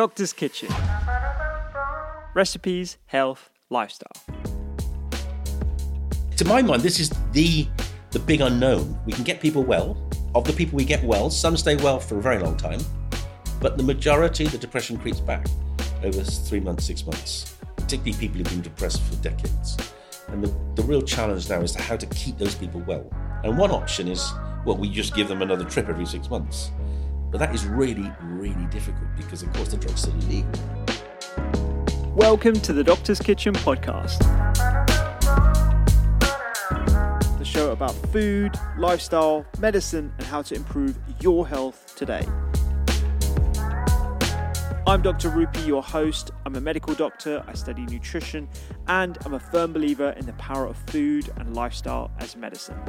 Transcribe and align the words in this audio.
Doctor's 0.00 0.32
Kitchen. 0.32 0.72
Recipes, 2.32 2.96
health, 3.04 3.50
lifestyle. 3.68 4.16
To 6.38 6.44
my 6.46 6.62
mind, 6.62 6.80
this 6.80 6.98
is 6.98 7.10
the 7.32 7.68
the 8.10 8.18
big 8.18 8.40
unknown. 8.40 8.98
We 9.04 9.12
can 9.12 9.24
get 9.24 9.42
people 9.42 9.62
well. 9.62 9.98
Of 10.34 10.44
the 10.46 10.54
people 10.54 10.78
we 10.78 10.86
get 10.86 11.04
well, 11.04 11.28
some 11.28 11.54
stay 11.54 11.76
well 11.76 12.00
for 12.00 12.16
a 12.16 12.22
very 12.22 12.38
long 12.38 12.56
time, 12.56 12.80
but 13.60 13.76
the 13.76 13.82
majority, 13.82 14.46
the 14.46 14.56
depression 14.56 14.96
creeps 14.96 15.20
back 15.20 15.46
over 16.02 16.24
three 16.24 16.60
months, 16.60 16.86
six 16.86 17.04
months, 17.04 17.58
particularly 17.76 18.14
people 18.14 18.38
who've 18.38 18.48
been 18.48 18.62
depressed 18.62 19.02
for 19.02 19.16
decades. 19.16 19.76
And 20.28 20.42
the, 20.42 20.50
the 20.76 20.82
real 20.88 21.02
challenge 21.02 21.50
now 21.50 21.60
is 21.60 21.74
how 21.74 21.98
to 21.98 22.06
keep 22.06 22.38
those 22.38 22.54
people 22.54 22.80
well. 22.86 23.04
And 23.44 23.58
one 23.58 23.70
option 23.70 24.08
is, 24.08 24.32
well, 24.64 24.78
we 24.78 24.88
just 24.88 25.14
give 25.14 25.28
them 25.28 25.42
another 25.42 25.66
trip 25.66 25.90
every 25.90 26.06
six 26.06 26.30
months. 26.30 26.70
But 27.30 27.38
that 27.38 27.54
is 27.54 27.64
really, 27.64 28.10
really 28.22 28.66
difficult 28.66 29.06
because, 29.16 29.44
of 29.44 29.52
course, 29.52 29.68
the 29.68 29.76
drug's 29.76 30.00
still 30.00 30.14
illegal. 30.14 30.50
Welcome 32.16 32.54
to 32.54 32.72
the 32.72 32.82
Doctor's 32.82 33.20
Kitchen 33.20 33.54
podcast. 33.54 34.18
The 37.38 37.44
show 37.44 37.70
about 37.70 37.92
food, 38.10 38.58
lifestyle, 38.76 39.46
medicine, 39.60 40.12
and 40.18 40.26
how 40.26 40.42
to 40.42 40.56
improve 40.56 40.98
your 41.20 41.46
health 41.46 41.94
today. 41.94 42.26
I'm 44.88 45.00
Dr. 45.00 45.30
Rupy, 45.30 45.64
your 45.64 45.84
host. 45.84 46.32
I'm 46.44 46.56
a 46.56 46.60
medical 46.60 46.94
doctor, 46.94 47.44
I 47.46 47.54
study 47.54 47.86
nutrition, 47.86 48.48
and 48.88 49.16
I'm 49.24 49.34
a 49.34 49.40
firm 49.40 49.72
believer 49.72 50.16
in 50.18 50.26
the 50.26 50.32
power 50.32 50.66
of 50.66 50.76
food 50.88 51.30
and 51.36 51.54
lifestyle 51.54 52.10
as 52.18 52.34
medicine. 52.34 52.80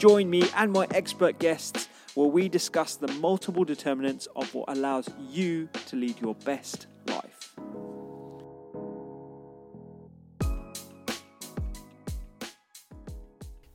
Join 0.00 0.30
me 0.30 0.48
and 0.56 0.72
my 0.72 0.86
expert 0.92 1.38
guests 1.38 1.90
where 2.14 2.26
we 2.26 2.48
discuss 2.48 2.96
the 2.96 3.08
multiple 3.20 3.64
determinants 3.64 4.26
of 4.34 4.54
what 4.54 4.70
allows 4.70 5.10
you 5.28 5.68
to 5.88 5.96
lead 5.96 6.18
your 6.22 6.34
best 6.36 6.86
life. 7.06 7.54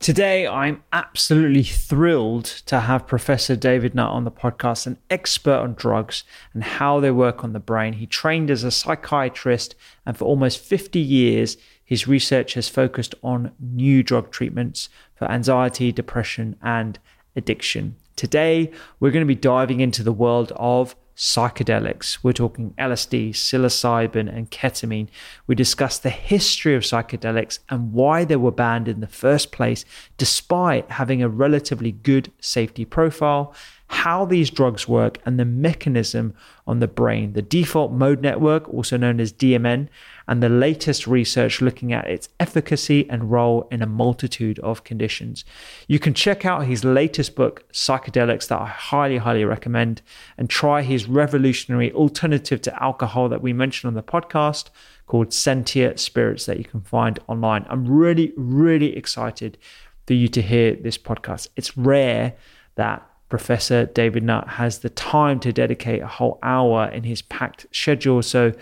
Today, 0.00 0.48
I'm 0.48 0.82
absolutely 0.92 1.62
thrilled 1.62 2.46
to 2.66 2.80
have 2.80 3.06
Professor 3.06 3.54
David 3.54 3.94
Nutt 3.94 4.10
on 4.10 4.24
the 4.24 4.32
podcast, 4.32 4.88
an 4.88 4.98
expert 5.08 5.58
on 5.58 5.74
drugs 5.74 6.24
and 6.52 6.64
how 6.64 6.98
they 6.98 7.12
work 7.12 7.44
on 7.44 7.52
the 7.52 7.60
brain. 7.60 7.92
He 7.92 8.06
trained 8.06 8.50
as 8.50 8.64
a 8.64 8.72
psychiatrist, 8.72 9.76
and 10.04 10.16
for 10.16 10.24
almost 10.24 10.58
50 10.58 10.98
years, 10.98 11.56
his 11.86 12.06
research 12.06 12.54
has 12.54 12.68
focused 12.68 13.14
on 13.22 13.52
new 13.58 14.02
drug 14.02 14.30
treatments 14.30 14.90
for 15.14 15.30
anxiety, 15.30 15.92
depression, 15.92 16.56
and 16.60 16.98
addiction. 17.36 17.96
Today, 18.16 18.72
we're 18.98 19.12
going 19.12 19.24
to 19.24 19.26
be 19.26 19.34
diving 19.34 19.80
into 19.80 20.02
the 20.02 20.12
world 20.12 20.52
of 20.56 20.96
psychedelics. 21.16 22.18
We're 22.22 22.32
talking 22.32 22.74
LSD, 22.78 23.30
psilocybin, 23.30 24.34
and 24.34 24.50
ketamine. 24.50 25.08
We 25.46 25.54
discuss 25.54 25.98
the 25.98 26.10
history 26.10 26.74
of 26.74 26.82
psychedelics 26.82 27.60
and 27.70 27.92
why 27.92 28.24
they 28.24 28.36
were 28.36 28.50
banned 28.50 28.86
in 28.86 29.00
the 29.00 29.06
first 29.06 29.50
place, 29.50 29.84
despite 30.18 30.90
having 30.90 31.22
a 31.22 31.28
relatively 31.28 31.92
good 31.92 32.32
safety 32.40 32.84
profile, 32.84 33.54
how 33.88 34.26
these 34.26 34.50
drugs 34.50 34.86
work, 34.86 35.18
and 35.24 35.38
the 35.38 35.44
mechanism 35.44 36.34
on 36.66 36.80
the 36.80 36.88
brain, 36.88 37.32
the 37.32 37.42
default 37.42 37.92
mode 37.92 38.20
network, 38.20 38.68
also 38.68 38.96
known 38.96 39.20
as 39.20 39.32
DMN, 39.32 39.88
and 40.28 40.42
the 40.42 40.48
latest 40.48 41.06
research 41.06 41.60
looking 41.60 41.92
at 41.92 42.08
its 42.08 42.28
efficacy 42.40 43.08
and 43.08 43.30
role 43.30 43.68
in 43.70 43.82
a 43.82 43.86
multitude 43.86 44.58
of 44.60 44.84
conditions. 44.84 45.44
You 45.86 45.98
can 45.98 46.14
check 46.14 46.44
out 46.44 46.66
his 46.66 46.84
latest 46.84 47.36
book, 47.36 47.64
Psychedelics, 47.72 48.48
that 48.48 48.60
I 48.60 48.66
highly, 48.66 49.18
highly 49.18 49.44
recommend, 49.44 50.02
and 50.36 50.50
try 50.50 50.82
his 50.82 51.08
revolutionary 51.08 51.92
alternative 51.92 52.60
to 52.62 52.82
alcohol 52.82 53.28
that 53.28 53.42
we 53.42 53.52
mentioned 53.52 53.88
on 53.88 53.94
the 53.94 54.02
podcast 54.02 54.70
called 55.06 55.28
Sentia 55.28 55.98
Spirits 55.98 56.46
that 56.46 56.58
you 56.58 56.64
can 56.64 56.80
find 56.80 57.18
online. 57.28 57.64
I'm 57.68 57.86
really, 57.86 58.32
really 58.36 58.96
excited 58.96 59.58
for 60.06 60.14
you 60.14 60.28
to 60.28 60.42
hear 60.42 60.74
this 60.74 60.98
podcast. 60.98 61.48
It's 61.56 61.76
rare 61.76 62.34
that 62.74 63.08
Professor 63.28 63.86
David 63.86 64.22
Nutt 64.22 64.48
has 64.48 64.78
the 64.78 64.90
time 64.90 65.40
to 65.40 65.52
dedicate 65.52 66.00
a 66.00 66.06
whole 66.06 66.38
hour 66.42 66.88
in 66.88 67.02
his 67.02 67.22
packed 67.22 67.66
schedule. 67.72 68.22
So 68.22 68.52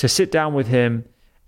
to 0.00 0.08
sit 0.08 0.32
down 0.32 0.54
with 0.54 0.68
him 0.68 1.04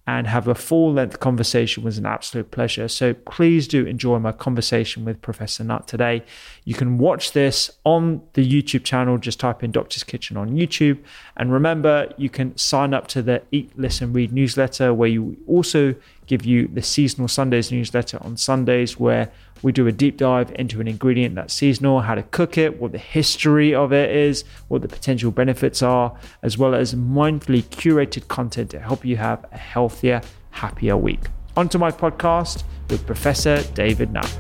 and 0.07 0.27
have 0.27 0.47
a 0.47 0.55
full 0.55 0.93
length 0.93 1.21
conversation 1.21 1.83
was 1.83 1.97
an 1.97 2.05
absolute 2.05 2.51
pleasure. 2.51 2.87
So 2.87 3.15
please 3.15 3.67
do 3.67 3.87
enjoy 3.87 4.19
my 4.19 4.33
conversation 4.33 5.07
with 5.07 5.23
Professor 5.23 5.65
Nutt 5.65 5.89
today. 5.89 6.23
You 6.65 6.75
can 6.75 6.99
watch 6.99 7.33
this 7.33 7.71
on 7.85 8.21
the 8.35 8.47
YouTube 8.47 8.85
channel. 8.85 9.17
Just 9.17 9.41
type 9.41 9.65
in 9.65 9.71
Doctor's 9.71 10.05
Kitchen 10.05 10.37
on 10.37 10.51
YouTube. 10.51 10.99
And 11.39 11.51
remember, 11.51 12.13
you 12.19 12.29
can 12.29 12.55
sign 12.59 12.93
up 12.93 13.07
to 13.09 13.23
the 13.23 13.43
Eat, 13.53 13.71
Listen, 13.79 14.13
Read 14.13 14.35
newsletter, 14.35 14.93
where 14.93 15.09
you 15.09 15.39
also 15.47 15.95
give 16.27 16.45
you 16.45 16.69
the 16.69 16.83
seasonal 16.83 17.29
Sundays 17.29 17.73
newsletter 17.73 18.19
on 18.21 18.37
Sundays, 18.37 19.01
where 19.01 19.33
we 19.63 19.71
do 19.71 19.87
a 19.87 19.93
deep 19.93 20.17
dive 20.17 20.53
into 20.57 20.81
an 20.81 20.89
ingredient 20.89 21.37
that's 21.37 21.55
seasonal, 21.55 22.01
how 22.01 22.17
to 22.17 22.23
cook 22.25 22.59
it, 22.59 22.81
what 22.81 22.93
the 22.93 22.99
history 22.99 23.75
of 23.75 23.93
it 23.93 24.11
is, 24.11 24.45
what 24.69 24.83
the 24.83 24.89
potential 24.89 25.31
benefits 25.31 25.83
are, 25.83 26.17
as 26.43 26.59
well 26.59 26.75
as 26.75 26.95
mindfully 26.95 27.63
curated 27.63 28.27
content 28.29 28.71
to 28.71 28.81
help 28.81 29.05
you 29.05 29.17
have 29.17 29.45
a 29.53 29.57
healthier, 29.57 30.21
happier 30.51 30.97
week. 30.97 31.21
Onto 31.57 31.79
my 31.79 31.91
podcast 31.91 32.65
with 32.91 33.07
Professor 33.07 33.63
David 33.75 34.13
Nutt. 34.13 34.39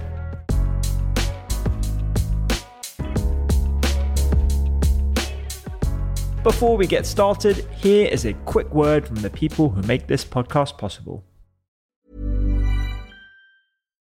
Before 6.42 6.76
we 6.76 6.88
get 6.88 7.06
started, 7.06 7.64
here 7.70 8.08
is 8.08 8.24
a 8.24 8.32
quick 8.32 8.74
word 8.74 9.06
from 9.06 9.16
the 9.16 9.30
people 9.30 9.68
who 9.68 9.82
make 9.82 10.08
this 10.08 10.24
podcast 10.24 10.76
possible. 10.76 11.24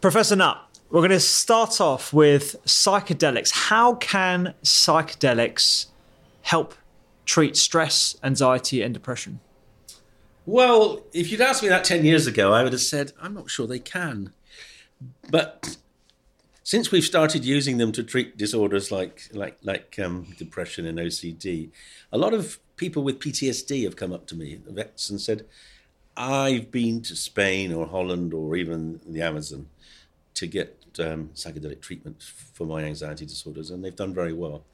Professor 0.00 0.34
Nutt, 0.34 0.56
we're 0.88 1.02
going 1.02 1.10
to 1.10 1.20
start 1.20 1.78
off 1.78 2.10
with 2.10 2.56
psychedelics. 2.64 3.50
How 3.50 3.96
can 3.96 4.54
psychedelics 4.62 5.88
help 6.40 6.74
treat 7.26 7.54
stress, 7.54 8.16
anxiety, 8.22 8.80
and 8.80 8.94
depression? 8.94 9.40
Well, 10.46 11.02
if 11.12 11.30
you'd 11.30 11.42
asked 11.42 11.62
me 11.62 11.68
that 11.68 11.84
10 11.84 12.06
years 12.06 12.26
ago, 12.26 12.50
I 12.54 12.62
would 12.62 12.72
have 12.72 12.80
said, 12.80 13.12
I'm 13.20 13.34
not 13.34 13.50
sure 13.50 13.66
they 13.66 13.78
can. 13.78 14.32
But 15.30 15.76
since 16.62 16.90
we've 16.90 17.04
started 17.04 17.44
using 17.44 17.76
them 17.76 17.92
to 17.92 18.02
treat 18.02 18.38
disorders 18.38 18.90
like, 18.90 19.28
like, 19.34 19.58
like 19.62 19.98
um, 20.02 20.28
depression 20.38 20.86
and 20.86 20.98
OCD, 20.98 21.72
a 22.10 22.16
lot 22.16 22.32
of 22.32 22.58
people 22.78 23.02
with 23.02 23.18
PTSD 23.18 23.84
have 23.84 23.96
come 23.96 24.14
up 24.14 24.26
to 24.28 24.34
me, 24.34 24.60
vets, 24.66 25.10
and 25.10 25.20
said, 25.20 25.44
I've 26.16 26.70
been 26.70 27.02
to 27.02 27.14
Spain 27.14 27.74
or 27.74 27.86
Holland 27.86 28.32
or 28.32 28.56
even 28.56 29.00
the 29.06 29.20
Amazon 29.20 29.68
to 30.34 30.46
get 30.46 30.76
um, 30.98 31.30
psychedelic 31.34 31.80
treatment 31.80 32.22
for 32.22 32.66
my 32.66 32.82
anxiety 32.82 33.26
disorders, 33.26 33.70
and 33.70 33.84
they've 33.84 33.96
done 33.96 34.14
very 34.14 34.32
well. 34.32 34.64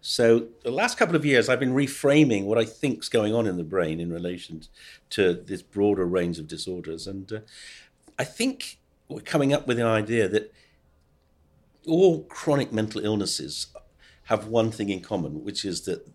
So 0.00 0.46
the 0.62 0.70
last 0.70 0.96
couple 0.96 1.14
of 1.14 1.24
years, 1.24 1.48
I've 1.48 1.60
been 1.60 1.74
reframing 1.74 2.44
what 2.44 2.58
I 2.58 2.64
think's 2.64 3.08
going 3.08 3.34
on 3.34 3.46
in 3.46 3.58
the 3.58 3.64
brain 3.64 4.00
in 4.00 4.10
relation 4.10 4.62
to 5.10 5.34
this 5.34 5.62
broader 5.62 6.06
range 6.06 6.38
of 6.38 6.48
disorders, 6.48 7.06
and 7.06 7.32
uh, 7.32 7.40
I 8.18 8.24
think 8.24 8.78
we're 9.08 9.20
coming 9.20 9.52
up 9.52 9.66
with 9.66 9.78
an 9.78 9.86
idea 9.86 10.28
that 10.28 10.52
all 11.86 12.22
chronic 12.24 12.72
mental 12.72 13.04
illnesses 13.04 13.66
have 14.24 14.46
one 14.46 14.70
thing 14.70 14.90
in 14.90 15.00
common, 15.00 15.44
which 15.44 15.64
is 15.64 15.82
that 15.82 16.06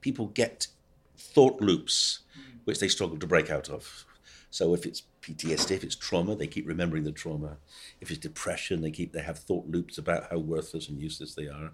people 0.00 0.26
get 0.26 0.68
thought 1.16 1.60
loops 1.60 2.20
which 2.64 2.80
they 2.80 2.88
struggle 2.88 3.18
to 3.18 3.26
break 3.26 3.50
out 3.50 3.70
of. 3.70 4.04
So 4.50 4.74
if 4.74 4.86
it's 4.86 5.02
PTSD, 5.22 5.72
if 5.72 5.84
it's 5.84 5.96
trauma, 5.96 6.34
they 6.34 6.46
keep 6.46 6.66
remembering 6.66 7.04
the 7.04 7.12
trauma. 7.12 7.58
If 8.00 8.10
it's 8.10 8.20
depression, 8.20 8.80
they 8.80 8.90
keep 8.90 9.12
they 9.12 9.22
have 9.22 9.38
thought 9.38 9.66
loops 9.66 9.98
about 9.98 10.30
how 10.30 10.38
worthless 10.38 10.88
and 10.88 11.00
useless 11.00 11.34
they 11.34 11.48
are. 11.48 11.72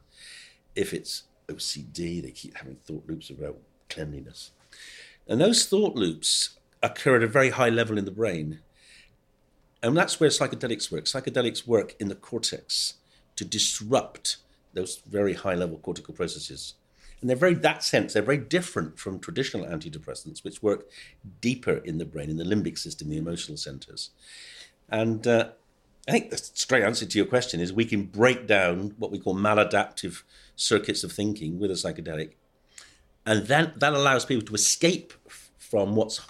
If 0.74 0.92
it's 0.94 1.24
OCD, 1.48 2.22
they 2.22 2.30
keep 2.30 2.56
having 2.56 2.76
thought 2.76 3.04
loops 3.06 3.30
about 3.30 3.58
cleanliness. 3.88 4.52
And 5.28 5.40
those 5.40 5.66
thought 5.66 5.94
loops 5.94 6.58
occur 6.82 7.16
at 7.16 7.22
a 7.22 7.28
very 7.28 7.50
high 7.50 7.68
level 7.68 7.98
in 7.98 8.04
the 8.04 8.10
brain. 8.10 8.60
And 9.82 9.96
that's 9.96 10.18
where 10.18 10.30
psychedelics 10.30 10.90
work. 10.90 11.04
Psychedelics 11.04 11.66
work 11.66 11.94
in 12.00 12.08
the 12.08 12.14
cortex 12.14 12.94
to 13.36 13.44
disrupt 13.44 14.38
those 14.74 15.02
very 15.08 15.34
high 15.34 15.54
level 15.54 15.78
cortical 15.78 16.14
processes. 16.14 16.74
And 17.22 17.30
they're 17.30 17.36
very, 17.36 17.54
that 17.54 17.84
sense, 17.84 18.12
they're 18.12 18.22
very 18.22 18.36
different 18.36 18.98
from 18.98 19.20
traditional 19.20 19.64
antidepressants, 19.64 20.42
which 20.42 20.60
work 20.60 20.88
deeper 21.40 21.76
in 21.76 21.98
the 21.98 22.04
brain, 22.04 22.28
in 22.28 22.36
the 22.36 22.44
limbic 22.44 22.76
system, 22.76 23.08
the 23.08 23.16
emotional 23.16 23.56
centers. 23.56 24.10
And 24.88 25.24
uh, 25.26 25.50
I 26.08 26.10
think 26.10 26.30
the 26.30 26.36
straight 26.36 26.82
answer 26.82 27.06
to 27.06 27.18
your 27.18 27.26
question 27.26 27.60
is 27.60 27.72
we 27.72 27.84
can 27.84 28.06
break 28.06 28.48
down 28.48 28.94
what 28.98 29.12
we 29.12 29.20
call 29.20 29.36
maladaptive 29.36 30.22
circuits 30.56 31.04
of 31.04 31.12
thinking 31.12 31.60
with 31.60 31.70
a 31.70 31.74
psychedelic. 31.74 32.32
And 33.24 33.46
then 33.46 33.72
that 33.76 33.92
allows 33.92 34.24
people 34.24 34.44
to 34.46 34.54
escape 34.54 35.12
from 35.58 35.94
what's 35.94 36.20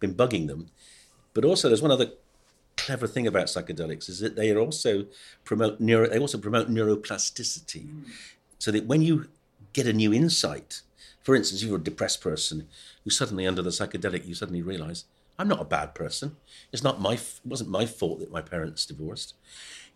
been 0.00 0.14
bugging 0.14 0.46
them. 0.46 0.70
But 1.34 1.44
also, 1.44 1.68
there's 1.68 1.82
one 1.82 1.90
other 1.90 2.12
clever 2.78 3.06
thing 3.06 3.26
about 3.26 3.46
psychedelics 3.46 4.08
is 4.08 4.20
that 4.20 4.36
they 4.36 4.56
also 4.56 5.04
promote 5.44 5.80
neuro, 5.80 6.08
they 6.08 6.18
also 6.18 6.38
promote 6.38 6.70
neuroplasticity, 6.70 7.86
mm. 7.86 8.04
so 8.58 8.70
that 8.70 8.86
when 8.86 9.02
you 9.02 9.28
get 9.72 9.86
a 9.86 9.92
new 9.92 10.12
insight, 10.12 10.82
for 11.22 11.34
instance, 11.34 11.62
if 11.62 11.68
you're 11.68 11.78
a 11.78 11.82
depressed 11.82 12.20
person 12.20 12.68
who 13.04 13.10
suddenly 13.10 13.46
under 13.46 13.62
the 13.62 13.70
psychedelic 13.70 14.26
you 14.26 14.34
suddenly 14.34 14.62
realize 14.62 15.04
I'm 15.38 15.48
not 15.48 15.62
a 15.62 15.64
bad 15.64 15.94
person. 15.94 16.36
It's 16.70 16.82
not 16.82 17.00
my 17.00 17.14
it 17.14 17.40
wasn't 17.46 17.70
my 17.70 17.86
fault 17.86 18.20
that 18.20 18.30
my 18.30 18.42
parents 18.42 18.84
divorced. 18.84 19.34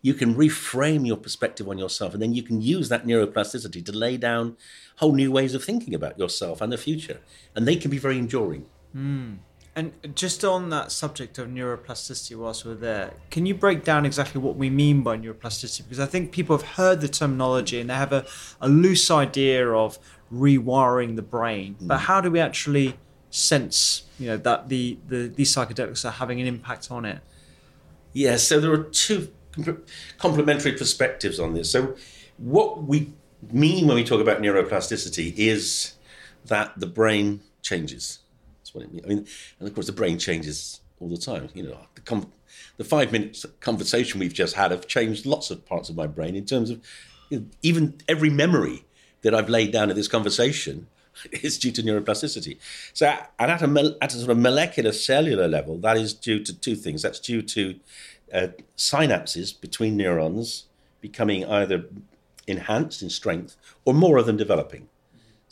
You 0.01 0.15
can 0.15 0.33
reframe 0.35 1.05
your 1.05 1.17
perspective 1.17 1.69
on 1.69 1.77
yourself, 1.77 2.13
and 2.13 2.21
then 2.21 2.33
you 2.33 2.41
can 2.41 2.61
use 2.61 2.89
that 2.89 3.05
neuroplasticity 3.05 3.85
to 3.85 3.91
lay 3.91 4.17
down 4.17 4.57
whole 4.97 5.13
new 5.13 5.31
ways 5.31 5.53
of 5.53 5.63
thinking 5.63 5.93
about 5.93 6.17
yourself 6.17 6.61
and 6.61 6.71
the 6.71 6.77
future, 6.77 7.21
and 7.55 7.67
they 7.67 7.75
can 7.75 7.91
be 7.91 7.99
very 7.99 8.17
enduring. 8.17 8.65
Mm. 8.95 9.37
And 9.77 9.91
just 10.15 10.45
on 10.45 10.69
that 10.69 10.89
subject 10.89 11.37
of 11.37 11.49
neuroplasticity, 11.49 12.37
whilst 12.37 12.63
we're 12.65 12.75
there, 12.75 13.13
can 13.29 13.45
you 13.45 13.53
break 13.53 13.83
down 13.83 14.05
exactly 14.05 14.39
what 14.39 14.55
we 14.55 14.69
mean 14.69 15.03
by 15.03 15.17
neuroplasticity? 15.17 15.83
Because 15.83 15.99
I 15.99 16.05
think 16.05 16.31
people 16.31 16.57
have 16.57 16.65
heard 16.65 17.01
the 17.01 17.09
terminology 17.09 17.81
and 17.81 17.89
they 17.89 17.95
have 17.95 18.13
a, 18.13 18.25
a 18.61 18.69
loose 18.69 19.11
idea 19.11 19.69
of 19.69 19.99
rewiring 20.31 21.17
the 21.17 21.21
brain. 21.21 21.75
Mm. 21.81 21.87
But 21.87 21.97
how 21.99 22.21
do 22.21 22.31
we 22.31 22.39
actually 22.39 22.97
sense, 23.31 24.03
you 24.17 24.27
know, 24.27 24.37
that 24.37 24.69
the, 24.69 24.97
the 25.09 25.27
these 25.27 25.53
psychedelics 25.53 26.05
are 26.05 26.11
having 26.11 26.39
an 26.39 26.47
impact 26.47 26.89
on 26.89 27.03
it? 27.03 27.19
Yeah, 28.13 28.37
so 28.37 28.61
there 28.61 28.71
are 28.71 28.83
two 28.83 29.27
complementary 30.17 30.71
perspectives 30.71 31.37
on 31.37 31.53
this. 31.53 31.69
So, 31.69 31.97
what 32.37 32.83
we 32.83 33.13
mean 33.51 33.87
when 33.87 33.95
we 33.95 34.05
talk 34.05 34.21
about 34.21 34.41
neuroplasticity 34.41 35.33
is 35.37 35.95
that 36.45 36.79
the 36.79 36.87
brain 36.87 37.41
changes 37.61 38.19
what 38.75 38.83
it 38.83 38.93
means. 38.93 39.05
I 39.05 39.09
mean, 39.09 39.27
and 39.59 39.67
of 39.67 39.73
course, 39.73 39.87
the 39.87 39.93
brain 39.93 40.19
changes 40.19 40.81
all 40.99 41.09
the 41.09 41.17
time. 41.17 41.49
You 41.53 41.63
know, 41.63 41.77
the, 41.95 42.01
com- 42.01 42.31
the 42.77 42.83
five 42.83 43.11
minutes 43.11 43.45
conversation 43.59 44.19
we've 44.19 44.33
just 44.33 44.55
had 44.55 44.71
have 44.71 44.87
changed 44.87 45.25
lots 45.25 45.49
of 45.51 45.65
parts 45.65 45.89
of 45.89 45.95
my 45.95 46.07
brain 46.07 46.35
in 46.35 46.45
terms 46.45 46.69
of 46.69 46.81
you 47.29 47.39
know, 47.39 47.45
even 47.61 47.95
every 48.07 48.29
memory 48.29 48.85
that 49.21 49.33
I've 49.33 49.49
laid 49.49 49.71
down 49.71 49.89
in 49.89 49.95
this 49.95 50.07
conversation 50.07 50.87
is 51.31 51.57
due 51.57 51.71
to 51.71 51.81
neuroplasticity. 51.81 52.57
So, 52.93 53.17
and 53.39 53.51
at 53.51 53.61
a, 53.61 53.97
at 54.01 54.13
a 54.13 54.17
sort 54.17 54.31
of 54.31 54.37
molecular 54.37 54.91
cellular 54.91 55.47
level, 55.47 55.77
that 55.79 55.97
is 55.97 56.13
due 56.13 56.43
to 56.43 56.53
two 56.53 56.75
things. 56.75 57.01
That's 57.01 57.19
due 57.19 57.41
to 57.41 57.79
uh, 58.33 58.47
synapses 58.77 59.59
between 59.59 59.97
neurons 59.97 60.65
becoming 61.01 61.45
either 61.45 61.85
enhanced 62.47 63.01
in 63.01 63.09
strength 63.09 63.55
or 63.85 63.93
more 63.93 64.17
of 64.17 64.25
them 64.25 64.37
developing. 64.37 64.89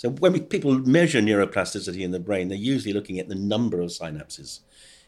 So 0.04 0.10
when 0.10 0.34
we, 0.34 0.42
people 0.42 0.78
measure 0.80 1.22
neuroplasticity 1.22 2.02
in 2.02 2.12
the 2.12 2.20
brain, 2.20 2.50
they're 2.50 2.58
usually 2.58 2.92
looking 2.92 3.20
at 3.20 3.30
the 3.30 3.36
number 3.36 3.80
of 3.80 3.88
synapses 3.88 4.60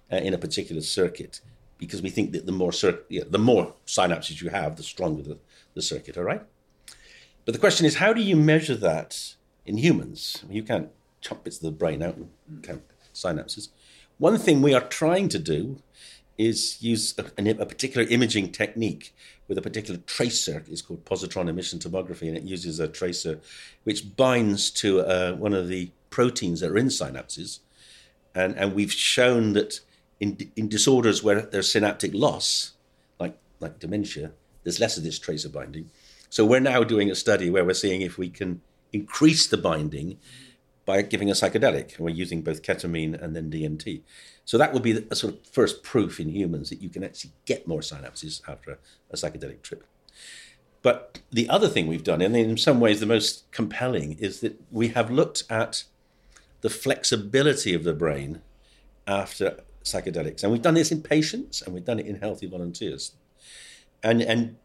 uh, 0.10 0.16
in 0.16 0.34
a 0.34 0.38
particular 0.38 0.82
circuit 0.82 1.42
because 1.78 2.02
we 2.02 2.10
think 2.10 2.32
that 2.32 2.46
the 2.46 2.54
more 2.54 2.72
cir- 2.72 3.02
yeah, 3.10 3.24
the 3.30 3.38
more 3.38 3.74
synapses 3.86 4.42
you 4.42 4.52
have, 4.52 4.78
the 4.78 4.84
stronger 4.84 5.22
the, 5.22 5.38
the 5.74 5.82
circuit. 5.82 6.18
All 6.18 6.24
right. 6.24 6.42
But 7.44 7.54
the 7.54 7.60
question 7.60 7.86
is, 7.86 7.96
how 7.96 8.14
do 8.14 8.22
you 8.22 8.38
measure 8.38 8.76
that 8.76 9.36
in 9.66 9.76
humans? 9.76 10.46
You 10.50 10.64
can't 10.64 10.90
chop 11.20 11.44
bits 11.44 11.58
of 11.58 11.64
the 11.64 11.72
brain 11.72 12.02
out 12.02 12.16
and 12.16 12.30
count 12.64 12.84
synapses. 13.14 13.68
One 14.18 14.38
thing 14.38 14.62
we 14.62 14.74
are 14.74 14.80
trying 14.80 15.28
to 15.28 15.40
do 15.40 15.82
is 16.38 16.82
use 16.82 17.18
a, 17.18 17.50
a, 17.50 17.66
particular 17.66 18.06
imaging 18.08 18.52
technique 18.52 19.16
with 19.48 19.58
a 19.58 19.62
particular 19.62 20.00
tracer. 20.06 20.64
It's 20.70 20.82
called 20.82 21.06
positron 21.06 21.48
emission 21.48 21.80
tomography, 21.80 22.28
and 22.28 22.36
it 22.36 22.44
uses 22.44 22.80
a 22.80 22.88
tracer 22.88 23.40
which 23.84 24.16
binds 24.16 24.70
to 24.72 25.02
uh, 25.02 25.34
one 25.34 25.54
of 25.54 25.68
the 25.68 25.92
proteins 26.10 26.60
that 26.60 26.72
are 26.72 26.78
in 26.78 26.88
synapses. 26.88 27.60
And, 28.34 28.58
and 28.58 28.74
we've 28.74 28.92
shown 28.92 29.54
that 29.54 29.80
in, 30.20 30.38
in 30.56 30.68
disorders 30.68 31.24
where 31.24 31.42
there's 31.42 31.72
synaptic 31.72 32.14
loss, 32.14 32.74
like, 33.20 33.38
like 33.60 33.80
dementia, 33.80 34.32
there's 34.64 34.80
less 34.80 34.98
of 34.98 35.04
this 35.04 35.20
tracer 35.20 35.50
binding. 35.50 35.90
So 36.30 36.46
we're 36.46 36.60
now 36.60 36.84
doing 36.84 37.10
a 37.10 37.16
study 37.16 37.50
where 37.50 37.64
we're 37.64 37.74
seeing 37.74 38.02
if 38.02 38.18
we 38.18 38.30
can 38.30 38.62
increase 38.92 39.48
the 39.48 39.58
binding 39.58 40.18
by 40.86 41.02
giving 41.02 41.30
a 41.30 41.34
psychedelic. 41.34 41.96
And 41.96 42.06
we're 42.06 42.10
using 42.10 42.42
both 42.42 42.62
ketamine 42.62 43.22
and 43.22 43.36
then 43.36 43.50
DMT. 43.50 44.02
So 44.46 44.58
that 44.58 44.74
would 44.74 44.84
be 44.84 45.06
a 45.10 45.16
sort 45.16 45.34
of 45.34 45.46
first 45.48 45.84
proof 45.84 46.20
in 46.20 46.30
humans 46.30 46.70
that 46.70 46.82
you 46.82 46.90
can 46.90 47.04
actually 47.04 47.32
get 47.46 47.68
more 47.68 47.82
synapses 47.82 48.42
after 48.48 48.78
a 49.12 49.16
psychedelic 49.16 49.64
trip. 49.64 49.84
But 50.84 51.20
the 51.32 51.50
other 51.50 51.68
thing 51.68 51.88
we've 51.88 52.04
done, 52.04 52.22
and 52.22 52.36
in 52.36 52.58
some 52.58 52.80
ways 52.80 53.00
the 53.00 53.08
most 53.08 53.52
compelling, 53.52 54.14
is 54.20 54.42
that 54.42 54.62
we 54.72 54.90
have 54.90 55.10
looked 55.10 55.44
at 55.50 55.84
the 56.62 56.70
flexibility 56.70 57.74
of 57.74 57.84
the 57.84 57.94
brain 57.94 58.42
after 59.08 59.62
psychedelics. 59.84 60.44
And 60.44 60.52
we've 60.52 60.62
done 60.62 60.76
this 60.76 60.92
in 60.92 61.02
patients 61.02 61.62
and 61.62 61.74
we've 61.74 61.86
done 61.86 62.00
it 62.00 62.06
in 62.06 62.20
healthy 62.20 62.48
volunteers. 62.48 63.14
And, 64.04 64.22
and 64.22 64.58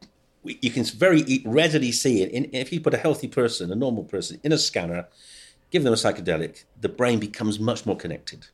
we, 0.43 0.59
you 0.61 0.71
can 0.71 0.85
very 0.85 1.43
readily 1.45 1.93
see 1.93 2.23
it. 2.23 2.31
In, 2.33 2.51
if 2.53 2.71
you 2.71 2.81
put 2.81 2.95
a 2.95 2.99
healthy 2.99 3.29
person, 3.29 3.73
a 3.73 3.75
normal 3.75 4.05
person, 4.05 4.41
in 4.43 4.53
a 4.53 4.59
scanner, 4.59 5.09
give 5.71 5.85
them 5.85 5.93
a 5.93 5.97
psychedelic, 5.97 6.65
the 6.79 6.89
brain 6.89 7.19
becomes 7.19 7.59
much 7.59 7.87
more 7.87 7.97
connected. 7.97 8.47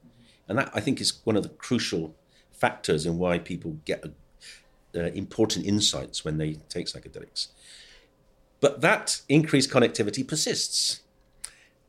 And 0.49 0.59
that, 0.59 0.71
I 0.75 0.81
think, 0.81 1.01
is 1.01 1.21
one 1.25 1.37
of 1.37 1.43
the 1.43 1.49
crucial 1.49 2.15
factors 2.53 3.07
in 3.07 3.19
why 3.19 3.39
people 3.39 3.79
get 3.85 4.05
uh, 4.95 5.01
important 5.01 5.67
insights 5.67 6.25
when 6.25 6.39
they 6.39 6.55
take 6.69 6.87
psychedelics. 6.87 7.49
But 8.61 8.81
that 8.81 9.21
increased 9.29 9.71
connectivity 9.71 10.27
persists. 10.27 11.01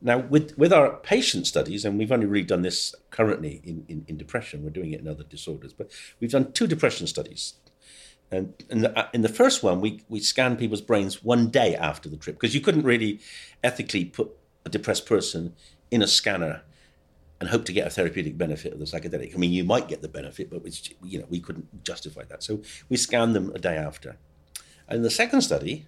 Now, 0.00 0.18
with, 0.18 0.56
with 0.56 0.72
our 0.72 0.96
patient 0.96 1.46
studies, 1.46 1.84
and 1.84 1.98
we've 1.98 2.12
only 2.12 2.26
really 2.26 2.46
done 2.46 2.62
this 2.62 2.94
currently 3.10 3.60
in, 3.64 3.84
in, 3.88 4.04
in 4.06 4.16
depression, 4.16 4.62
we're 4.62 4.70
doing 4.70 4.92
it 4.92 5.00
in 5.00 5.08
other 5.08 5.24
disorders, 5.24 5.72
but 5.72 5.90
we've 6.20 6.30
done 6.30 6.52
two 6.52 6.66
depression 6.66 7.06
studies. 7.06 7.54
And 8.30 8.52
in 8.68 8.82
the, 8.82 8.96
uh, 8.96 9.08
in 9.12 9.22
the 9.22 9.28
first 9.28 9.62
one, 9.62 9.80
we, 9.80 10.02
we 10.08 10.20
scanned 10.20 10.58
people's 10.58 10.82
brains 10.82 11.24
one 11.24 11.48
day 11.48 11.74
after 11.74 12.08
the 12.08 12.16
trip 12.16 12.36
because 12.36 12.54
you 12.54 12.60
couldn't 12.60 12.82
really 12.82 13.20
ethically 13.64 14.04
put 14.04 14.36
a 14.64 14.68
depressed 14.68 15.06
person 15.06 15.54
in 15.90 16.02
a 16.02 16.06
scanner 16.06 16.62
and 17.40 17.48
hope 17.48 17.64
to 17.66 17.72
get 17.72 17.86
a 17.86 17.90
therapeutic 17.90 18.36
benefit 18.36 18.72
of 18.72 18.78
the 18.78 18.84
psychedelic. 18.84 19.34
I 19.34 19.38
mean, 19.38 19.52
you 19.52 19.64
might 19.64 19.88
get 19.88 20.02
the 20.02 20.08
benefit, 20.08 20.50
but 20.50 20.62
it's, 20.64 20.90
you 21.02 21.18
know 21.18 21.26
we 21.28 21.40
couldn't 21.40 21.84
justify 21.84 22.24
that. 22.24 22.42
So 22.42 22.62
we 22.88 22.96
scanned 22.96 23.34
them 23.34 23.52
a 23.54 23.58
day 23.58 23.76
after. 23.76 24.16
And 24.88 25.04
the 25.04 25.10
second 25.10 25.42
study, 25.42 25.86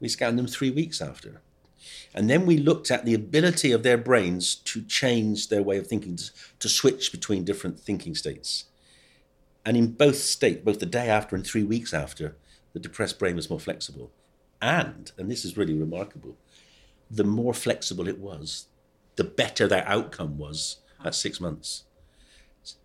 we 0.00 0.08
scanned 0.08 0.38
them 0.38 0.46
three 0.46 0.70
weeks 0.70 1.00
after. 1.00 1.40
And 2.14 2.30
then 2.30 2.46
we 2.46 2.56
looked 2.56 2.90
at 2.90 3.04
the 3.04 3.14
ability 3.14 3.72
of 3.72 3.82
their 3.82 3.98
brains 3.98 4.54
to 4.54 4.82
change 4.82 5.48
their 5.48 5.62
way 5.62 5.78
of 5.78 5.86
thinking, 5.86 6.16
to, 6.16 6.30
to 6.60 6.68
switch 6.68 7.12
between 7.12 7.44
different 7.44 7.78
thinking 7.78 8.14
states. 8.14 8.64
And 9.64 9.76
in 9.76 9.92
both 9.92 10.16
states, 10.16 10.62
both 10.64 10.80
the 10.80 10.86
day 10.86 11.08
after 11.08 11.36
and 11.36 11.44
three 11.44 11.64
weeks 11.64 11.92
after, 11.92 12.36
the 12.72 12.80
depressed 12.80 13.18
brain 13.18 13.36
was 13.36 13.50
more 13.50 13.60
flexible. 13.60 14.10
And, 14.62 15.12
and 15.18 15.30
this 15.30 15.44
is 15.44 15.56
really 15.56 15.74
remarkable, 15.74 16.36
the 17.10 17.24
more 17.24 17.52
flexible 17.52 18.08
it 18.08 18.18
was, 18.18 18.66
the 19.16 19.24
better 19.24 19.68
their 19.68 19.86
outcome 19.86 20.38
was 20.38 20.78
at 21.04 21.14
six 21.14 21.40
months. 21.40 21.84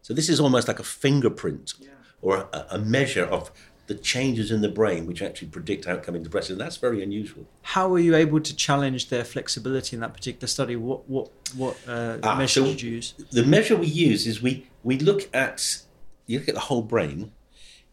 So 0.02 0.14
this 0.14 0.30
is 0.30 0.40
almost 0.40 0.68
like 0.68 0.80
a 0.80 0.84
fingerprint 0.84 1.74
yeah. 1.80 1.90
or 2.22 2.48
a, 2.54 2.66
a, 2.72 2.78
measure 2.78 3.26
of 3.26 3.52
the 3.88 3.96
changes 3.96 4.52
in 4.52 4.62
the 4.62 4.70
brain 4.70 5.08
which 5.08 5.22
actually 5.22 5.48
predict 5.48 5.88
outcome 5.88 6.16
in 6.16 6.24
depression. 6.24 6.58
That's 6.58 6.78
very 6.78 7.02
unusual. 7.02 7.48
How 7.64 7.90
were 7.90 8.00
you 8.00 8.16
able 8.16 8.40
to 8.40 8.56
challenge 8.56 9.10
their 9.10 9.24
flexibility 9.24 9.96
in 9.96 10.02
that 10.02 10.14
particular 10.14 10.48
study? 10.48 10.76
What 10.76 11.10
what 11.10 11.32
what 11.56 11.78
uh, 11.88 12.20
Ah, 12.24 12.36
measure 12.36 12.62
so 12.62 12.66
did 12.66 12.82
you 12.82 12.92
use? 12.92 13.14
The 13.32 13.44
measure 13.44 13.76
we 13.76 13.88
use 13.88 14.28
is 14.28 14.42
we 14.42 14.68
we 14.84 15.00
look 15.00 15.30
at 15.34 15.82
you 16.28 16.40
look 16.40 16.48
at 16.48 16.56
the 16.56 16.62
whole 16.62 16.84
brain. 16.84 17.32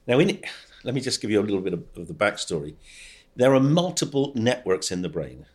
Now, 0.06 0.18
in 0.18 0.40
let 0.84 0.94
me 0.94 1.00
just 1.00 1.20
give 1.20 1.30
you 1.30 1.40
a 1.40 1.42
little 1.42 1.60
bit 1.60 1.72
of, 1.72 1.84
of 1.96 2.08
the 2.08 2.14
backstory. 2.14 2.74
There 3.34 3.54
are 3.54 3.60
multiple 3.60 4.32
networks 4.34 4.90
in 4.90 5.02
the 5.02 5.08
brain, 5.08 5.46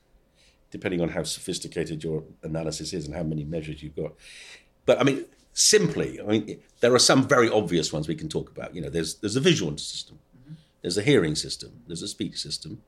depending 0.74 1.02
on 1.02 1.10
how 1.10 1.22
sophisticated 1.24 2.04
your 2.04 2.24
analysis 2.42 2.94
is 2.94 3.06
and 3.06 3.16
how 3.16 3.22
many 3.22 3.44
measures 3.46 3.84
you've 3.84 3.96
got. 3.96 4.12
But 4.88 5.00
I 5.00 5.04
mean, 5.04 5.26
simply, 5.54 6.20
I 6.20 6.24
mean, 6.24 6.60
there 6.82 6.94
are 6.96 7.00
some 7.00 7.28
very 7.28 7.48
obvious 7.48 7.94
ones 7.94 8.08
we 8.08 8.16
can 8.16 8.28
talk 8.28 8.50
about. 8.50 8.76
You 8.76 8.82
know, 8.82 8.90
there's 8.90 9.16
there's 9.22 9.36
a 9.36 9.40
visual 9.52 9.78
system, 9.78 10.18
there's 10.82 10.98
a 10.98 11.04
hearing 11.04 11.36
system, 11.36 11.84
there's 11.88 12.02
a 12.02 12.08
speech 12.08 12.38
system, 12.40 12.82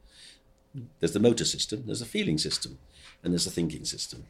there's 1.00 1.14
the 1.14 1.20
motor 1.20 1.46
system, 1.46 1.84
there's 1.86 2.02
a 2.02 2.12
feeling 2.18 2.40
system, 2.40 2.80
and 3.22 3.32
there's 3.32 3.48
a 3.48 3.52
thinking 3.52 3.86
system. 3.86 4.26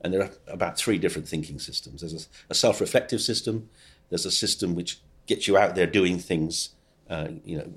And 0.00 0.12
there 0.12 0.22
are 0.22 0.30
about 0.46 0.78
three 0.78 0.98
different 0.98 1.28
thinking 1.28 1.58
systems. 1.58 2.00
There's 2.00 2.26
a, 2.26 2.26
a 2.50 2.54
self-reflective 2.54 3.20
system. 3.20 3.68
There's 4.08 4.26
a 4.26 4.30
system 4.30 4.74
which 4.74 5.00
gets 5.26 5.46
you 5.46 5.56
out 5.56 5.74
there 5.74 5.86
doing 5.86 6.18
things, 6.18 6.70
uh, 7.08 7.28
you 7.44 7.58
know, 7.58 7.68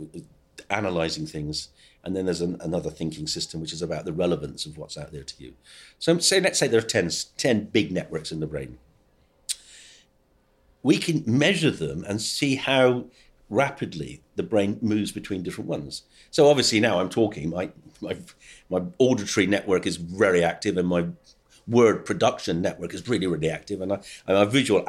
analyzing 0.69 1.27
things. 1.27 1.69
And 2.03 2.15
then 2.15 2.25
there's 2.25 2.41
an, 2.41 2.57
another 2.61 2.89
thinking 2.89 3.27
system 3.27 3.59
which 3.59 3.73
is 3.73 3.81
about 3.81 4.05
the 4.05 4.13
relevance 4.13 4.65
of 4.65 4.77
what's 4.77 4.97
out 4.97 5.11
there 5.11 5.23
to 5.23 5.43
you. 5.43 5.53
So 5.99 6.17
say, 6.19 6.39
let's 6.39 6.59
say 6.59 6.67
there 6.67 6.79
are 6.79 6.83
10, 6.83 7.09
10 7.37 7.65
big 7.65 7.91
networks 7.91 8.31
in 8.31 8.39
the 8.39 8.47
brain. 8.47 8.77
We 10.83 10.97
can 10.97 11.23
measure 11.25 11.71
them 11.71 12.05
and 12.07 12.21
see 12.21 12.55
how 12.55 13.05
rapidly 13.49 14.21
the 14.35 14.43
brain 14.43 14.77
moves 14.81 15.11
between 15.11 15.43
different 15.43 15.69
ones. 15.69 16.03
So 16.31 16.49
obviously 16.49 16.79
now 16.79 16.99
I'm 16.99 17.09
talking, 17.09 17.49
my, 17.49 17.71
my, 18.01 18.17
my 18.69 18.83
auditory 18.99 19.47
network 19.47 19.85
is 19.85 19.97
very 19.97 20.43
active 20.43 20.77
and 20.77 20.87
my 20.87 21.07
word 21.67 22.05
production 22.05 22.61
network 22.61 22.93
is 22.93 23.07
really, 23.07 23.27
really 23.27 23.49
active. 23.49 23.81
And, 23.81 23.93
I, 23.93 23.95
and 24.27 24.37
my 24.37 24.45
visual 24.45 24.85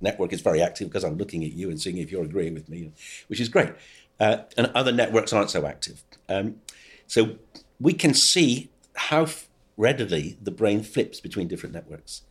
network 0.00 0.32
is 0.32 0.40
very 0.40 0.62
active 0.62 0.88
because 0.88 1.04
I'm 1.04 1.16
looking 1.16 1.44
at 1.44 1.52
you 1.52 1.70
and 1.70 1.80
seeing 1.80 1.98
if 1.98 2.10
you're 2.10 2.24
agreeing 2.24 2.54
with 2.54 2.68
me, 2.68 2.92
which 3.28 3.40
is 3.40 3.48
great. 3.48 3.72
Uh, 4.20 4.38
and 4.56 4.70
other 4.74 4.92
networks 4.92 5.32
aren't 5.32 5.50
so 5.50 5.66
active. 5.66 6.02
Um, 6.28 6.56
so 7.06 7.36
we 7.80 7.92
can 7.92 8.14
see 8.14 8.70
how 8.94 9.26
readily 9.76 10.38
the 10.40 10.50
brain 10.50 10.82
flips 10.82 11.20
between 11.20 11.48
different 11.48 11.74
networks. 11.74 12.22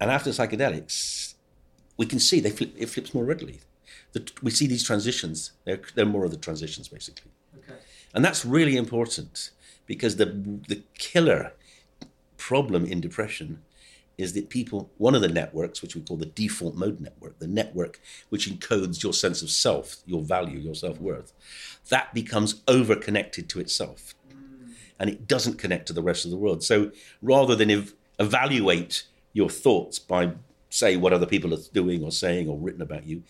And 0.00 0.10
after 0.10 0.30
psychedelics, 0.30 1.34
we 1.96 2.06
can 2.06 2.18
see 2.18 2.40
they 2.40 2.50
flip, 2.50 2.72
it 2.76 2.86
flips 2.86 3.14
more 3.14 3.24
readily. 3.24 3.60
The, 4.12 4.30
we 4.42 4.50
see 4.50 4.66
these 4.66 4.84
transitions. 4.84 5.52
They're, 5.64 5.80
they're 5.94 6.06
more 6.06 6.24
of 6.24 6.30
the 6.30 6.36
transitions, 6.36 6.88
basically. 6.88 7.32
Okay. 7.58 7.78
And 8.14 8.24
that's 8.24 8.44
really 8.44 8.76
important 8.76 9.50
because 9.86 10.16
the, 10.16 10.26
the 10.26 10.82
killer 10.98 11.52
problem 12.36 12.84
in 12.84 13.00
depression 13.00 13.62
is 14.18 14.32
that 14.32 14.48
people, 14.48 14.90
one 14.96 15.14
of 15.14 15.20
the 15.20 15.28
networks, 15.28 15.82
which 15.82 15.94
we 15.94 16.00
call 16.00 16.16
the 16.16 16.26
default 16.26 16.74
mode 16.74 17.00
network, 17.00 17.38
the 17.38 17.46
network 17.46 18.00
which 18.30 18.48
encodes 18.48 19.02
your 19.02 19.12
sense 19.12 19.42
of 19.42 19.50
self, 19.50 19.96
your 20.06 20.22
value, 20.22 20.58
your 20.58 20.74
self 20.74 20.98
worth, 21.00 21.32
that 21.90 22.14
becomes 22.14 22.62
over 22.66 22.96
connected 22.96 23.48
to 23.50 23.60
itself. 23.60 24.14
And 24.98 25.10
it 25.10 25.28
doesn't 25.28 25.58
connect 25.58 25.86
to 25.88 25.92
the 25.92 26.02
rest 26.02 26.24
of 26.24 26.30
the 26.30 26.38
world. 26.38 26.62
So 26.62 26.90
rather 27.20 27.54
than 27.54 27.70
ev- 27.70 27.92
evaluate 28.18 29.04
your 29.34 29.50
thoughts 29.50 29.98
by, 29.98 30.32
say, 30.70 30.96
what 30.96 31.12
other 31.12 31.26
people 31.26 31.52
are 31.52 31.60
doing 31.74 32.02
or 32.02 32.10
saying 32.10 32.48
or 32.48 32.56
written 32.56 32.80
about 32.80 33.06
you, 33.06 33.22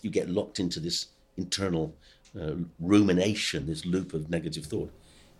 you 0.00 0.08
get 0.08 0.30
locked 0.30 0.58
into 0.58 0.80
this 0.80 1.08
internal 1.36 1.94
uh, 2.40 2.54
rumination, 2.78 3.66
this 3.66 3.84
loop 3.84 4.14
of 4.14 4.30
negative 4.30 4.64
thought. 4.64 4.90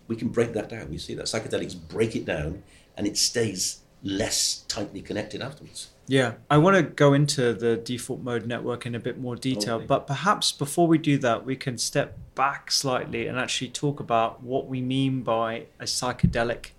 We 0.09 0.17
can 0.17 0.29
break 0.29 0.53
that 0.53 0.69
down. 0.69 0.91
We 0.91 0.99
see 0.99 1.15
that 1.15 1.27
psychedelics 1.27 1.77
break 1.89 2.15
it 2.15 2.27
down 2.27 2.63
and 2.97 3.07
it 3.07 3.17
stays 3.17 3.81
less 4.03 4.65
tightly 4.69 5.01
connected 5.03 5.43
afterwards. 5.43 5.89
Yeah, 6.07 6.35
I 6.51 6.59
want 6.59 6.77
to 6.77 6.83
go 6.83 7.13
into 7.13 7.53
the 7.55 7.77
default 7.77 8.21
mode 8.21 8.45
network 8.47 8.85
in 8.85 8.95
a 8.97 8.99
bit 8.99 9.19
more 9.19 9.37
detail, 9.37 9.77
Okay. 9.77 9.87
but 9.87 10.07
perhaps 10.09 10.51
before 10.51 10.89
we 10.89 10.99
do 10.99 11.19
that, 11.19 11.47
we 11.47 11.55
can 11.55 11.79
step 11.79 12.19
back 12.35 12.73
slightly 12.73 13.29
and 13.29 13.39
actually 13.39 13.69
talk 13.69 14.01
about 14.01 14.43
what 14.43 14.67
we 14.67 14.81
mean 14.81 15.23
by 15.23 15.67
a 15.79 15.85
psychedelic. 15.85 16.71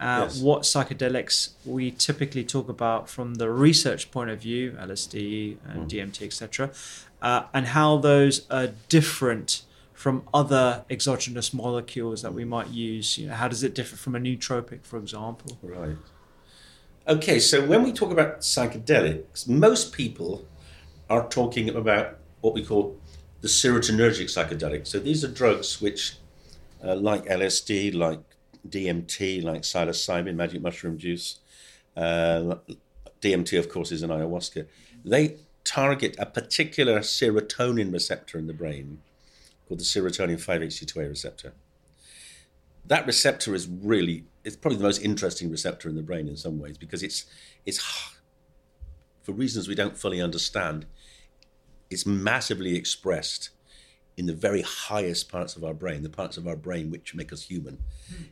Uh, 0.00 0.22
Yes. 0.24 0.40
What 0.40 0.62
psychedelics 0.62 1.50
we 1.64 1.92
typically 1.92 2.42
talk 2.42 2.68
about 2.68 3.08
from 3.08 3.34
the 3.34 3.48
research 3.48 4.10
point 4.10 4.30
of 4.30 4.40
view, 4.40 4.72
LSD 4.80 5.58
and 5.68 5.88
DMT, 5.88 6.26
etc., 6.26 6.70
uh, 7.22 7.44
and 7.54 7.68
how 7.68 7.98
those 7.98 8.44
are 8.50 8.70
different 8.88 9.62
from 9.92 10.24
other 10.34 10.84
exogenous 10.90 11.54
molecules 11.54 12.22
that 12.22 12.34
we 12.34 12.44
might 12.44 12.68
use. 12.70 13.16
You 13.18 13.28
know, 13.28 13.34
how 13.34 13.46
does 13.46 13.62
it 13.62 13.72
differ 13.72 13.94
from 13.94 14.16
a 14.16 14.18
nootropic, 14.18 14.84
for 14.84 14.98
example? 14.98 15.56
Right. 15.62 15.96
Okay, 17.06 17.38
so 17.38 17.62
when 17.66 17.82
we 17.82 17.92
talk 17.92 18.10
about 18.10 18.40
psychedelics, 18.40 19.46
most 19.46 19.92
people 19.92 20.46
are 21.10 21.28
talking 21.28 21.68
about 21.68 22.16
what 22.40 22.54
we 22.54 22.64
call 22.64 22.98
the 23.42 23.48
serotonergic 23.48 24.24
psychedelics. 24.24 24.86
So 24.86 25.00
these 25.00 25.22
are 25.22 25.28
drugs 25.28 25.82
which, 25.82 26.16
uh, 26.82 26.96
like 26.96 27.26
LSD, 27.26 27.94
like 27.94 28.20
DMT, 28.66 29.44
like 29.44 29.62
psilocybin, 29.62 30.34
magic 30.34 30.62
mushroom 30.62 30.96
juice, 30.96 31.40
uh, 31.94 32.54
DMT, 33.20 33.58
of 33.58 33.68
course, 33.68 33.92
is 33.92 34.02
an 34.02 34.08
ayahuasca. 34.08 34.66
They 35.04 35.36
target 35.62 36.16
a 36.18 36.24
particular 36.24 37.00
serotonin 37.00 37.92
receptor 37.92 38.38
in 38.38 38.46
the 38.46 38.54
brain 38.54 39.02
called 39.68 39.80
the 39.80 39.84
serotonin 39.84 40.42
5-HT2A 40.42 41.10
receptor 41.10 41.52
that 42.86 43.06
receptor 43.06 43.54
is 43.54 43.66
really 43.68 44.24
it's 44.44 44.56
probably 44.56 44.76
the 44.76 44.84
most 44.84 45.02
interesting 45.02 45.50
receptor 45.50 45.88
in 45.88 45.96
the 45.96 46.02
brain 46.02 46.28
in 46.28 46.36
some 46.36 46.58
ways 46.58 46.76
because 46.76 47.02
it's 47.02 47.24
it's 47.64 47.80
for 49.22 49.32
reasons 49.32 49.68
we 49.68 49.74
don't 49.74 49.96
fully 49.96 50.20
understand 50.20 50.86
it's 51.90 52.06
massively 52.06 52.76
expressed 52.76 53.50
in 54.16 54.26
the 54.26 54.34
very 54.34 54.62
highest 54.62 55.30
parts 55.30 55.56
of 55.56 55.64
our 55.64 55.74
brain 55.74 56.02
the 56.02 56.10
parts 56.10 56.36
of 56.36 56.46
our 56.46 56.56
brain 56.56 56.90
which 56.90 57.14
make 57.14 57.32
us 57.32 57.44
human 57.44 57.78
hmm. 58.08 58.24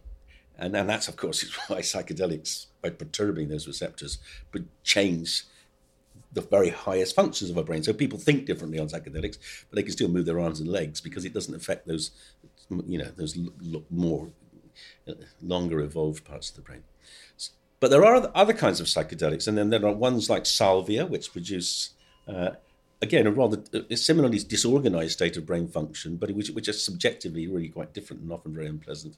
and 0.58 0.76
and 0.76 0.88
that's 0.88 1.08
of 1.08 1.16
course 1.16 1.42
is 1.42 1.54
why 1.68 1.80
psychedelics 1.80 2.66
by 2.82 2.90
perturbing 2.90 3.48
those 3.48 3.66
receptors 3.66 4.18
would 4.52 4.68
change 4.82 5.44
the 6.34 6.40
very 6.40 6.70
highest 6.70 7.14
functions 7.14 7.50
of 7.50 7.58
our 7.58 7.64
brain. 7.64 7.82
So 7.82 7.92
people 7.92 8.18
think 8.18 8.46
differently 8.46 8.78
on 8.78 8.88
psychedelics, 8.88 9.36
but 9.68 9.76
they 9.76 9.82
can 9.82 9.92
still 9.92 10.08
move 10.08 10.24
their 10.24 10.40
arms 10.40 10.60
and 10.60 10.68
legs 10.68 10.98
because 10.98 11.26
it 11.26 11.34
doesn't 11.34 11.54
affect 11.54 11.86
those, 11.86 12.10
you 12.86 12.96
know, 12.96 13.10
those 13.16 13.36
more 13.90 14.30
longer 15.42 15.80
evolved 15.80 16.24
parts 16.24 16.50
of 16.50 16.56
the 16.56 16.62
brain. 16.62 16.82
But 17.80 17.90
there 17.90 18.04
are 18.04 18.30
other- 18.34 18.52
kinds 18.54 18.80
of 18.80 18.86
psychedelics, 18.86 19.48
and 19.48 19.58
then 19.58 19.70
there 19.70 19.84
are 19.84 19.92
ones 19.92 20.30
like 20.30 20.46
salvia, 20.46 21.04
which 21.04 21.32
produce, 21.32 21.90
uh, 22.28 22.50
again, 23.00 23.26
a 23.26 23.32
rather 23.32 23.62
a 23.90 23.96
similarly 23.96 24.38
disorganized 24.38 25.12
state 25.12 25.36
of 25.36 25.46
brain 25.46 25.66
function, 25.66 26.16
but 26.16 26.30
which, 26.30 26.50
which 26.50 26.68
are 26.68 26.72
subjectively 26.72 27.48
really 27.48 27.68
quite 27.68 27.92
different 27.92 28.22
and 28.22 28.32
often 28.32 28.54
very 28.54 28.68
unpleasant. 28.68 29.16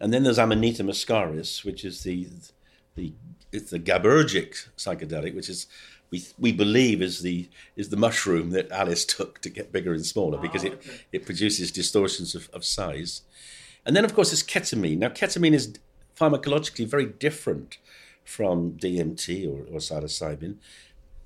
And 0.00 0.12
then 0.12 0.22
there's 0.22 0.38
Amanita 0.38 0.84
muscaria, 0.84 1.64
which 1.64 1.84
is 1.84 2.02
the 2.02 2.28
the 2.94 3.12
it's 3.52 3.70
the 3.70 3.78
GABAergic 3.78 4.68
psychedelic, 4.76 5.34
which 5.34 5.48
is 5.48 5.66
we 6.10 6.24
we 6.38 6.52
believe 6.52 7.02
is 7.02 7.22
the 7.22 7.48
is 7.76 7.88
the 7.88 7.96
mushroom 7.96 8.50
that 8.50 8.70
Alice 8.70 9.04
took 9.16 9.40
to 9.40 9.50
get 9.50 9.72
bigger 9.72 9.92
and 9.92 10.04
smaller 10.04 10.38
because 10.38 10.64
it 10.64 10.82
it 11.12 11.26
produces 11.26 11.70
distortions 11.70 12.34
of, 12.34 12.48
of 12.52 12.64
size. 12.64 13.22
And 13.86 13.96
then 13.96 14.04
of 14.04 14.14
course 14.14 14.30
there's 14.30 14.42
ketamine. 14.42 14.98
Now 14.98 15.08
ketamine 15.08 15.54
is 15.54 15.78
pharmacologically 16.20 16.86
very 16.86 17.06
different 17.06 17.78
from 18.24 18.72
DMT 18.72 19.46
or, 19.46 19.60
or 19.72 19.78
psilocybin, 19.78 20.56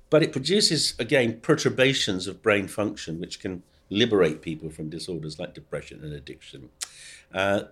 but 0.09 0.21
it 0.21 0.31
produces 0.31 0.93
again 0.99 1.39
perturbations 1.41 2.27
of 2.27 2.43
brain 2.43 2.67
function 2.67 3.19
which 3.19 3.39
can 3.39 3.63
liberate 3.89 4.41
people 4.41 4.69
from 4.69 4.89
disorders 4.89 5.39
like 5.39 5.53
depression 5.53 6.03
and 6.03 6.13
addiction. 6.13 6.69
Uh, 7.33 7.63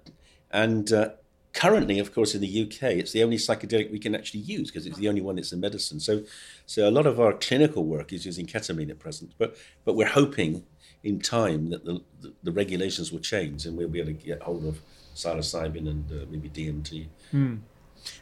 and 0.52 0.92
uh, 0.92 1.10
currently, 1.54 2.00
of 2.00 2.14
course, 2.14 2.36
in 2.36 2.42
the 2.42 2.64
UK, 2.64 2.84
it's 2.92 3.12
the 3.12 3.24
only 3.24 3.38
psychedelic 3.38 3.92
we 3.92 4.00
can 4.00 4.16
actually 4.16 4.42
use 4.42 4.70
because 4.70 4.86
it's 4.86 4.98
the 4.98 5.08
only 5.08 5.22
one 5.22 5.36
that's 5.36 5.52
a 5.52 5.58
medicine. 5.58 6.00
So, 6.00 6.24
so 6.66 6.88
a 6.88 6.92
lot 6.92 7.06
of 7.06 7.20
our 7.20 7.34
clinical 7.34 7.86
work 7.86 8.12
is 8.12 8.26
using 8.26 8.46
ketamine 8.46 8.90
at 8.90 9.00
present. 9.00 9.34
But 9.38 9.56
but 9.86 9.96
we're 9.96 10.08
hoping 10.08 10.66
in 11.04 11.20
time 11.20 11.70
that 11.70 11.86
the 11.86 12.02
the, 12.22 12.34
the 12.44 12.52
regulations 12.52 13.12
will 13.12 13.20
change 13.20 13.66
and 13.66 13.78
we'll 13.78 13.88
be 13.88 14.00
able 14.00 14.14
to 14.14 14.26
get 14.26 14.42
hold 14.42 14.66
of 14.66 14.82
psilocybin 15.16 15.88
and 15.90 16.12
uh, 16.12 16.26
maybe 16.30 16.50
DMT. 16.50 17.08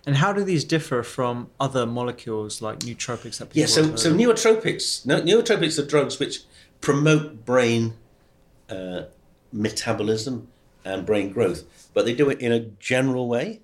And 0.05 0.15
how 0.17 0.33
do 0.33 0.43
these 0.43 0.63
differ 0.63 1.03
from 1.03 1.49
other 1.59 1.85
molecules 1.85 2.61
like 2.61 2.79
nootropics 2.79 3.37
that 3.37 3.55
Yeah, 3.55 3.67
so 3.67 3.95
so 3.95 4.13
nootropics. 4.13 5.05
No, 5.05 5.21
nootropics 5.21 5.77
are 5.79 5.85
drugs 5.85 6.19
which 6.19 6.41
promote 6.81 7.45
brain 7.45 7.93
uh, 8.69 9.03
metabolism 9.51 10.47
and 10.83 11.05
brain 11.05 11.31
growth, 11.31 11.63
but 11.93 12.05
they 12.05 12.15
do 12.15 12.29
it 12.29 12.39
in 12.41 12.51
a 12.51 12.59
general 12.59 13.27
way, 13.27 13.61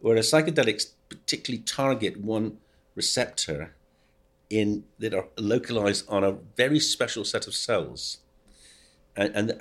whereas 0.00 0.30
psychedelics 0.30 0.92
particularly 1.08 1.62
target 1.62 2.18
one 2.18 2.58
receptor 2.94 3.74
in 4.50 4.84
that 4.98 5.14
are 5.14 5.26
localized 5.36 6.08
on 6.08 6.22
a 6.22 6.32
very 6.56 6.78
special 6.78 7.24
set 7.24 7.46
of 7.46 7.54
cells. 7.54 8.18
And, 9.16 9.34
and 9.34 9.60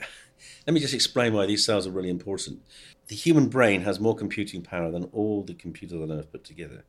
let 0.66 0.74
me 0.74 0.80
just 0.80 0.94
explain 0.94 1.34
why 1.34 1.46
these 1.46 1.66
cells 1.66 1.88
are 1.88 1.92
really 1.92 2.10
important. 2.10 2.62
The 3.08 3.16
human 3.16 3.48
brain 3.48 3.82
has 3.82 4.00
more 4.00 4.16
computing 4.16 4.62
power 4.62 4.92
than 4.92 5.06
all 5.06 5.44
the 5.44 5.54
computers 5.54 6.02
on 6.02 6.12
Earth 6.12 6.32
put 6.32 6.44
together. 6.44 6.84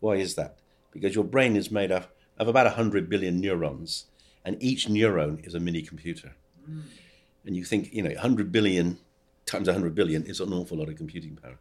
Why 0.00 0.16
is 0.16 0.34
that? 0.34 0.58
Because 0.92 1.14
your 1.14 1.24
brain 1.24 1.56
is 1.56 1.70
made 1.70 1.90
up 1.90 2.14
of 2.38 2.48
about 2.48 2.66
100 2.66 3.08
billion 3.08 3.40
neurons, 3.40 4.06
and 4.44 4.62
each 4.62 4.86
neuron 4.86 5.44
is 5.46 5.54
a 5.54 5.60
mini 5.60 5.82
computer. 5.82 6.34
Hmm. 6.66 6.80
And 7.46 7.56
you 7.56 7.64
think, 7.64 7.92
you 7.92 8.02
know, 8.02 8.10
100 8.10 8.52
billion 8.52 8.98
times 9.46 9.66
100 9.66 9.94
billion 9.94 10.24
is 10.24 10.40
an 10.40 10.52
awful 10.52 10.78
lot 10.78 10.88
of 10.88 10.96
computing 10.96 11.36
power. 11.36 11.58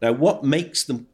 Now, 0.00 0.12
what 0.12 0.44
makes 0.44 0.84
them, 0.84 1.08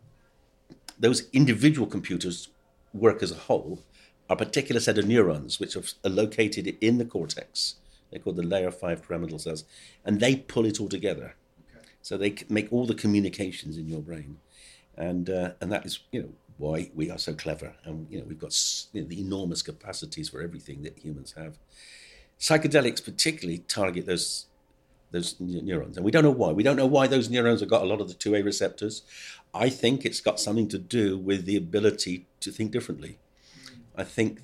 those 0.98 1.28
individual 1.32 1.86
computers 1.86 2.48
work 2.92 3.22
as 3.22 3.30
a 3.30 3.36
whole 3.36 3.82
are 4.28 4.34
a 4.34 4.36
particular 4.36 4.80
set 4.80 4.98
of 4.98 5.06
neurons 5.06 5.58
which 5.58 5.76
are 5.76 5.82
located 6.08 6.76
in 6.80 6.98
the 6.98 7.04
cortex. 7.04 7.76
They're 8.12 8.20
called 8.20 8.36
the 8.36 8.42
layer 8.42 8.70
5 8.70 9.08
pyramidal 9.08 9.38
cells, 9.38 9.64
and 10.04 10.20
they 10.20 10.36
pull 10.36 10.66
it 10.66 10.80
all 10.80 10.88
together. 10.88 11.34
So 12.02 12.16
they 12.16 12.34
make 12.48 12.72
all 12.72 12.86
the 12.86 12.94
communications 12.94 13.78
in 13.78 13.88
your 13.88 14.00
brain. 14.00 14.38
And, 14.96 15.30
uh, 15.30 15.52
and 15.60 15.72
that 15.72 15.86
is, 15.86 16.00
you 16.10 16.22
know, 16.22 16.28
why 16.58 16.90
we 16.94 17.10
are 17.10 17.18
so 17.18 17.32
clever. 17.32 17.74
And, 17.84 18.06
you 18.10 18.18
know, 18.18 18.24
we've 18.28 18.38
got 18.38 18.54
you 18.92 19.02
know, 19.02 19.08
the 19.08 19.20
enormous 19.20 19.62
capacities 19.62 20.28
for 20.28 20.42
everything 20.42 20.82
that 20.82 20.98
humans 20.98 21.34
have. 21.36 21.58
Psychedelics 22.38 23.02
particularly 23.02 23.58
target 23.60 24.06
those 24.06 24.46
those 25.12 25.38
neurons. 25.38 25.96
And 25.96 26.04
we 26.06 26.10
don't 26.10 26.24
know 26.24 26.30
why. 26.30 26.52
We 26.52 26.62
don't 26.62 26.76
know 26.76 26.86
why 26.86 27.06
those 27.06 27.28
neurons 27.28 27.60
have 27.60 27.68
got 27.68 27.82
a 27.82 27.84
lot 27.84 28.00
of 28.00 28.08
the 28.08 28.14
2A 28.14 28.44
receptors. 28.44 29.02
I 29.52 29.68
think 29.68 30.06
it's 30.06 30.22
got 30.22 30.40
something 30.40 30.68
to 30.68 30.78
do 30.78 31.18
with 31.18 31.44
the 31.44 31.54
ability 31.54 32.26
to 32.40 32.50
think 32.50 32.72
differently. 32.72 33.18
I 33.94 34.04
think 34.04 34.40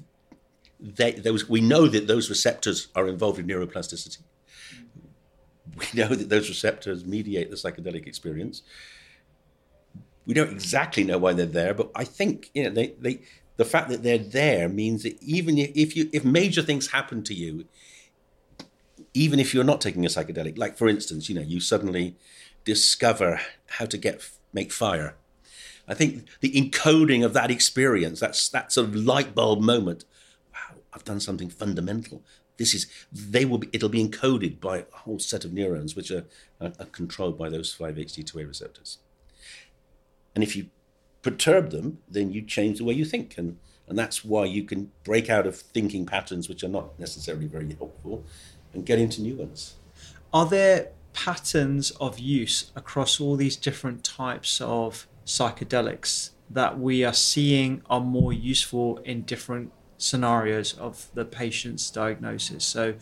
they, 0.81 1.13
those, 1.13 1.49
we 1.49 1.61
know 1.61 1.87
that 1.89 2.07
those 2.07 2.29
receptors 2.29 2.89
are 2.95 3.09
involved 3.09 3.39
in 3.39 3.47
neuroplasticity. 3.47 4.19
We 5.77 6.01
know 6.01 6.09
that 6.09 6.29
those 6.29 6.49
receptors 6.49 7.05
mediate 7.05 7.51
the 7.51 7.57
psychedelic 7.57 8.07
experience. 8.07 8.63
We 10.27 10.35
don't 10.35 10.51
exactly 10.51 11.05
know 11.05 11.19
why 11.19 11.35
they're 11.35 11.47
there, 11.47 11.73
but 11.73 11.91
I 11.95 12.05
think 12.05 12.51
you 12.53 12.65
know 12.65 12.71
they, 12.71 12.89
they 12.99 13.21
the 13.57 13.65
fact 13.65 13.89
that 13.91 14.03
they're 14.03 14.19
there 14.19 14.69
means 14.69 15.03
that 15.03 15.23
even 15.23 15.57
if 15.59 15.97
you 15.97 16.11
if 16.13 16.25
major 16.25 16.63
things 16.63 16.89
happen 16.89 17.23
to 17.25 17.35
you, 17.35 17.67
even 19.15 19.39
if 19.39 19.55
you're 19.55 19.65
not 19.65 19.81
taking 19.81 20.05
a 20.05 20.09
psychedelic, 20.09 20.59
like 20.59 20.77
for 20.77 20.89
instance, 20.89 21.29
you 21.29 21.35
know, 21.35 21.43
you 21.43 21.61
suddenly 21.61 22.17
discover 22.65 23.41
how 23.67 23.87
to 23.87 23.97
get 23.97 24.29
make 24.53 24.73
fire. 24.73 25.15
I 25.89 25.95
think 25.95 26.27
the 26.41 26.53
encoding 26.53 27.25
of 27.25 27.33
that 27.33 27.51
experience, 27.51 28.21
that's 28.21 28.49
that 28.51 28.73
sort 28.73 28.89
of 28.89 28.97
light 28.97 29.35
bulb 29.35 29.61
moment. 29.61 30.05
I've 30.99 31.05
done 31.05 31.21
something 31.21 31.49
fundamental. 31.49 32.23
This 32.57 32.75
is 32.75 32.89
they 33.13 33.45
will 33.45 33.59
be 33.59 33.69
it'll 33.73 33.89
be 33.89 34.05
encoded 34.05 34.59
by 34.59 34.79
a 34.79 34.85
whole 34.91 35.21
set 35.21 35.45
of 35.45 35.53
neurons 35.53 35.95
which 35.95 36.11
are, 36.11 36.25
are, 36.61 36.73
are 36.81 36.87
controlled 36.87 37.39
by 37.39 37.49
those 37.49 37.73
5-HT2A 37.77 38.49
receptors. 38.49 38.99
And 40.35 40.43
if 40.43 40.57
you 40.57 40.67
perturb 41.23 41.71
them, 41.71 41.99
then 42.09 42.33
you 42.33 42.43
change 42.43 42.79
the 42.79 42.85
way 42.85 42.95
you 42.95 43.05
think. 43.05 43.39
And 43.39 43.59
and 43.87 43.97
that's 43.97 44.25
why 44.25 44.45
you 44.47 44.65
can 44.65 44.91
break 45.05 45.31
out 45.31 45.47
of 45.47 45.57
thinking 45.57 46.05
patterns 46.05 46.49
which 46.49 46.65
are 46.65 46.69
not 46.69 46.99
necessarily 46.99 47.47
very 47.47 47.75
helpful 47.77 48.25
and 48.75 48.85
get 48.85 48.99
into 48.99 49.23
new 49.23 49.37
ones. 49.37 49.77
Are 50.33 50.47
there 50.47 50.91
patterns 51.13 51.93
of 51.93 52.19
use 52.19 52.73
across 52.75 53.21
all 53.21 53.37
these 53.37 53.57
different 53.57 54.03
types 54.03 54.61
of 54.61 55.07
psychedelics 55.25 56.31
that 56.51 56.79
we 56.79 57.05
are 57.05 57.15
seeing 57.15 57.83
are 57.89 58.01
more 58.01 58.33
useful 58.33 58.99
in 59.05 59.23
different 59.23 59.73
scenarios 59.99 60.73
of 60.79 61.09
the 61.15 61.25
patient's 61.25 61.91
diagnosis? 61.91 62.65
So, 62.65 62.95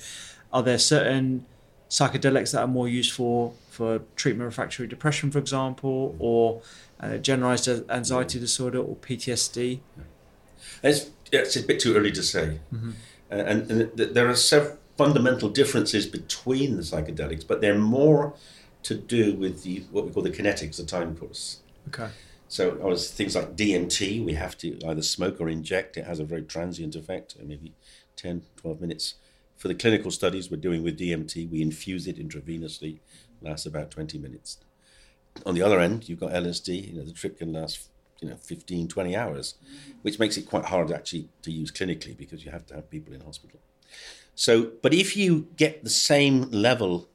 are 0.52 0.62
there 0.62 0.78
certain 0.78 1.46
psychedelics 1.88 2.52
that 2.52 2.62
are 2.62 2.66
more 2.66 2.88
useful 2.88 3.56
for 3.70 4.00
treatment 4.16 4.46
of 4.48 4.52
refractory 4.52 4.86
depression, 4.86 5.30
for 5.30 5.38
example, 5.38 6.16
or 6.18 6.62
uh, 6.98 7.18
generalized 7.18 7.68
anxiety 7.90 8.40
disorder 8.40 8.78
or 8.78 8.96
PTSD? 8.96 9.80
It's, 10.82 11.10
it's 11.30 11.56
a 11.56 11.62
bit 11.62 11.78
too 11.80 11.94
early 11.94 12.12
to 12.12 12.22
say. 12.22 12.58
Mm-hmm. 12.74 12.90
Uh, 13.30 13.34
and, 13.34 13.70
and 13.70 13.90
there 13.96 14.28
are 14.28 14.34
several 14.34 14.78
fundamental 14.96 15.48
differences 15.48 16.06
between 16.06 16.76
the 16.76 16.82
psychedelics, 16.82 17.46
but 17.46 17.60
they're 17.60 17.78
more 17.78 18.34
to 18.82 18.94
do 18.94 19.34
with 19.34 19.62
the 19.62 19.84
what 19.90 20.06
we 20.06 20.12
call 20.12 20.22
the 20.22 20.30
kinetics, 20.30 20.76
the 20.76 20.84
time 20.84 21.16
course. 21.16 21.60
Okay. 21.88 22.08
So 22.56 22.78
oh, 22.80 22.88
was 22.88 23.10
things 23.10 23.36
like 23.36 23.54
DMT, 23.54 24.24
we 24.24 24.32
have 24.32 24.56
to 24.58 24.78
either 24.86 25.02
smoke 25.02 25.42
or 25.42 25.50
inject. 25.50 25.98
It 25.98 26.06
has 26.06 26.20
a 26.20 26.24
very 26.24 26.40
transient 26.40 26.96
effect, 26.96 27.36
maybe 27.44 27.74
10, 28.16 28.44
12 28.56 28.80
minutes. 28.80 29.16
For 29.58 29.68
the 29.68 29.74
clinical 29.74 30.10
studies 30.10 30.50
we're 30.50 30.56
doing 30.56 30.82
with 30.82 30.98
DMT, 30.98 31.50
we 31.50 31.60
infuse 31.60 32.06
it 32.06 32.16
intravenously, 32.16 33.00
lasts 33.42 33.66
about 33.66 33.90
20 33.90 34.16
minutes. 34.16 34.56
On 35.44 35.54
the 35.54 35.60
other 35.60 35.80
end, 35.80 36.08
you've 36.08 36.18
got 36.18 36.32
LSD, 36.32 36.92
you 36.92 36.94
know, 36.94 37.04
the 37.04 37.12
trip 37.12 37.36
can 37.38 37.52
last 37.52 37.90
you 38.22 38.30
know 38.30 38.36
15 38.36 38.88
20 38.88 39.14
hours 39.14 39.56
which 40.00 40.18
makes 40.18 40.38
it 40.38 40.46
quite 40.46 40.64
hard 40.64 40.90
actually 40.90 41.28
to 41.42 41.52
use 41.52 41.70
clinically 41.70 42.16
because 42.16 42.46
you 42.46 42.50
have 42.50 42.64
to 42.64 42.74
have 42.74 42.88
people 42.88 43.12
in 43.12 43.20
hospital 43.20 43.60
so, 44.34 44.70
but 44.80 44.94
if 44.94 45.18
you 45.18 45.48
get 45.56 45.84
the 45.84 45.90
same 45.90 46.50
level 46.50 47.10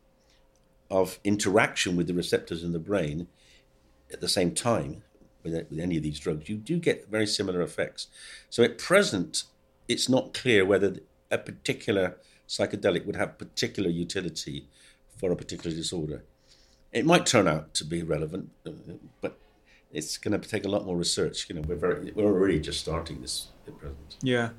of 0.92 1.20
interaction 1.24 1.96
with 1.96 2.06
the 2.06 2.14
receptors 2.14 2.64
in 2.64 2.72
the 2.72 2.78
brain 2.78 3.26
at 4.14 4.22
the 4.22 4.30
same 4.30 4.54
time 4.54 5.02
with, 5.44 5.54
with 5.70 5.80
any 5.80 5.98
of 5.98 6.04
these 6.04 6.20
drugs, 6.20 6.50
you 6.50 6.58
do 6.58 6.78
get 6.78 7.10
very 7.10 7.28
similar 7.28 7.62
effects. 7.62 8.08
So, 8.50 8.64
at 8.64 8.78
present, 8.78 9.44
it's 9.88 10.08
not 10.10 10.34
clear 10.34 10.66
whether 10.66 10.98
a 11.30 11.38
particular 11.38 12.18
psychedelic 12.48 13.06
would 13.06 13.16
have 13.16 13.38
particular 13.38 13.90
utility 13.90 14.68
for 15.18 15.32
a 15.32 15.36
particular 15.36 15.76
disorder. 15.76 16.24
It 16.92 17.06
might 17.06 17.26
turn 17.26 17.48
out 17.48 17.74
to 17.76 17.86
be 17.86 18.04
relevant, 18.04 18.50
uh, 18.66 18.72
but 19.22 19.38
it's 19.92 20.18
going 20.18 20.40
to 20.40 20.48
take 20.48 20.66
a 20.66 20.70
lot 20.70 20.86
more 20.86 20.98
research. 20.98 21.48
You 21.48 21.56
know, 21.56 21.62
we're 21.62 21.76
very 21.76 22.12
we're 22.12 22.26
already 22.26 22.60
just 22.60 22.82
starting 22.82 23.22
this 23.22 23.48
at 23.68 23.78
present. 23.78 24.18
Yeah, 24.22 24.50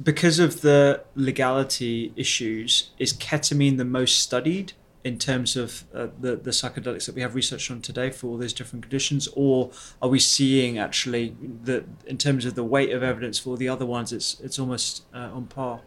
because 0.00 0.38
of 0.38 0.60
the 0.60 1.02
legality 1.14 2.12
issues, 2.16 2.90
is 2.98 3.12
ketamine 3.12 3.76
the 3.78 3.84
most 3.84 4.20
studied 4.20 4.72
in 5.04 5.18
terms 5.18 5.56
of 5.56 5.84
uh, 5.94 6.08
the 6.20 6.36
the 6.36 6.50
psychedelics 6.50 7.06
that 7.06 7.14
we 7.14 7.22
have 7.22 7.34
research 7.34 7.70
on 7.70 7.80
today 7.80 8.10
for 8.10 8.28
all 8.28 8.38
those 8.38 8.52
different 8.52 8.82
conditions, 8.82 9.28
or 9.34 9.70
are 10.00 10.08
we 10.08 10.18
seeing 10.18 10.78
actually 10.78 11.36
that 11.64 11.84
in 12.06 12.18
terms 12.18 12.44
of 12.44 12.54
the 12.54 12.64
weight 12.64 12.90
of 12.92 13.02
evidence 13.02 13.38
for 13.38 13.56
the 13.56 13.68
other 13.68 13.86
ones, 13.86 14.12
it's 14.12 14.40
it's 14.40 14.58
almost 14.58 15.04
uh, 15.14 15.30
on 15.32 15.46
par? 15.46 15.80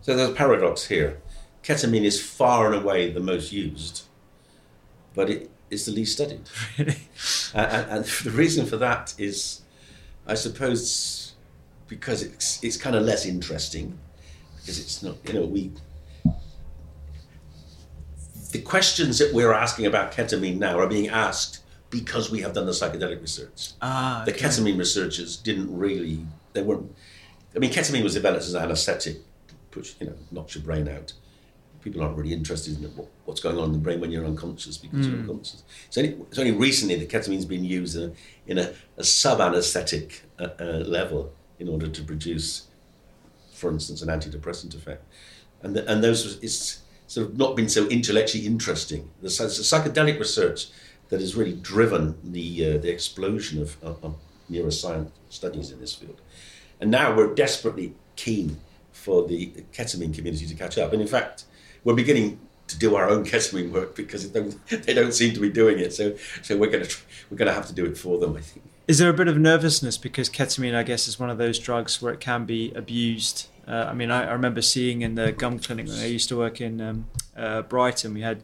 So 0.00 0.16
there's 0.16 0.30
a 0.30 0.34
paradox 0.34 0.86
here. 0.86 1.20
Ketamine 1.62 2.04
is 2.04 2.22
far 2.22 2.72
and 2.72 2.82
away 2.82 3.10
the 3.10 3.20
most 3.20 3.52
used, 3.52 4.04
but 5.14 5.28
it 5.28 5.50
is 5.70 5.86
the 5.86 5.92
least 5.92 6.14
studied. 6.14 6.42
Really? 6.78 6.96
and, 7.54 7.90
and 7.90 8.04
the 8.04 8.30
reason 8.30 8.64
for 8.66 8.76
that 8.76 9.14
is, 9.18 9.62
I 10.26 10.34
suppose 10.34 11.28
because 11.88 12.22
it's 12.22 12.62
it's 12.62 12.76
kind 12.76 12.94
of 12.94 13.02
less 13.02 13.26
interesting 13.26 13.98
because 14.56 14.78
it's 14.78 15.02
not 15.02 15.16
you 15.26 15.34
know 15.34 15.46
we 15.46 15.72
the 18.50 18.60
questions 18.60 19.18
that 19.18 19.34
we're 19.34 19.52
asking 19.52 19.86
about 19.86 20.12
ketamine 20.12 20.58
now 20.58 20.78
are 20.78 20.86
being 20.86 21.08
asked 21.08 21.60
because 21.90 22.30
we 22.30 22.40
have 22.40 22.52
done 22.52 22.66
the 22.66 22.72
psychedelic 22.72 23.20
research. 23.20 23.72
Ah, 23.80 24.22
okay. 24.22 24.32
The 24.32 24.38
ketamine 24.38 24.78
researchers 24.78 25.36
didn't 25.36 25.76
really 25.76 26.26
they 26.52 26.62
weren't. 26.62 26.94
I 27.54 27.58
mean, 27.58 27.70
ketamine 27.70 28.02
was 28.02 28.14
developed 28.14 28.44
as 28.44 28.54
an 28.54 28.62
anesthetic, 28.62 29.18
push 29.70 29.94
you 30.00 30.06
know 30.06 30.14
knocks 30.30 30.54
your 30.54 30.64
brain 30.64 30.88
out. 30.88 31.12
People 31.82 32.02
aren't 32.02 32.16
really 32.16 32.32
interested 32.32 32.76
in 32.76 32.90
what's 33.24 33.40
going 33.40 33.56
on 33.56 33.66
in 33.66 33.72
the 33.72 33.78
brain 33.78 34.00
when 34.00 34.10
you're 34.10 34.24
unconscious 34.24 34.76
because 34.76 35.06
mm. 35.06 35.10
you're 35.10 35.20
hmm. 35.20 35.30
unconscious. 35.30 35.62
It's 35.86 35.96
only, 35.96 36.10
it's 36.28 36.38
only 36.38 36.50
recently 36.50 36.96
that 36.96 37.08
ketamine's 37.08 37.44
been 37.44 37.64
used 37.64 37.96
in 37.96 38.10
a, 38.10 38.12
in 38.50 38.58
a, 38.58 38.74
a 38.96 39.04
sub 39.04 39.40
anesthetic 39.40 40.24
uh, 40.40 40.48
uh, 40.58 40.64
level 40.86 41.32
in 41.60 41.68
order 41.68 41.86
to 41.86 42.02
produce, 42.02 42.66
for 43.54 43.70
instance, 43.70 44.02
an 44.02 44.08
antidepressant 44.08 44.74
effect. 44.74 45.04
And, 45.62 45.76
the, 45.76 45.90
and 45.90 46.02
those, 46.02 46.42
it's 46.42 46.80
sort 47.08 47.26
of 47.26 47.36
not 47.36 47.56
been 47.56 47.68
so 47.68 47.88
intellectually 47.88 48.46
interesting. 48.46 49.10
The, 49.20 49.28
the 49.28 49.46
psychedelic 49.46 50.18
research 50.18 50.68
that 51.08 51.20
has 51.20 51.34
really 51.34 51.54
driven 51.54 52.18
the, 52.22 52.74
uh, 52.74 52.78
the 52.78 52.90
explosion 52.90 53.60
of, 53.60 53.82
of, 53.82 54.04
of 54.04 54.14
neuroscience 54.50 55.10
studies 55.30 55.72
in 55.72 55.80
this 55.80 55.94
field. 55.94 56.20
And 56.80 56.90
now 56.90 57.16
we're 57.16 57.34
desperately 57.34 57.94
keen 58.14 58.58
for 58.92 59.26
the 59.26 59.52
ketamine 59.72 60.14
community 60.14 60.46
to 60.46 60.54
catch 60.54 60.78
up. 60.78 60.92
And 60.92 61.00
in 61.00 61.08
fact, 61.08 61.44
we're 61.82 61.94
beginning 61.94 62.38
to 62.68 62.78
do 62.78 62.94
our 62.94 63.08
own 63.08 63.24
ketamine 63.32 63.72
work 63.72 63.96
because 63.96 64.26
don't, 64.28 64.54
they 64.68 64.94
don't 64.94 65.12
seem 65.12 65.32
to 65.34 65.40
be 65.40 65.48
doing 65.48 65.78
it. 65.78 65.94
So, 65.94 66.14
so 66.42 66.56
we're 66.56 66.70
going 66.70 66.84
to 66.84 66.96
we're 67.30 67.38
going 67.38 67.48
to 67.48 67.54
have 67.54 67.66
to 67.66 67.74
do 67.74 67.86
it 67.86 67.96
for 67.96 68.18
them. 68.18 68.36
I 68.36 68.40
think. 68.40 68.64
Is 68.86 68.98
there 68.98 69.10
a 69.10 69.14
bit 69.14 69.28
of 69.28 69.38
nervousness 69.38 69.98
because 69.98 70.30
ketamine, 70.30 70.74
I 70.74 70.82
guess, 70.82 71.08
is 71.08 71.18
one 71.18 71.30
of 71.30 71.38
those 71.38 71.58
drugs 71.58 72.00
where 72.00 72.12
it 72.12 72.20
can 72.20 72.44
be 72.44 72.72
abused? 72.72 73.48
Uh, 73.68 73.86
I 73.90 73.92
mean, 73.92 74.10
I, 74.10 74.28
I, 74.28 74.32
remember 74.32 74.62
seeing 74.62 75.02
in 75.02 75.14
the 75.14 75.30
gum 75.30 75.58
clinic 75.58 75.88
when 75.88 75.98
I 75.98 76.06
used 76.06 76.28
to 76.30 76.36
work 76.38 76.60
in 76.60 76.80
um, 76.80 77.06
uh, 77.36 77.60
Brighton, 77.62 78.14
we 78.14 78.22
had 78.22 78.42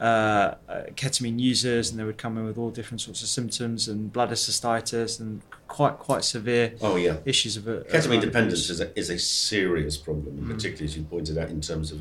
uh, 0.00 0.54
uh, 0.68 0.82
ketamine 0.94 1.40
users, 1.40 1.90
and 1.90 1.98
they 1.98 2.04
would 2.04 2.18
come 2.18 2.38
in 2.38 2.44
with 2.44 2.56
all 2.56 2.70
different 2.70 3.00
sorts 3.00 3.20
of 3.20 3.28
symptoms 3.28 3.88
and 3.88 4.12
bladder 4.12 4.36
cystitis 4.36 5.18
and 5.18 5.42
quite 5.66 5.98
quite 5.98 6.24
severe 6.24 6.72
Oh 6.80 6.96
yeah. 6.96 7.16
issues 7.24 7.56
of 7.56 7.66
a, 7.68 7.80
Ketamine 7.80 8.20
dependence 8.20 8.70
is 8.70 8.80
a, 8.80 8.96
is 8.98 9.10
a 9.10 9.18
serious 9.18 9.96
problem, 9.96 10.38
Mm. 10.38 10.54
particularly 10.54 10.84
as 10.86 10.96
you 10.96 11.02
pointed 11.02 11.36
out 11.36 11.50
in 11.50 11.60
terms 11.60 11.90
of 11.92 11.98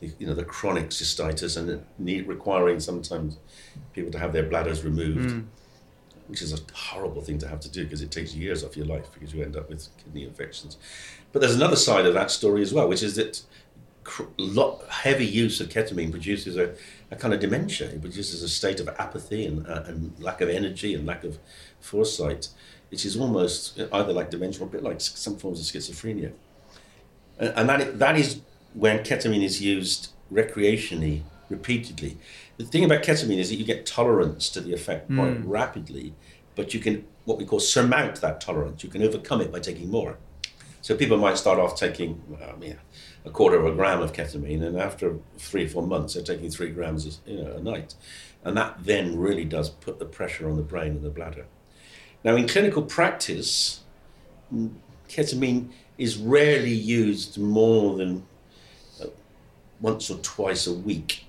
the, 0.00 0.12
you 0.18 0.26
know 0.26 0.34
the 0.34 0.44
chronic 0.44 0.90
cystitis 0.90 1.56
and 1.56 1.70
it 1.70 1.84
need 1.98 2.26
requiring 2.26 2.80
sometimes 2.80 3.38
people 3.92 4.10
to 4.10 4.18
have 4.18 4.32
their 4.32 4.44
bladders 4.44 4.84
removed, 4.84 5.30
Mm. 5.30 5.44
which 6.26 6.42
is 6.42 6.52
a 6.52 6.58
horrible 6.74 7.22
thing 7.22 7.38
to 7.38 7.48
have 7.48 7.60
to 7.60 7.68
do 7.70 7.84
because 7.84 8.02
it 8.02 8.10
takes 8.10 8.34
years 8.34 8.62
off 8.64 8.76
your 8.76 8.86
life 8.86 9.06
because 9.14 9.32
you 9.34 9.42
end 9.42 9.56
up 9.56 9.68
with 9.68 9.88
kidney 10.04 10.24
infections. 10.24 10.76
But 11.32 11.40
there's 11.40 11.54
another 11.54 11.76
side 11.76 12.06
of 12.06 12.14
that 12.14 12.30
story 12.30 12.62
as 12.62 12.74
well, 12.74 12.88
which 12.88 13.02
is 13.02 13.16
that 13.16 13.42
cr- 14.04 14.24
lot 14.36 14.82
heavy 14.88 15.26
use 15.26 15.60
of 15.60 15.68
ketamine 15.68 16.10
produces 16.10 16.56
a, 16.56 16.74
a 17.10 17.16
kind 17.16 17.32
of 17.32 17.40
dementia. 17.40 17.88
It 17.88 18.00
produces 18.00 18.42
a 18.42 18.48
state 18.48 18.80
of 18.80 18.88
apathy 18.88 19.46
and, 19.46 19.66
uh, 19.66 19.84
and 19.86 20.12
lack 20.18 20.40
of 20.40 20.48
energy 20.48 20.94
and 20.94 21.06
lack 21.06 21.22
of 21.24 21.38
foresight, 21.80 22.48
which 22.90 23.04
is 23.04 23.16
almost 23.16 23.80
either 23.92 24.12
like 24.12 24.30
dementia 24.30 24.62
or 24.62 24.66
a 24.66 24.70
bit 24.70 24.82
like 24.82 25.00
some 25.00 25.36
forms 25.36 25.60
of 25.60 25.66
schizophrenia. 25.66 26.32
And, 27.38 27.52
and 27.56 27.68
that, 27.68 27.98
that 27.98 28.18
is 28.18 28.40
when 28.74 29.00
ketamine 29.00 29.44
is 29.44 29.62
used 29.62 30.10
recreationally, 30.32 31.22
repeatedly. 31.48 32.16
The 32.56 32.64
thing 32.64 32.84
about 32.84 33.02
ketamine 33.02 33.38
is 33.38 33.50
that 33.50 33.56
you 33.56 33.64
get 33.64 33.86
tolerance 33.86 34.48
to 34.50 34.60
the 34.60 34.72
effect 34.72 35.10
quite 35.14 35.44
rapidly, 35.44 36.14
but 36.56 36.74
you 36.74 36.80
can, 36.80 37.06
what 37.24 37.38
we 37.38 37.44
call, 37.44 37.60
surmount 37.60 38.20
that 38.20 38.40
tolerance. 38.40 38.84
You 38.84 38.90
can 38.90 39.02
overcome 39.02 39.40
it 39.40 39.50
by 39.50 39.60
taking 39.60 39.90
more. 39.90 40.18
So 40.82 40.96
people 40.96 41.18
might 41.18 41.36
start 41.36 41.58
off 41.58 41.76
taking 41.76 42.22
I 42.42 42.56
mean, 42.56 42.78
a 43.24 43.30
quarter 43.30 43.58
of 43.58 43.66
a 43.66 43.74
gram 43.74 44.00
of 44.00 44.12
ketamine, 44.12 44.62
and 44.62 44.78
after 44.78 45.18
three 45.38 45.64
or 45.64 45.68
four 45.68 45.86
months, 45.86 46.14
they're 46.14 46.22
taking 46.22 46.50
three 46.50 46.70
grams 46.70 47.06
a- 47.06 47.30
you 47.30 47.42
know, 47.42 47.52
a 47.56 47.60
night. 47.60 47.94
And 48.44 48.56
that 48.56 48.78
then 48.84 49.18
really 49.18 49.44
does 49.44 49.68
put 49.68 49.98
the 49.98 50.06
pressure 50.06 50.48
on 50.48 50.56
the 50.56 50.62
brain 50.62 50.92
and 50.92 51.02
the 51.02 51.10
bladder. 51.10 51.46
Now, 52.24 52.36
in 52.36 52.48
clinical 52.48 52.82
practice, 52.82 53.80
ketamine 55.08 55.70
is 55.98 56.16
rarely 56.16 56.72
used 56.72 57.38
more 57.38 57.96
than 57.96 58.26
uh, 59.02 59.06
once 59.80 60.10
or 60.10 60.16
twice 60.18 60.66
a 60.66 60.72
week 60.72 61.26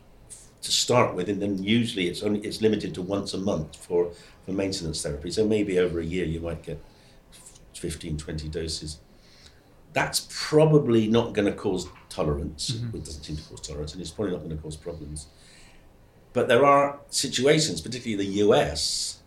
to 0.62 0.72
start 0.72 1.16
with, 1.16 1.28
and 1.28 1.42
then 1.42 1.62
usually 1.62 2.08
it's 2.08 2.24
only 2.24 2.40
it's 2.42 2.62
limited 2.62 2.94
to 2.94 3.02
once 3.02 3.34
a 3.34 3.38
month 3.38 3.76
for, 3.76 4.12
for 4.46 4.52
maintenance 4.52 5.02
therapy. 5.02 5.32
So 5.32 5.46
maybe 5.46 5.80
over 5.80 6.00
a 6.00 6.06
year 6.06 6.26
you 6.26 6.40
might 6.40 6.64
get 6.64 6.82
15, 7.74 8.18
20 8.18 8.48
doses. 8.48 9.00
That's 9.94 10.28
probably 10.30 11.08
not 11.08 11.34
going 11.34 11.48
to 11.48 11.54
cause 11.54 11.88
tolerance. 12.10 12.72
Mm-hmm. 12.72 12.98
It 12.98 13.06
doesn't 13.06 13.24
seem 13.24 13.38
to 13.38 13.44
cause 13.44 13.62
tolerance, 13.62 13.94
and 13.94 14.02
it's 14.02 14.12
probably 14.12 14.34
not 14.34 14.40
going 14.40 14.56
to 14.56 14.62
cause 14.62 14.78
problems. 14.78 15.28
But 16.34 16.48
there 16.48 16.66
are 16.66 17.00
situations, 17.10 17.82
particularly 17.82 18.26
in 18.26 18.32
the 18.32 18.38
US, 18.48 19.20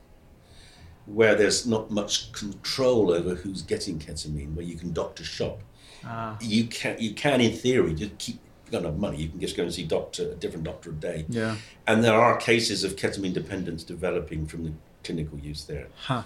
where 1.06 1.34
there's 1.34 1.66
not 1.66 1.90
much 1.90 2.32
control 2.32 3.10
over 3.10 3.34
who's 3.34 3.62
getting 3.62 3.98
ketamine, 3.98 4.54
where 4.54 4.64
you 4.64 4.76
can 4.76 4.92
doctor 4.92 5.24
shop. 5.24 5.60
Ah. 6.04 6.36
You 6.40 6.64
can, 6.64 6.96
you 6.98 7.12
can 7.12 7.40
in 7.40 7.52
theory, 7.52 7.94
just 7.94 8.18
keep. 8.18 8.40
Don't 8.70 8.84
have 8.84 8.96
money, 8.96 9.18
you 9.18 9.28
can 9.28 9.38
just 9.38 9.56
go 9.56 9.62
and 9.62 9.72
see 9.72 9.84
doctor 9.84 10.32
a 10.32 10.34
different 10.34 10.64
doctor 10.64 10.90
a 10.90 10.94
day. 10.94 11.26
Yeah. 11.28 11.56
And 11.86 12.02
there 12.02 12.14
are 12.14 12.38
cases 12.38 12.82
of 12.82 12.96
ketamine 12.96 13.34
dependence 13.34 13.84
developing 13.84 14.46
from 14.46 14.64
the 14.64 14.72
clinical 15.04 15.38
use 15.38 15.66
there. 15.66 15.88
Huh. 15.94 16.22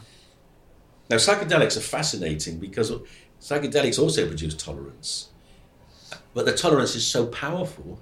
Now, 1.10 1.16
psychedelics 1.16 1.76
are 1.76 1.80
fascinating 1.80 2.58
because 2.58 2.92
psychedelics 3.40 3.98
also 3.98 4.26
produce 4.26 4.54
tolerance, 4.54 5.28
but 6.34 6.46
the 6.46 6.52
tolerance 6.52 6.94
is 6.94 7.06
so 7.06 7.26
powerful, 7.26 8.00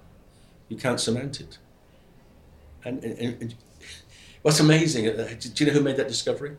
you 0.68 0.76
can't 0.76 1.00
surmount 1.00 1.40
it. 1.40 1.58
And, 2.84 3.02
and, 3.02 3.42
and 3.42 3.54
what's 4.42 4.60
amazing, 4.60 5.08
uh, 5.08 5.34
do 5.38 5.64
you 5.64 5.70
know 5.70 5.76
who 5.76 5.84
made 5.84 5.96
that 5.96 6.08
discovery? 6.08 6.56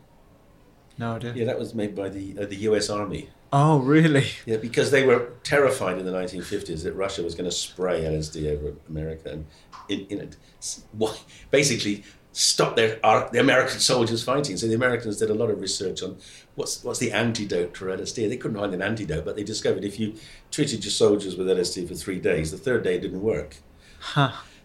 No 0.98 1.14
idea. 1.14 1.32
Yeah, 1.34 1.44
that 1.46 1.58
was 1.58 1.74
made 1.74 1.94
by 1.94 2.08
the 2.08 2.36
uh, 2.40 2.46
the 2.46 2.56
U.S. 2.56 2.90
Army. 2.90 3.30
Oh, 3.52 3.78
really? 3.78 4.26
Yeah, 4.44 4.56
because 4.56 4.90
they 4.90 5.06
were 5.06 5.32
terrified 5.42 5.96
in 5.98 6.04
the 6.04 6.12
1950s 6.12 6.82
that 6.82 6.92
Russia 6.92 7.22
was 7.22 7.34
going 7.34 7.48
to 7.48 7.54
spray 7.56 8.02
LSD 8.02 8.50
over 8.50 8.74
America 8.88 9.30
and 9.30 9.46
in, 9.88 10.00
in 10.08 10.30
why- 10.92 11.16
basically 11.50 12.04
stop 12.38 12.76
their 12.76 13.00
our, 13.02 13.28
the 13.32 13.40
American 13.40 13.80
soldiers 13.80 14.22
fighting. 14.22 14.56
So 14.56 14.68
the 14.68 14.74
Americans 14.74 15.16
did 15.16 15.28
a 15.28 15.34
lot 15.34 15.50
of 15.50 15.60
research 15.60 16.02
on 16.04 16.18
what's 16.54 16.84
what's 16.84 17.00
the 17.00 17.10
antidote 17.10 17.76
for 17.76 17.86
LSD. 17.86 18.28
They 18.28 18.36
couldn't 18.36 18.56
find 18.56 18.72
an 18.72 18.80
antidote, 18.80 19.24
but 19.24 19.34
they 19.34 19.42
discovered 19.42 19.84
if 19.84 19.98
you 19.98 20.14
treated 20.52 20.84
your 20.84 20.92
soldiers 20.92 21.36
with 21.36 21.48
LSD 21.48 21.88
for 21.88 21.94
three 21.94 22.20
days, 22.20 22.52
the 22.52 22.56
third 22.56 22.84
day 22.84 22.94
it 22.94 23.00
didn't 23.00 23.22
work. 23.22 23.56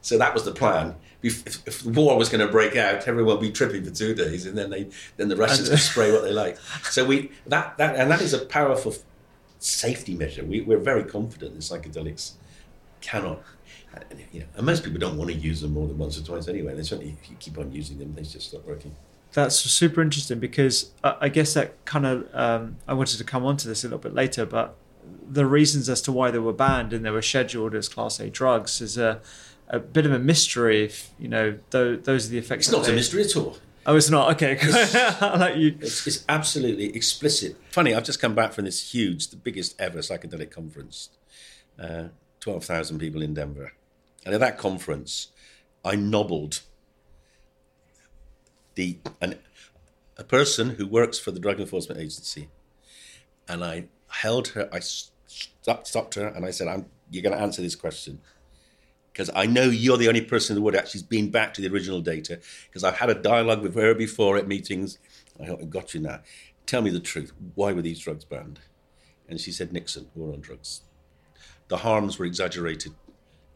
So 0.01 0.17
that 0.17 0.33
was 0.33 0.43
the 0.43 0.51
plan. 0.51 0.95
If, 1.23 1.65
if, 1.65 1.85
war 1.85 2.17
was 2.17 2.27
going 2.27 2.45
to 2.45 2.51
break 2.51 2.75
out, 2.75 3.07
everyone 3.07 3.35
would 3.35 3.41
be 3.41 3.51
tripping 3.51 3.85
for 3.85 3.91
two 3.91 4.13
days, 4.13 4.45
and 4.45 4.57
then 4.57 4.69
they 4.69 4.89
then 5.17 5.29
the 5.29 5.37
Russians 5.37 5.69
could 5.69 5.79
spray 5.79 6.11
what 6.11 6.23
they 6.23 6.33
like. 6.33 6.57
So 6.83 7.05
we 7.05 7.31
that 7.47 7.77
that 7.77 7.95
and 7.95 8.11
that 8.11 8.21
is 8.21 8.33
a 8.33 8.45
powerful 8.45 8.93
safety 9.59 10.13
measure. 10.13 10.43
We, 10.43 10.61
we're 10.61 10.77
very 10.77 11.05
confident 11.05 11.55
that 11.55 11.61
psychedelics 11.61 12.33
cannot. 13.01 13.41
And, 14.09 14.19
You 14.31 14.39
know, 14.41 14.45
and 14.57 14.65
most 14.65 14.83
people 14.83 14.99
don't 14.99 15.17
want 15.17 15.31
to 15.31 15.35
use 15.37 15.61
them 15.61 15.73
more 15.73 15.87
than 15.87 15.97
once 15.97 16.17
or 16.19 16.23
twice 16.23 16.47
anyway. 16.47 16.75
They 16.75 16.83
certainly, 16.83 17.15
if 17.21 17.29
you 17.29 17.35
keep 17.39 17.57
on 17.57 17.71
using 17.71 17.97
them, 17.99 18.13
they 18.15 18.21
just 18.23 18.49
stop 18.49 18.65
working. 18.65 18.95
That's 19.33 19.55
super 19.55 20.01
interesting 20.01 20.39
because 20.39 20.91
I 21.03 21.15
I 21.21 21.29
guess 21.29 21.53
that 21.55 21.83
kind 21.85 22.05
of 22.05 22.27
um, 22.35 22.77
I 22.87 22.93
wanted 22.93 23.17
to 23.17 23.23
come 23.23 23.45
on 23.45 23.57
to 23.57 23.67
this 23.67 23.83
a 23.83 23.87
little 23.87 23.99
bit 23.99 24.13
later, 24.13 24.45
but 24.45 24.75
the 25.27 25.45
reasons 25.45 25.89
as 25.89 26.01
to 26.03 26.11
why 26.11 26.29
they 26.31 26.39
were 26.39 26.53
banned 26.53 26.93
and 26.93 27.03
they 27.03 27.09
were 27.09 27.21
scheduled 27.21 27.73
as 27.75 27.89
Class 27.89 28.19
A 28.19 28.29
drugs 28.29 28.79
is 28.79 28.97
a, 28.97 29.21
a 29.69 29.79
bit 29.79 30.05
of 30.05 30.11
a 30.11 30.19
mystery. 30.19 30.83
If 30.85 31.09
you 31.17 31.27
know, 31.27 31.57
tho- 31.71 31.95
those 31.95 32.27
are 32.27 32.29
the 32.29 32.37
effects. 32.37 32.67
It's 32.67 32.77
not 32.77 32.87
a 32.87 32.93
mystery 32.93 33.23
at 33.23 33.35
all. 33.35 33.57
Oh, 33.85 33.97
it's 33.97 34.09
not. 34.09 34.31
Okay, 34.35 34.57
I 34.61 35.37
like 35.37 35.57
you. 35.63 35.75
It's, 35.81 36.07
it's 36.07 36.23
absolutely 36.29 36.95
explicit. 36.95 37.57
Funny, 37.71 37.93
I've 37.93 38.05
just 38.05 38.19
come 38.21 38.33
back 38.35 38.53
from 38.53 38.65
this 38.65 38.93
huge, 38.93 39.27
the 39.27 39.35
biggest 39.35 39.75
ever 39.79 39.99
psychedelic 39.99 40.51
conference, 40.51 41.09
uh, 41.77 42.05
12,000 42.39 42.97
people 42.99 43.21
in 43.21 43.33
Denver. 43.33 43.73
And 44.25 44.33
at 44.33 44.39
that 44.39 44.57
conference, 44.57 45.29
I 45.83 45.95
nobbled 45.95 46.61
the 48.75 48.99
an, 49.21 49.39
a 50.17 50.23
person 50.23 50.71
who 50.71 50.87
works 50.87 51.19
for 51.19 51.31
the 51.31 51.39
Drug 51.39 51.59
Enforcement 51.59 51.99
Agency. 51.99 52.49
And 53.47 53.63
I 53.63 53.85
held 54.07 54.49
her, 54.49 54.69
I 54.71 54.79
stopped, 54.79 55.87
stopped 55.87 56.15
her, 56.15 56.27
and 56.27 56.45
I 56.45 56.51
said, 56.51 56.67
I'm, 56.67 56.85
You're 57.11 57.23
going 57.23 57.35
to 57.35 57.41
answer 57.41 57.61
this 57.61 57.75
question 57.75 58.21
because 59.13 59.29
I 59.35 59.45
know 59.45 59.65
you're 59.65 59.97
the 59.97 60.07
only 60.07 60.21
person 60.21 60.53
in 60.53 60.55
the 60.55 60.63
world 60.63 60.75
actually's 60.75 61.03
been 61.03 61.29
back 61.29 61.53
to 61.53 61.61
the 61.61 61.69
original 61.69 62.01
data. 62.01 62.39
Because 62.67 62.83
I've 62.83 62.97
had 62.97 63.11
a 63.11 63.15
dialogue 63.15 63.61
with 63.61 63.75
her 63.75 63.93
before 63.93 64.37
at 64.37 64.47
meetings. 64.47 64.97
I 65.39 65.51
I've 65.51 65.69
got 65.69 65.93
you 65.93 66.01
now. 66.01 66.21
Tell 66.65 66.81
me 66.81 66.89
the 66.89 66.99
truth. 66.99 67.31
Why 67.53 67.73
were 67.73 67.83
these 67.83 67.99
drugs 67.99 68.25
banned? 68.25 68.59
And 69.29 69.39
she 69.39 69.51
said, 69.51 69.71
Nixon, 69.71 70.07
war 70.15 70.33
on 70.33 70.41
drugs. 70.41 70.81
The 71.67 71.77
harms 71.77 72.17
were 72.17 72.25
exaggerated. 72.25 72.93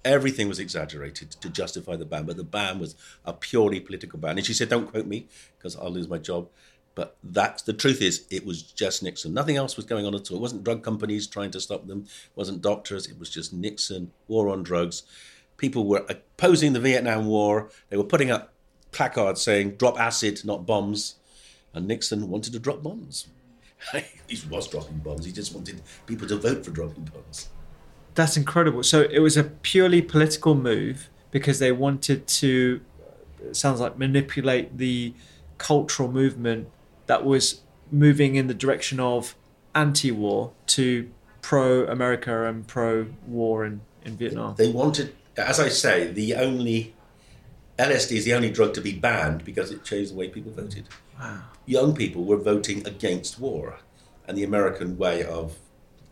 Everything 0.07 0.47
was 0.47 0.59
exaggerated 0.59 1.31
to 1.31 1.49
justify 1.49 1.95
the 1.95 2.05
ban, 2.05 2.25
but 2.25 2.37
the 2.37 2.43
ban 2.43 2.79
was 2.79 2.95
a 3.25 3.33
purely 3.33 3.79
political 3.79 4.19
ban. 4.19 4.37
And 4.37 4.45
she 4.45 4.53
said, 4.53 4.69
Don't 4.69 4.89
quote 4.89 5.07
me 5.07 5.27
because 5.57 5.75
I'll 5.75 5.91
lose 5.91 6.07
my 6.07 6.17
job. 6.17 6.49
But 6.95 7.15
that's 7.23 7.61
the 7.61 7.73
truth 7.73 8.01
is, 8.01 8.25
it 8.31 8.43
was 8.43 8.63
just 8.63 9.03
Nixon. 9.03 9.31
Nothing 9.31 9.55
else 9.55 9.75
was 9.75 9.85
going 9.85 10.07
on 10.07 10.15
at 10.15 10.31
all. 10.31 10.37
It 10.37 10.41
wasn't 10.41 10.63
drug 10.63 10.83
companies 10.83 11.27
trying 11.27 11.51
to 11.51 11.61
stop 11.61 11.85
them, 11.85 12.05
it 12.07 12.35
wasn't 12.35 12.63
doctors. 12.63 13.05
It 13.05 13.19
was 13.19 13.29
just 13.29 13.53
Nixon, 13.53 14.11
war 14.27 14.49
on 14.49 14.63
drugs. 14.63 15.03
People 15.57 15.85
were 15.85 16.05
opposing 16.09 16.73
the 16.73 16.79
Vietnam 16.79 17.27
War. 17.27 17.69
They 17.89 17.97
were 17.97 18.03
putting 18.03 18.31
up 18.31 18.53
placards 18.91 19.41
saying, 19.41 19.75
drop 19.75 19.99
acid, 19.99 20.43
not 20.43 20.65
bombs. 20.65 21.15
And 21.73 21.87
Nixon 21.87 22.29
wanted 22.29 22.53
to 22.53 22.59
drop 22.59 22.81
bombs. 22.81 23.27
he 24.27 24.41
was 24.49 24.67
dropping 24.67 24.97
bombs. 24.97 25.25
He 25.25 25.31
just 25.31 25.53
wanted 25.53 25.81
people 26.07 26.27
to 26.27 26.37
vote 26.37 26.65
for 26.65 26.71
dropping 26.71 27.05
bombs. 27.05 27.49
That's 28.17 28.35
incredible. 28.35 28.81
So 28.81 29.03
it 29.03 29.19
was 29.19 29.37
a 29.37 29.43
purely 29.43 30.01
political 30.01 30.55
move 30.55 31.07
because 31.29 31.59
they 31.59 31.71
wanted 31.71 32.25
to, 32.25 32.81
it 33.45 33.55
sounds 33.55 33.79
like, 33.79 33.99
manipulate 33.99 34.79
the 34.79 35.13
cultural 35.59 36.11
movement 36.11 36.67
that 37.05 37.23
was 37.23 37.61
moving 37.91 38.33
in 38.33 38.47
the 38.47 38.55
direction 38.55 38.99
of 38.99 39.35
anti 39.75 40.09
war 40.09 40.51
to 40.77 41.11
pro 41.43 41.85
America 41.85 42.45
and 42.47 42.65
pro 42.67 43.05
war 43.27 43.63
in, 43.63 43.81
in 44.03 44.17
Vietnam. 44.17 44.55
They 44.57 44.71
wanted, 44.71 45.15
as 45.37 45.59
I 45.59 45.69
say, 45.69 46.07
the 46.07 46.33
only 46.33 46.95
LSD 47.77 48.13
is 48.13 48.25
the 48.25 48.33
only 48.33 48.49
drug 48.49 48.73
to 48.73 48.81
be 48.81 48.93
banned 48.93 49.45
because 49.45 49.69
it 49.69 49.83
changed 49.83 50.13
the 50.13 50.15
way 50.15 50.27
people 50.27 50.51
voted. 50.51 50.85
Wow. 51.19 51.41
Young 51.67 51.93
people 51.93 52.23
were 52.23 52.37
voting 52.37 52.83
against 52.87 53.39
war, 53.39 53.77
and 54.27 54.35
the 54.35 54.43
American 54.43 54.97
way 54.97 55.23
of 55.23 55.59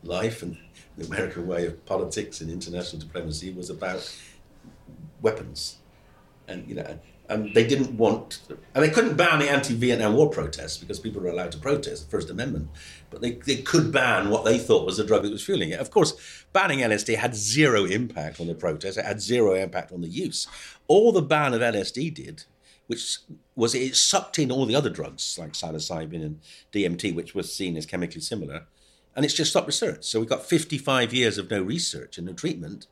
life 0.04 0.44
and 0.44 0.58
the 0.98 1.06
American 1.06 1.48
way 1.48 1.66
of 1.66 1.86
politics 1.86 2.42
and 2.42 2.50
international 2.50 3.02
diplomacy 3.02 3.52
was 3.52 3.70
about 3.70 4.10
weapons. 5.22 5.78
And 6.48 6.68
you 6.68 6.76
know, 6.76 7.00
and 7.30 7.54
they 7.54 7.66
didn't 7.66 7.98
want, 7.98 8.42
and 8.74 8.84
they 8.84 8.90
couldn't 8.90 9.18
ban 9.18 9.40
the 9.40 9.50
anti-Vietnam 9.50 10.14
War 10.14 10.30
protests 10.30 10.78
because 10.78 11.00
people 11.00 11.22
were 11.22 11.30
allowed 11.30 11.52
to 11.54 11.58
protest 11.58 12.06
the 12.06 12.12
First 12.12 12.30
Amendment, 12.30 12.70
but 13.10 13.22
they, 13.22 13.32
they 13.32 13.58
could 13.58 13.92
ban 13.92 14.30
what 14.30 14.46
they 14.46 14.60
thought 14.60 14.86
was 14.86 14.98
the 14.98 15.04
drug 15.04 15.24
that 15.24 15.32
was 15.32 15.44
fueling 15.44 15.72
it. 15.72 15.80
Of 15.80 15.90
course, 15.90 16.46
banning 16.54 16.80
LSD 16.80 17.16
had 17.16 17.36
zero 17.36 17.86
impact 17.86 18.40
on 18.40 18.48
the 18.48 18.54
protests. 18.54 18.98
It 18.98 19.06
had 19.06 19.22
zero 19.22 19.54
impact 19.54 19.92
on 19.92 20.02
the 20.02 20.08
use. 20.08 20.48
All 20.88 21.12
the 21.12 21.22
ban 21.22 21.54
of 21.54 21.62
LSD 21.62 22.14
did, 22.14 22.44
which 22.88 23.20
was 23.56 23.74
it 23.74 23.96
sucked 23.96 24.38
in 24.38 24.52
all 24.52 24.66
the 24.66 24.76
other 24.76 24.90
drugs 24.90 25.38
like 25.40 25.54
psilocybin 25.54 26.24
and 26.24 26.40
DMT, 26.72 27.16
which 27.16 27.34
was 27.34 27.52
seen 27.52 27.76
as 27.76 27.86
chemically 27.88 28.22
similar, 28.22 28.68
and 29.16 29.24
it's 29.24 29.34
just 29.34 29.52
stopped 29.52 29.68
research. 29.68 30.04
So 30.06 30.20
we've 30.20 30.30
got 30.30 30.46
55 30.46 31.14
years 31.14 31.38
of 31.38 31.50
no 31.50 31.62
research 31.62 32.18
and 32.18 32.28
no 32.28 32.34
treatment 32.34 32.88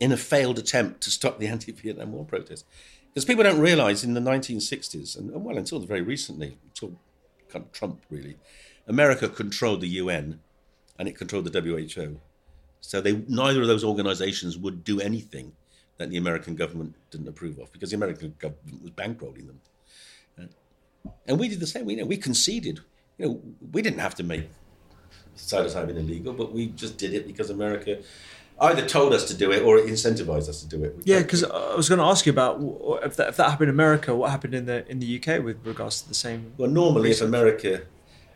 in 0.00 0.12
a 0.12 0.16
failed 0.16 0.58
attempt 0.58 1.00
to 1.02 1.10
stop 1.10 1.38
the 1.38 1.46
anti-Vietnam 1.54 2.12
War 2.12 2.24
protests. 2.24 2.64
Because 3.08 3.24
people 3.24 3.44
don't 3.44 3.60
realize 3.60 4.04
in 4.04 4.14
the 4.14 4.20
1960s, 4.20 5.16
and 5.16 5.32
well, 5.44 5.56
until 5.56 5.80
very 5.80 6.02
recently, 6.02 6.58
until 6.64 6.98
kind 7.48 7.64
of 7.64 7.72
Trump 7.72 8.02
really, 8.10 8.36
America 8.86 9.28
controlled 9.28 9.80
the 9.80 9.88
UN 9.88 10.40
and 10.98 11.08
it 11.08 11.16
controlled 11.16 11.50
the 11.50 11.60
WHO. 11.60 12.20
So 12.80 13.00
they, 13.00 13.24
neither 13.28 13.62
of 13.62 13.68
those 13.68 13.84
organizations 13.84 14.56
would 14.56 14.84
do 14.84 15.00
anything 15.00 15.52
that 15.96 16.10
the 16.10 16.16
American 16.16 16.54
government 16.54 16.94
didn't 17.10 17.28
approve 17.28 17.58
of 17.58 17.72
because 17.72 17.90
the 17.90 17.96
American 17.96 18.34
government 18.38 18.82
was 18.82 18.92
bankrolling 18.92 19.46
them. 19.46 19.60
And 21.26 21.38
we 21.38 21.48
did 21.48 21.60
the 21.60 21.66
same. 21.66 21.84
We, 21.84 21.94
you 21.94 22.00
know, 22.00 22.06
we 22.06 22.16
conceded. 22.16 22.80
You 23.18 23.26
know, 23.26 23.40
we 23.72 23.82
didn't 23.82 23.98
have 23.98 24.14
to 24.16 24.22
make 24.22 24.48
psilocybin 25.36 25.96
illegal, 25.96 26.32
but 26.32 26.52
we 26.52 26.66
just 26.66 26.96
did 26.98 27.14
it 27.14 27.26
because 27.26 27.50
America 27.50 27.98
either 28.60 28.86
told 28.86 29.12
us 29.12 29.24
to 29.28 29.34
do 29.34 29.52
it 29.52 29.62
or 29.62 29.78
it 29.78 29.86
incentivized 29.86 30.48
us 30.48 30.62
to 30.62 30.68
do 30.68 30.84
it. 30.84 30.96
Yeah, 31.04 31.22
because 31.22 31.44
I 31.44 31.74
was 31.74 31.88
going 31.88 32.00
to 32.00 32.04
ask 32.04 32.26
you 32.26 32.32
about 32.32 32.60
if 33.04 33.16
that, 33.16 33.28
if 33.28 33.36
that 33.36 33.50
happened 33.50 33.68
in 33.68 33.74
America, 33.74 34.14
what 34.14 34.30
happened 34.30 34.54
in 34.54 34.66
the 34.66 34.88
in 34.90 34.98
the 34.98 35.16
UK 35.18 35.42
with 35.42 35.64
regards 35.64 36.02
to 36.02 36.08
the 36.08 36.14
same. 36.14 36.52
Well, 36.56 36.70
normally, 36.70 37.10
if 37.10 37.20
America 37.20 37.82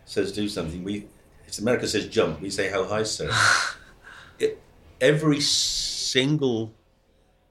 says 0.04 0.32
do 0.32 0.48
something, 0.48 0.84
we 0.84 1.06
if 1.46 1.58
America 1.58 1.86
says 1.86 2.06
jump, 2.06 2.40
we 2.40 2.50
say 2.50 2.70
how 2.70 2.84
high, 2.84 3.02
sir. 3.02 3.30
it, 4.38 4.60
every 5.00 5.40
single 5.40 6.72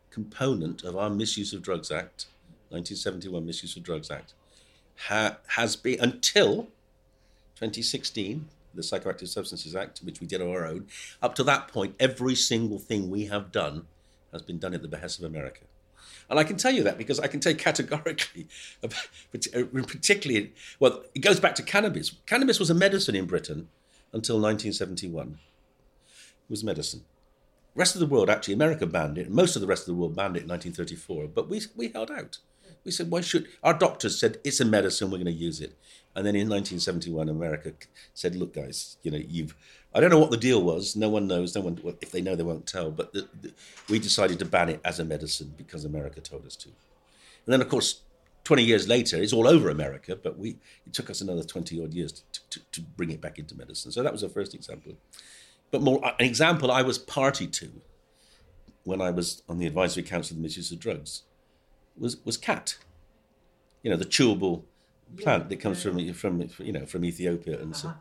component 0.10 0.84
of 0.84 0.96
our 0.96 1.10
Misuse 1.10 1.54
of 1.54 1.62
Drugs 1.62 1.92
Act, 1.92 2.28
1971 2.70 3.46
Misuse 3.46 3.76
of 3.78 3.84
Drugs 3.84 4.10
Act, 4.10 4.34
ha, 5.08 5.38
has 5.48 5.76
been 5.76 6.00
until 6.00 6.68
2016, 7.62 8.48
the 8.74 8.82
Psychoactive 8.82 9.28
Substances 9.28 9.76
Act, 9.76 10.00
which 10.00 10.20
we 10.20 10.28
did 10.28 10.42
on 10.42 10.50
our 10.50 10.66
own. 10.66 10.88
Up 11.22 11.36
to 11.36 11.44
that 11.44 11.68
point, 11.68 11.96
every 12.00 12.34
single 12.36 12.80
thing 12.80 13.10
we 13.10 13.26
have 13.26 13.52
done 13.52 13.86
has 14.32 14.42
been 14.42 14.58
done 14.58 14.74
at 14.74 14.82
the 14.82 14.88
behest 14.88 15.20
of 15.20 15.26
America. 15.26 15.62
And 16.30 16.40
I 16.40 16.44
can 16.44 16.58
tell 16.58 16.72
you 16.72 16.82
that 16.84 16.98
because 16.98 17.20
I 17.20 17.28
can 17.28 17.40
tell 17.40 17.54
categorically, 17.54 18.48
particularly, 19.62 20.54
well, 20.80 21.04
it 21.14 21.20
goes 21.20 21.40
back 21.40 21.56
to 21.56 21.64
cannabis. 21.64 22.16
Cannabis 22.26 22.60
was 22.60 22.70
a 22.70 22.74
medicine 22.74 23.16
in 23.16 23.26
Britain 23.26 23.68
until 24.12 24.38
1971. 24.38 25.38
It 26.08 26.50
was 26.50 26.64
medicine. 26.64 27.04
rest 27.76 27.96
of 27.96 28.00
the 28.00 28.08
world, 28.08 28.30
actually, 28.30 28.56
America 28.56 28.88
banned 28.88 29.18
it. 29.18 29.30
Most 29.30 29.56
of 29.56 29.62
the 29.62 29.68
rest 29.68 29.84
of 29.84 29.88
the 29.88 30.00
world 30.00 30.16
banned 30.16 30.36
it 30.36 30.44
in 30.44 30.50
1934. 30.50 31.28
But 31.28 31.50
we, 31.50 31.62
we 31.76 31.90
held 31.90 32.10
out. 32.10 32.40
We 32.84 32.92
said, 32.92 33.12
why 33.12 33.22
should. 33.22 33.48
Our 33.62 33.74
doctors 33.74 34.20
said, 34.20 34.40
it's 34.44 34.60
a 34.60 34.66
medicine, 34.66 35.12
we're 35.12 35.18
going 35.18 35.26
to 35.26 35.32
use 35.32 35.62
it. 35.62 35.78
And 36.16 36.26
then 36.26 36.36
in 36.36 36.50
1971, 36.50 37.30
America 37.30 37.74
said, 38.14 38.36
look, 38.36 38.54
guys, 38.54 38.98
you 39.04 39.12
know, 39.12 39.18
you've. 39.18 39.56
I 39.94 40.00
don't 40.00 40.10
know 40.10 40.20
what 40.20 40.32
the 40.32 40.38
deal 40.38 40.62
was. 40.62 40.96
No 40.96 41.10
one 41.10 41.28
knows. 41.28 41.56
No 41.56 41.62
one, 41.62 41.80
well, 41.84 41.96
if 42.02 42.12
they 42.12 42.22
know, 42.22 42.36
they 42.36 42.44
won't 42.44 42.66
tell. 42.66 42.92
But 42.92 43.14
the, 43.14 43.28
the, 43.42 43.54
we 43.90 44.00
decided 44.00 44.40
to 44.40 44.46
ban 44.46 44.70
it 44.70 44.82
as 44.84 45.00
a 45.00 45.06
medicine 45.06 45.54
because 45.58 45.86
America 45.86 46.22
told 46.22 46.46
us 46.46 46.56
to. 46.58 46.70
And 46.70 47.54
then, 47.54 47.62
of 47.62 47.70
course, 47.70 48.02
20 48.44 48.64
years 48.64 48.88
later, 48.88 49.22
it's 49.22 49.34
all 49.34 49.48
over 49.48 49.70
America, 49.70 50.16
but 50.16 50.38
we 50.38 50.58
it 50.86 50.94
took 50.94 51.10
us 51.10 51.22
another 51.22 51.44
20 51.44 51.84
odd 51.84 51.94
years 51.94 52.24
to, 52.32 52.40
to, 52.50 52.60
to 52.72 52.82
bring 52.82 53.12
it 53.12 53.22
back 53.22 53.38
into 53.38 53.56
medicine. 53.56 53.92
So 53.92 54.02
that 54.04 54.12
was 54.12 54.24
our 54.24 54.30
first 54.30 54.54
example. 54.54 54.94
But 55.70 55.82
more 55.82 56.04
an 56.04 56.26
example 56.26 56.72
I 56.72 56.82
was 56.82 56.98
party 56.98 57.48
to 57.48 57.72
when 58.84 59.02
I 59.02 59.12
was 59.12 59.44
on 59.48 59.60
the 59.60 59.68
advisory 59.68 60.04
council 60.04 60.36
of 60.36 60.38
the 60.38 60.44
misuse 60.44 60.72
of 60.72 60.80
drugs 60.80 61.24
was 61.98 62.18
was 62.26 62.38
khat. 62.38 62.78
You 63.84 63.92
know, 63.92 63.98
the 63.98 64.06
chewable 64.06 64.64
plant 65.18 65.50
that 65.50 65.58
comes 65.58 65.82
from 65.82 66.14
from 66.14 66.50
you 66.60 66.72
know 66.72 66.86
from 66.86 67.06
Ethiopia 67.06 67.60
and 67.60 67.76
so 67.76 67.94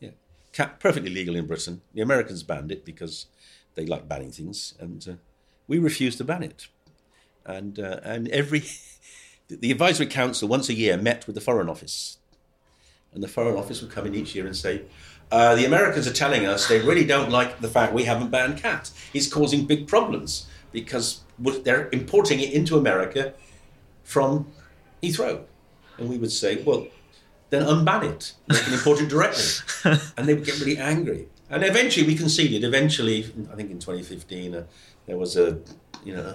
yeah. 0.00 0.10
Khat 0.56 0.80
perfectly 0.80 1.10
legal 1.10 1.36
in 1.36 1.46
Britain. 1.46 1.82
The 1.92 2.00
Americans 2.00 2.42
banned 2.42 2.72
it 2.72 2.82
because 2.82 3.26
they 3.74 3.84
like 3.84 4.08
banning 4.08 4.32
things, 4.32 4.72
and 4.80 5.06
uh, 5.06 5.12
we 5.68 5.78
refused 5.78 6.16
to 6.16 6.24
ban 6.24 6.42
it. 6.42 6.68
And 7.44 7.78
uh, 7.78 8.00
and 8.02 8.26
every 8.28 8.64
the 9.48 9.70
advisory 9.70 10.06
council 10.06 10.48
once 10.48 10.70
a 10.70 10.74
year 10.74 10.96
met 10.96 11.26
with 11.26 11.34
the 11.34 11.42
foreign 11.42 11.68
office, 11.68 12.16
and 13.12 13.22
the 13.22 13.28
foreign 13.28 13.56
office 13.56 13.82
would 13.82 13.90
come 13.90 14.06
in 14.06 14.14
each 14.14 14.34
year 14.34 14.46
and 14.46 14.56
say, 14.56 14.82
uh, 15.30 15.54
"The 15.54 15.66
Americans 15.66 16.06
are 16.06 16.12
telling 16.14 16.46
us 16.46 16.68
they 16.68 16.80
really 16.80 17.04
don't 17.04 17.30
like 17.30 17.60
the 17.60 17.68
fact 17.68 17.92
we 17.92 18.04
haven't 18.04 18.30
banned 18.30 18.56
khat. 18.56 18.90
It's 19.12 19.28
causing 19.28 19.66
big 19.66 19.86
problems 19.86 20.46
because 20.72 21.20
they're 21.38 21.90
importing 21.90 22.40
it 22.40 22.52
into 22.54 22.78
America 22.78 23.34
from 24.04 24.50
Heathrow." 25.02 25.44
And 25.98 26.08
we 26.08 26.18
would 26.18 26.32
say, 26.32 26.62
"Well." 26.62 26.88
Then 27.48 27.62
unban 27.62 28.02
it. 28.02 28.32
They 28.48 28.58
can 28.58 28.72
import 28.72 29.00
it 29.00 29.08
directly, 29.08 29.44
and 30.16 30.26
they 30.26 30.34
would 30.34 30.44
get 30.44 30.58
really 30.58 30.78
angry. 30.78 31.28
And 31.48 31.62
eventually, 31.62 32.04
we 32.04 32.16
conceded. 32.16 32.64
Eventually, 32.64 33.18
I 33.52 33.54
think 33.54 33.70
in 33.70 33.78
2015, 33.78 34.52
uh, 34.56 34.64
there 35.06 35.16
was 35.16 35.36
a, 35.36 35.60
you 36.04 36.12
know, 36.12 36.34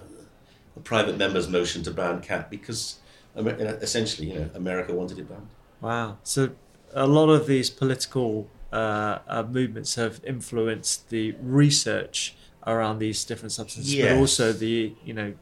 a 0.77 0.79
private 0.79 1.17
member's 1.17 1.49
motion 1.49 1.83
to 1.83 1.91
ban 1.91 2.21
khat 2.21 2.49
because 2.49 2.99
essentially, 3.35 4.29
you 4.29 4.39
know, 4.39 4.49
America 4.55 4.93
wanted 4.93 5.19
it 5.19 5.27
banned. 5.29 5.49
Wow. 5.81 6.17
So 6.23 6.51
a 6.93 7.07
lot 7.07 7.29
of 7.29 7.47
these 7.47 7.69
political 7.69 8.49
uh, 8.71 9.19
uh, 9.27 9.43
movements 9.43 9.95
have 9.95 10.21
influenced 10.23 11.09
the 11.09 11.35
research 11.41 12.35
around 12.65 12.99
these 12.99 13.23
different 13.25 13.51
substances, 13.51 13.95
but 13.95 14.13
also 14.13 14.53
the 14.53 14.93
you 15.03 15.13
know 15.13 15.33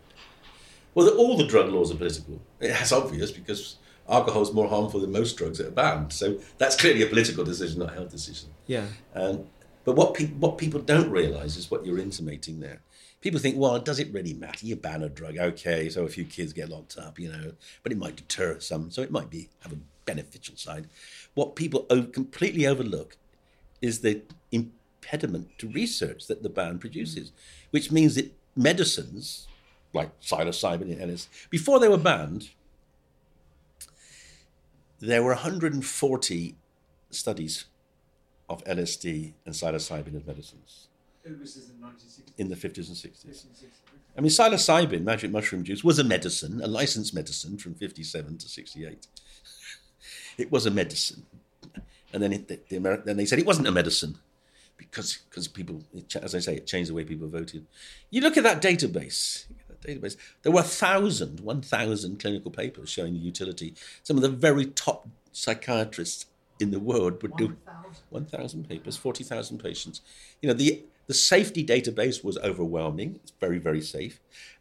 Well, 0.95 1.05
the, 1.05 1.15
all 1.15 1.37
the 1.37 1.45
drug 1.45 1.69
laws 1.69 1.91
are 1.91 1.95
political. 1.95 2.39
It's 2.59 2.91
obvious 2.91 3.31
because 3.31 3.75
alcohol 4.09 4.41
is 4.41 4.51
more 4.53 4.67
harmful 4.67 4.99
than 4.99 5.11
most 5.11 5.37
drugs 5.37 5.57
that 5.59 5.67
are 5.67 5.71
banned. 5.71 6.11
So 6.13 6.39
that's 6.57 6.75
clearly 6.75 7.03
a 7.03 7.07
political 7.07 7.43
decision, 7.43 7.79
not 7.79 7.91
a 7.91 7.93
health 7.93 8.09
decision. 8.11 8.49
yeah 8.67 8.87
Um, 9.13 9.45
but 9.85 9.95
what, 9.95 10.13
pe- 10.13 10.27
what 10.43 10.57
people 10.57 10.79
don't 10.81 11.09
realise 11.09 11.55
is 11.57 11.71
what 11.71 11.85
you're 11.85 11.99
intimating 11.99 12.59
there. 12.59 12.81
People 13.21 13.39
think, 13.39 13.57
well, 13.57 13.79
does 13.79 13.99
it 13.99 14.13
really 14.13 14.33
matter? 14.33 14.65
You 14.65 14.75
ban 14.75 15.03
a 15.03 15.09
drug, 15.09 15.37
okay, 15.37 15.89
so 15.89 16.05
a 16.05 16.09
few 16.09 16.25
kids 16.25 16.53
get 16.53 16.69
locked 16.69 16.97
up, 16.97 17.19
you 17.19 17.29
know, 17.31 17.53
but 17.83 17.91
it 17.91 17.97
might 17.97 18.15
deter 18.15 18.59
some, 18.59 18.91
so 18.91 19.01
it 19.01 19.11
might 19.11 19.29
be 19.29 19.49
have 19.63 19.73
a 19.73 19.77
beneficial 20.05 20.55
side. 20.55 20.87
What 21.33 21.55
people 21.55 21.85
o- 21.89 22.03
completely 22.03 22.65
overlook 22.65 23.17
is 23.81 23.99
the 24.01 24.21
impediment 24.51 25.49
to 25.59 25.67
research 25.67 26.27
that 26.27 26.43
the 26.43 26.49
ban 26.49 26.79
produces, 26.79 27.31
which 27.71 27.91
means 27.91 28.15
that 28.15 28.33
medicines 28.55 29.47
like 29.93 30.11
psilocybin 30.21 30.81
and 30.91 30.99
LSD, 31.11 31.27
before 31.49 31.79
they 31.79 31.87
were 31.87 31.97
banned, 31.97 32.49
there 34.99 35.23
were 35.23 35.31
140 35.31 36.55
studies 37.11 37.65
of 38.49 38.63
LSD 38.65 39.33
and 39.45 39.53
psilocybin 39.55 40.15
as 40.15 40.25
medicines 40.25 40.87
in 42.37 42.49
the 42.49 42.55
50s 42.55 42.87
and 42.87 42.97
60s. 42.97 43.45
I 44.17 44.21
mean, 44.21 44.29
psilocybin, 44.31 45.03
magic 45.03 45.31
mushroom 45.31 45.63
juice, 45.63 45.83
was 45.83 45.99
a 45.99 46.03
medicine, 46.03 46.61
a 46.61 46.67
licensed 46.67 47.13
medicine 47.13 47.57
from 47.57 47.75
57 47.75 48.37
to 48.37 48.47
68. 48.47 49.07
It 50.37 50.49
was 50.53 50.65
a 50.65 50.71
medicine. 50.71 51.25
And 52.13 52.23
then, 52.23 52.31
it, 52.31 52.47
the, 52.47 52.61
the 52.69 52.77
Ameri- 52.79 53.03
then 53.03 53.17
they 53.17 53.25
said 53.25 53.39
it 53.39 53.45
wasn't 53.45 53.67
a 53.67 53.73
medicine 53.73 54.17
because 54.77 55.19
because 55.29 55.49
people, 55.49 55.83
it, 55.93 56.15
as 56.15 56.33
I 56.33 56.39
say, 56.39 56.55
it 56.55 56.65
changed 56.65 56.89
the 56.89 56.93
way 56.93 57.03
people 57.03 57.27
voted. 57.27 57.65
You 58.09 58.21
look 58.21 58.37
at 58.37 58.43
that 58.43 58.61
database. 58.61 59.45
That 59.81 60.01
Database. 60.01 60.17
There 60.43 60.51
were 60.51 60.61
1,000, 60.61 61.39
1,000 61.39 62.19
clinical 62.19 62.51
papers 62.51 62.89
showing 62.89 63.13
the 63.13 63.19
utility. 63.19 63.73
Some 64.03 64.17
of 64.17 64.23
the 64.23 64.29
very 64.29 64.65
top 64.65 65.07
psychiatrists 65.31 66.25
in 66.59 66.71
the 66.71 66.79
world 66.79 67.21
would 67.21 67.35
do 67.37 67.55
1,000 68.09 68.67
papers, 68.67 68.97
40,000 68.97 69.59
patients. 69.59 70.01
You 70.41 70.47
know, 70.47 70.53
the, 70.53 70.83
the 71.07 71.13
safety 71.13 71.65
database 71.65 72.23
was 72.23 72.37
overwhelming. 72.39 73.19
It's 73.23 73.33
very, 73.39 73.59
very 73.59 73.81
safe. 73.81 74.19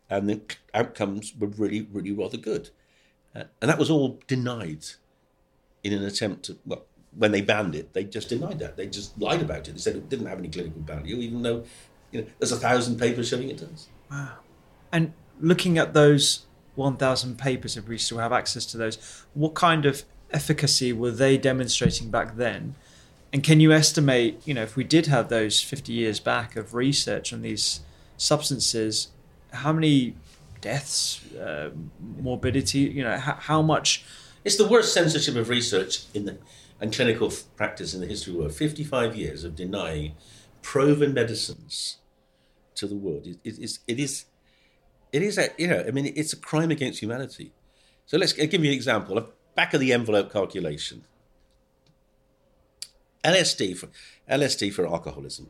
And 0.08 0.28
the 0.28 0.40
outcomes 0.72 1.34
were 1.38 1.48
really, 1.48 1.86
really 1.92 2.12
rather 2.12 2.38
good. 2.38 2.70
Uh, 3.34 3.44
and 3.60 3.68
that 3.68 3.78
was 3.78 3.90
all 3.90 4.20
denied 4.26 4.86
in 5.84 5.92
an 5.92 6.02
attempt 6.02 6.44
to, 6.44 6.58
well, 6.64 6.84
when 7.16 7.32
they 7.32 7.40
banned 7.40 7.74
it, 7.74 7.92
they 7.92 8.04
just 8.04 8.28
denied 8.28 8.58
that. 8.60 8.76
They 8.76 8.86
just 8.86 9.18
lied 9.20 9.42
about 9.42 9.68
it. 9.68 9.72
They 9.72 9.78
said 9.78 9.96
it 9.96 10.08
didn't 10.08 10.26
have 10.26 10.38
any 10.38 10.48
clinical 10.48 10.82
value, 10.82 11.16
even 11.16 11.42
though 11.42 11.64
you 12.12 12.22
know, 12.22 12.26
there's 12.38 12.52
a 12.52 12.56
thousand 12.56 12.98
papers 12.98 13.28
showing 13.28 13.48
it 13.48 13.58
does. 13.58 13.88
And 14.92 15.12
looking 15.40 15.78
at 15.78 15.94
those 15.94 16.46
1,000 16.74 17.38
papers, 17.38 17.76
if 17.76 17.88
we 17.88 17.98
still 17.98 18.18
have 18.18 18.32
access 18.32 18.64
to 18.66 18.76
those, 18.76 19.24
what 19.34 19.54
kind 19.54 19.84
of 19.84 20.04
efficacy 20.30 20.92
were 20.92 21.10
they 21.10 21.36
demonstrating 21.36 22.10
back 22.10 22.36
then? 22.36 22.74
And 23.32 23.42
can 23.42 23.60
you 23.60 23.72
estimate, 23.72 24.40
you 24.46 24.54
know, 24.54 24.62
if 24.62 24.76
we 24.76 24.84
did 24.84 25.06
have 25.06 25.28
those 25.28 25.60
50 25.60 25.92
years 25.92 26.18
back 26.18 26.56
of 26.56 26.74
research 26.74 27.32
on 27.32 27.42
these 27.42 27.80
substances, 28.16 29.08
how 29.52 29.72
many 29.72 30.14
deaths, 30.60 31.20
uh, 31.34 31.70
morbidity? 32.00 32.80
You 32.80 33.04
know, 33.04 33.18
how, 33.18 33.34
how 33.34 33.62
much? 33.62 34.04
It's 34.44 34.56
the 34.56 34.66
worst 34.66 34.94
censorship 34.94 35.36
of 35.36 35.50
research 35.50 36.04
in 36.14 36.24
the, 36.24 36.38
and 36.80 36.92
clinical 36.92 37.30
practice 37.56 37.92
in 37.92 38.00
the 38.00 38.06
history 38.06 38.32
of 38.32 38.36
the 38.36 38.40
world. 38.44 38.54
55 38.54 39.16
years 39.16 39.44
of 39.44 39.54
denying 39.54 40.14
proven 40.62 41.12
medicines 41.12 41.98
to 42.76 42.86
the 42.86 42.94
world. 42.94 43.26
It, 43.26 43.38
it, 43.44 43.78
it 43.86 44.00
is, 44.00 44.24
it 45.12 45.22
is, 45.22 45.38
a, 45.38 45.50
you 45.58 45.68
know, 45.68 45.84
I 45.86 45.90
mean, 45.90 46.12
it's 46.14 46.32
a 46.32 46.36
crime 46.36 46.70
against 46.70 47.00
humanity. 47.00 47.52
So 48.06 48.16
let's 48.16 48.38
I'll 48.38 48.46
give 48.46 48.64
you 48.64 48.70
an 48.70 48.76
example. 48.76 49.18
A 49.18 49.26
back 49.54 49.74
of 49.74 49.80
the 49.80 49.92
envelope 49.92 50.32
calculation. 50.32 51.04
LSD 53.24 53.76
for 53.76 53.88
LSD 54.30 54.72
for 54.72 54.86
alcoholism. 54.86 55.48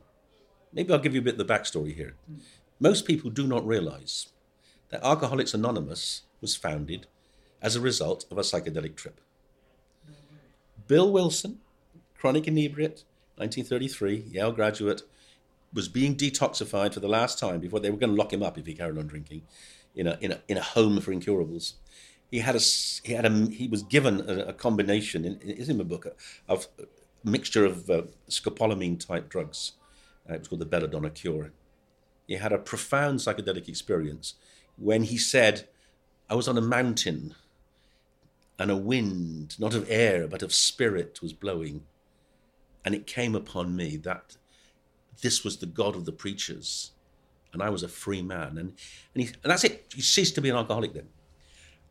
Maybe 0.73 0.93
I'll 0.93 0.99
give 0.99 1.15
you 1.15 1.21
a 1.21 1.25
bit 1.25 1.39
of 1.39 1.47
the 1.47 1.53
backstory 1.53 1.95
here. 1.95 2.15
Hmm. 2.27 2.39
Most 2.81 3.07
people 3.07 3.31
do 3.31 3.47
not 3.47 3.67
realize 3.67 4.29
that 4.91 5.05
Alcoholics 5.05 5.55
Anonymous 5.55 6.23
was 6.41 6.57
founded 6.57 7.07
as 7.61 7.75
a 7.75 7.81
result 7.81 8.25
of 8.31 8.39
a 8.39 8.43
psychedelic 8.43 8.97
trip. 8.97 9.21
Hmm. 10.07 10.15
Bill 10.87 11.13
Wilson, 11.13 11.61
chronic 12.17 12.49
inebriate, 12.49 13.05
1933, 13.37 14.25
Yale 14.33 14.53
graduate, 14.53 15.03
was 15.73 15.89
being 15.89 16.17
detoxified 16.17 16.95
for 16.95 17.01
the 17.01 17.09
last 17.09 17.39
time 17.39 17.61
before 17.61 17.81
they 17.81 17.91
were 17.91 17.97
going 17.97 18.11
to 18.11 18.17
lock 18.17 18.33
him 18.33 18.43
up 18.43 18.59
if 18.59 18.67
he 18.67 18.75
carried 18.75 18.99
on 18.99 19.07
drinking 19.07 19.43
in 19.95 20.07
a, 20.07 20.17
in 20.21 20.33
a, 20.33 20.41
in 20.49 20.57
a 20.57 20.63
home 20.63 21.01
for 21.01 21.13
incurables. 21.13 21.75
He 22.31 22.41
had 22.41 22.57
a, 22.57 22.61
he 23.05 23.13
had 23.13 23.27
a, 23.27 23.31
he 23.51 23.69
was 23.69 23.83
given 23.83 24.29
a, 24.29 24.47
a 24.47 24.53
combination, 24.53 25.25
in, 25.25 25.39
in 25.41 25.77
my 25.77 25.85
book, 25.85 26.07
of 26.49 26.69
a 26.79 27.29
mixture 27.29 27.65
of 27.65 27.89
uh, 27.91 28.03
scopolamine 28.29 29.05
type 29.05 29.29
drugs. 29.29 29.73
Uh, 30.29 30.35
it 30.35 30.41
was 30.41 30.49
called 30.49 30.61
the 30.61 30.67
belladonna 30.67 31.11
cure. 31.11 31.53
He 32.27 32.35
had 32.35 32.53
a 32.53 32.59
profound 32.59 33.21
psychedelic 33.21 33.69
experience 33.69 34.35
when 34.77 35.05
he 35.05 35.19
said, 35.19 35.69
I 36.31 36.35
was 36.35 36.49
on 36.49 36.59
a 36.59 36.63
mountain 36.63 37.35
and 38.59 38.71
a 38.71 38.77
wind, 38.77 39.59
not 39.59 39.75
of 39.75 39.87
air, 39.91 40.27
but 40.27 40.43
of 40.43 40.53
spirit, 40.53 41.21
was 41.23 41.33
blowing. 41.33 41.85
And 42.85 42.95
it 42.95 43.07
came 43.07 43.35
upon 43.35 43.77
me 43.77 43.97
that 43.99 44.37
this 45.21 45.45
was 45.45 45.59
the 45.59 45.67
God 45.67 45.97
of 45.97 46.05
the 46.05 46.13
preachers, 46.13 46.93
and 47.53 47.63
I 47.63 47.71
was 47.71 47.83
a 47.83 47.89
free 47.89 48.23
man. 48.23 48.59
And, 48.59 48.73
and, 49.15 49.25
he, 49.25 49.27
and 49.43 49.51
that's 49.51 49.65
it. 49.65 49.87
He 49.95 50.03
ceased 50.03 50.35
to 50.37 50.41
be 50.41 50.51
an 50.51 50.57
alcoholic 50.57 50.95
then. 50.95 51.09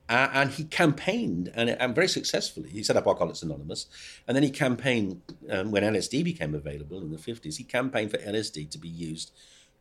Uh, 0.09 0.29
and 0.33 0.51
he 0.51 0.63
campaigned, 0.63 1.51
and, 1.53 1.69
and, 1.69 1.93
very 1.93 2.07
successfully. 2.07 2.69
He 2.69 2.81
set 2.81 2.95
up 2.95 3.07
Alcoholics 3.07 3.43
Anonymous, 3.43 3.87
and 4.25 4.35
then 4.35 4.43
he 4.43 4.49
campaigned 4.49 5.21
um, 5.49 5.71
when 5.71 5.83
LSD 5.83 6.23
became 6.23 6.55
available 6.55 7.01
in 7.01 7.11
the 7.11 7.17
50s. 7.17 7.57
He 7.57 7.65
campaigned 7.65 8.11
for 8.11 8.17
LSD 8.17 8.69
to 8.69 8.77
be 8.77 8.87
used 8.87 9.31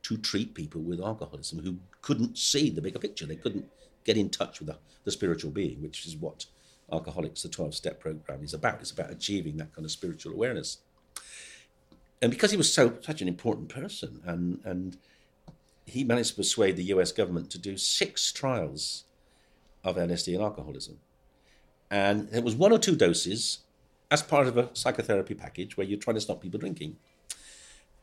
to 0.02 0.16
treat 0.16 0.54
people 0.54 0.80
with 0.80 1.00
alcoholism 1.00 1.61
who 1.62 1.76
couldn't 2.02 2.37
see 2.38 2.70
the 2.70 2.82
bigger 2.82 2.98
picture. 2.98 3.24
They 3.24 3.37
couldn't 3.37 3.66
get 4.02 4.16
in 4.16 4.28
touch 4.28 4.59
with 4.59 4.66
the, 4.68 4.78
the 5.04 5.12
spiritual 5.12 5.52
being, 5.52 5.80
which 5.80 6.06
is 6.06 6.16
what 6.16 6.46
Alcoholics, 6.92 7.42
the 7.42 7.48
12 7.48 7.74
step 7.74 7.98
program, 7.98 8.44
is 8.44 8.54
about. 8.54 8.80
It's 8.80 8.92
about 8.92 9.11
achieving 9.11 9.56
that 9.56 9.74
kind 9.74 9.85
of 9.85 9.90
spiritual 9.90 10.32
awareness. 10.32 10.78
And 12.22 12.31
because 12.31 12.50
he 12.50 12.57
was 12.57 12.72
so 12.72 12.94
such 13.02 13.20
an 13.20 13.29
important 13.29 13.68
person, 13.68 14.20
and, 14.24 14.61
and 14.64 14.96
he 15.85 16.02
managed 16.02 16.31
to 16.31 16.37
persuade 16.37 16.76
the 16.76 16.85
US 16.85 17.12
government 17.12 17.50
to 17.50 17.59
do 17.59 17.76
six 17.76 18.33
trials 18.33 19.05
of 19.85 19.96
LSD 19.96 20.35
and 20.35 20.42
alcoholism. 20.42 20.98
And 21.90 22.29
it 22.33 22.42
was 22.42 22.57
one 22.57 22.72
or 22.72 22.79
two 22.79 22.96
doses 22.96 23.59
as 24.11 24.22
part 24.22 24.46
of 24.46 24.57
a 24.57 24.70
psychotherapy 24.72 25.35
package 25.35 25.76
where 25.76 25.87
you're 25.87 25.98
trying 25.98 26.16
to 26.16 26.20
stop 26.20 26.40
people 26.40 26.59
drinking. 26.59 26.96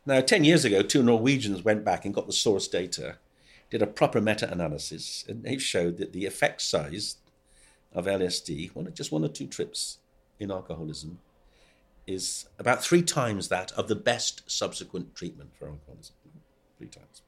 Now, 0.06 0.20
10 0.20 0.44
years 0.44 0.64
ago, 0.64 0.82
two 0.82 1.02
Norwegians 1.02 1.64
went 1.64 1.84
back 1.84 2.04
and 2.04 2.14
got 2.14 2.26
the 2.26 2.32
source 2.32 2.68
data, 2.68 3.16
did 3.70 3.80
a 3.80 3.86
proper 3.86 4.20
meta 4.20 4.50
analysis, 4.50 5.24
and 5.28 5.42
they 5.42 5.56
showed 5.56 5.96
that 5.98 6.12
the 6.12 6.26
effect 6.26 6.60
size 6.60 7.16
of 7.92 8.06
LSD, 8.06 8.94
just 8.94 9.12
one 9.12 9.24
or 9.24 9.28
two 9.28 9.46
trips 9.46 9.98
in 10.38 10.50
alcoholism, 10.50 11.20
is 12.06 12.46
about 12.58 12.82
three 12.82 13.02
times 13.02 13.48
that 13.48 13.72
of 13.72 13.88
the 13.88 13.96
best 13.96 14.42
subsequent 14.50 15.14
treatment 15.14 15.50
for 15.56 15.68
alcoholism. 15.68 16.14
Three 16.78 16.88
times. 16.88 17.22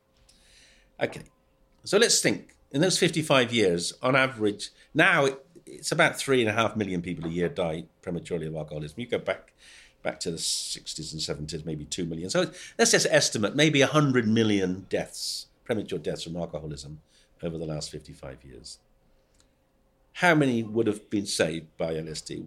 Okay, 1.00 1.22
so 1.84 1.98
let's 1.98 2.20
think. 2.20 2.54
In 2.72 2.80
those 2.80 2.98
55 2.98 3.52
years, 3.52 3.94
on 4.02 4.16
average, 4.16 4.70
now 4.92 5.28
it's 5.64 5.92
about 5.92 6.16
three 6.16 6.40
and 6.40 6.50
a 6.50 6.52
half 6.52 6.76
million 6.76 7.00
people 7.00 7.26
a 7.26 7.32
year 7.32 7.48
die 7.48 7.84
prematurely 8.02 8.46
of 8.46 8.56
alcoholism. 8.56 9.00
You 9.00 9.06
go 9.06 9.18
back 9.18 9.52
back 10.02 10.20
to 10.20 10.30
the 10.30 10.36
60s 10.36 11.12
and 11.12 11.48
70s, 11.48 11.66
maybe 11.66 11.84
2 11.84 12.04
million. 12.04 12.30
So 12.30 12.50
let's 12.78 12.92
just 12.92 13.08
estimate 13.10 13.56
maybe 13.56 13.80
100 13.80 14.28
million 14.28 14.86
deaths, 14.88 15.46
premature 15.64 15.98
deaths 15.98 16.22
from 16.22 16.36
alcoholism 16.36 17.00
over 17.42 17.58
the 17.58 17.66
last 17.66 17.90
55 17.90 18.44
years. 18.44 18.78
How 20.12 20.36
many 20.36 20.62
would 20.62 20.86
have 20.86 21.10
been 21.10 21.26
saved 21.26 21.76
by 21.76 21.94
LSD? 21.94 22.46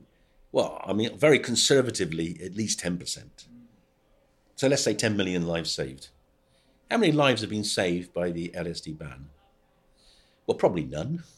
Well, 0.51 0.81
I 0.83 0.93
mean, 0.93 1.17
very 1.17 1.39
conservatively, 1.39 2.39
at 2.43 2.55
least 2.55 2.79
10%. 2.79 3.23
So 4.55 4.67
let's 4.67 4.83
say 4.83 4.93
10 4.93 5.15
million 5.15 5.47
lives 5.47 5.71
saved. 5.71 6.09
How 6.89 6.97
many 6.97 7.11
lives 7.11 7.41
have 7.41 7.49
been 7.49 7.63
saved 7.63 8.13
by 8.13 8.31
the 8.31 8.49
LSD 8.49 8.97
ban? 8.97 9.29
Well, 10.47 10.57
probably 10.57 10.83
none. 10.83 11.23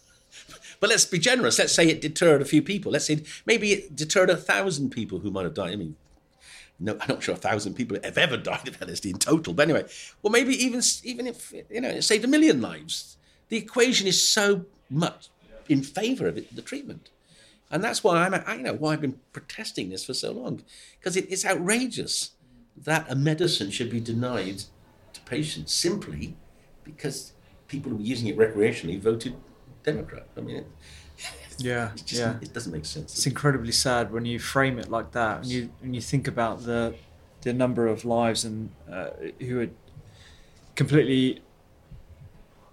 But 0.80 0.90
let's 0.90 1.06
be 1.06 1.20
generous. 1.20 1.60
Let's 1.60 1.74
say 1.74 1.88
it 1.90 2.02
deterred 2.02 2.42
a 2.42 2.46
few 2.46 2.64
people. 2.64 2.92
Let's 2.92 3.06
say 3.06 3.22
maybe 3.46 3.72
it 3.72 3.96
deterred 3.96 4.32
a 4.32 4.36
thousand 4.36 4.90
people 4.90 5.20
who 5.20 5.30
might 5.30 5.44
have 5.44 5.54
died. 5.54 5.74
I 5.74 5.76
mean, 5.76 5.96
no, 6.80 6.98
I'm 7.00 7.08
not 7.08 7.22
sure 7.22 7.36
a 7.36 7.38
thousand 7.38 7.76
people 7.76 7.98
have 8.04 8.18
ever 8.18 8.36
died 8.36 8.68
of 8.68 8.80
LSD 8.80 9.12
in 9.12 9.20
total. 9.20 9.54
But 9.54 9.70
anyway, 9.70 9.86
well, 10.24 10.32
maybe 10.32 10.56
even 10.56 10.82
even 11.04 11.28
if 11.28 11.54
you 11.70 11.82
know, 11.82 11.90
it 11.90 12.02
saved 12.02 12.26
a 12.26 12.28
million 12.28 12.62
lives. 12.62 13.18
The 13.50 13.58
equation 13.58 14.08
is 14.08 14.28
so 14.28 14.66
much 14.90 15.30
in 15.70 15.84
favour 15.84 16.28
of 16.28 16.38
it, 16.38 16.56
the 16.56 16.64
treatment, 16.64 17.12
and 17.72 17.84
that's 17.84 18.04
why 18.04 18.18
I'm, 18.18 18.34
I 18.34 18.56
you 18.56 18.64
know, 18.64 18.74
why 18.74 18.94
I've 18.94 19.02
been 19.02 19.20
protesting 19.32 19.90
this 19.90 20.06
for 20.06 20.14
so 20.14 20.32
long, 20.32 20.64
because 21.00 21.16
it, 21.16 21.32
it's 21.32 21.46
outrageous 21.46 22.32
that 22.76 23.10
a 23.10 23.16
medicine 23.16 23.72
should 23.72 23.90
be 23.90 24.00
denied 24.00 24.64
to 25.14 25.22
patients 25.22 25.74
simply 25.74 26.36
because 26.84 27.34
people 27.68 27.92
who 27.92 27.98
were 27.98 28.04
using 28.04 28.28
it 28.28 28.38
recreationally 28.38 29.00
voted 29.00 29.36
Democrat. 29.84 30.28
I 30.38 30.42
mean, 30.42 30.58
it, 30.58 30.68
yeah, 31.58 31.92
just, 31.96 32.14
yeah. 32.14 32.36
it 32.42 32.54
doesn't 32.54 32.72
make 32.72 32.86
sense. 32.86 33.14
It's 33.14 33.26
incredibly 33.26 33.72
sad 33.72 34.12
when 34.12 34.26
you 34.26 34.38
frame 34.38 34.78
it 34.78 34.90
like 34.90 35.12
that, 35.12 35.38
and 35.38 35.46
you 35.48 35.70
when 35.80 35.94
you 35.94 36.02
think 36.02 36.28
about 36.28 36.64
the 36.66 36.96
the 37.42 37.54
number 37.54 37.88
of 37.88 38.06
lives 38.06 38.46
and 38.46 38.70
uh, 38.92 39.10
who 39.40 39.62
are 39.62 39.70
completely 40.76 41.42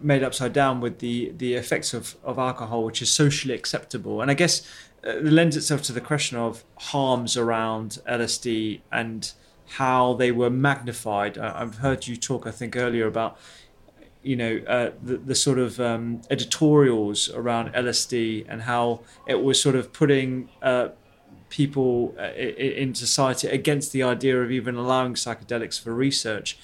made 0.00 0.22
upside 0.22 0.52
down 0.52 0.80
with 0.80 0.98
the 0.98 1.32
the 1.36 1.54
effects 1.54 1.94
of 1.94 2.16
of 2.22 2.38
alcohol, 2.38 2.84
which 2.84 3.02
is 3.02 3.10
socially 3.10 3.54
acceptable, 3.54 4.20
and 4.20 4.30
I 4.30 4.34
guess 4.34 4.66
uh, 5.06 5.10
it 5.10 5.24
lends 5.24 5.56
itself 5.56 5.82
to 5.82 5.92
the 5.92 6.00
question 6.00 6.38
of 6.38 6.64
harms 6.78 7.36
around 7.36 7.98
LSD 8.08 8.80
and 8.90 9.32
how 9.66 10.14
they 10.14 10.32
were 10.32 10.50
magnified. 10.50 11.36
I've 11.36 11.76
heard 11.76 12.06
you 12.06 12.16
talk, 12.16 12.46
I 12.46 12.50
think, 12.50 12.76
earlier 12.76 13.06
about 13.06 13.38
you 14.22 14.36
know 14.36 14.60
uh, 14.66 14.90
the 15.02 15.16
the 15.16 15.34
sort 15.34 15.58
of 15.58 15.80
um, 15.80 16.22
editorials 16.30 17.30
around 17.30 17.72
LSD 17.72 18.46
and 18.48 18.62
how 18.62 19.00
it 19.26 19.42
was 19.42 19.60
sort 19.60 19.76
of 19.76 19.92
putting 19.92 20.48
uh, 20.62 20.88
people 21.50 22.14
uh, 22.18 22.32
in 22.34 22.94
society 22.94 23.48
against 23.48 23.92
the 23.92 24.02
idea 24.02 24.42
of 24.42 24.50
even 24.50 24.74
allowing 24.74 25.14
psychedelics 25.14 25.80
for 25.80 25.94
research. 25.94 26.58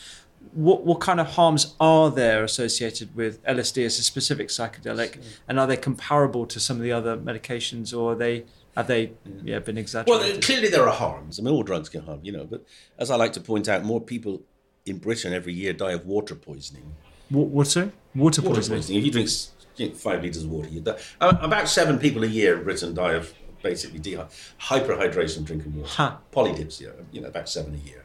What 0.53 0.85
what 0.85 1.01
kind 1.01 1.21
of 1.21 1.29
harms 1.29 1.75
are 1.81 2.11
there 2.11 2.45
associated 2.45 3.15
with 3.15 3.43
LSD 3.45 3.85
as 3.85 3.99
a 3.99 4.03
specific 4.03 4.49
psychedelic, 4.49 5.23
and 5.49 5.59
are 5.59 5.67
they 5.67 5.77
comparable 5.77 6.47
to 6.47 6.61
some 6.61 6.77
of 6.77 6.83
the 6.83 6.93
other 6.93 7.17
medications, 7.17 7.97
or 7.97 8.13
are 8.13 8.17
they 8.17 8.45
have 8.77 8.87
they 8.87 9.13
yeah, 9.43 9.59
been 9.61 9.79
exaggerated? 9.79 10.33
Well, 10.33 10.41
clearly 10.41 10.69
there 10.69 10.89
are 10.89 10.95
harms. 10.95 11.39
I 11.39 11.43
mean, 11.43 11.55
all 11.55 11.63
drugs 11.63 11.89
can 11.89 12.03
harm, 12.03 12.21
you 12.23 12.33
know. 12.33 12.45
But 12.45 12.65
as 12.99 13.11
I 13.11 13.17
like 13.17 13.33
to 13.35 13.41
point 13.41 13.69
out, 13.69 13.85
more 13.85 14.01
people 14.01 14.43
in 14.87 14.99
Britain 14.99 15.33
every 15.33 15.55
year 15.55 15.73
die 15.73 15.93
of 15.93 16.07
water 16.07 16.35
poisoning 16.35 16.95
Water? 17.31 17.45
Water 17.45 17.93
Water 18.15 18.43
poisoning. 18.43 18.79
poisoning. 18.79 18.99
If 18.99 19.05
you 19.05 19.11
drink 19.11 19.31
you 19.77 19.89
know, 19.89 19.95
five 19.95 20.23
litres 20.23 20.45
of 20.45 20.51
water, 20.51 20.69
you 20.69 20.81
die. 20.81 20.99
Uh, 21.21 21.37
about 21.41 21.69
seven 21.69 21.99
people 21.99 22.23
a 22.23 22.27
year 22.27 22.59
in 22.59 22.65
Britain 22.65 22.95
die 22.95 23.15
of 23.15 23.35
basically 23.63 23.99
dehy- 23.99 24.29
hyperhydration 24.61 25.45
drinking 25.45 25.75
water. 25.75 25.89
Huh. 25.89 26.17
Polydips, 26.33 26.81
you 26.81 27.21
know, 27.21 27.29
about 27.29 27.49
seven 27.49 27.75
a 27.75 27.89
year. 27.89 28.04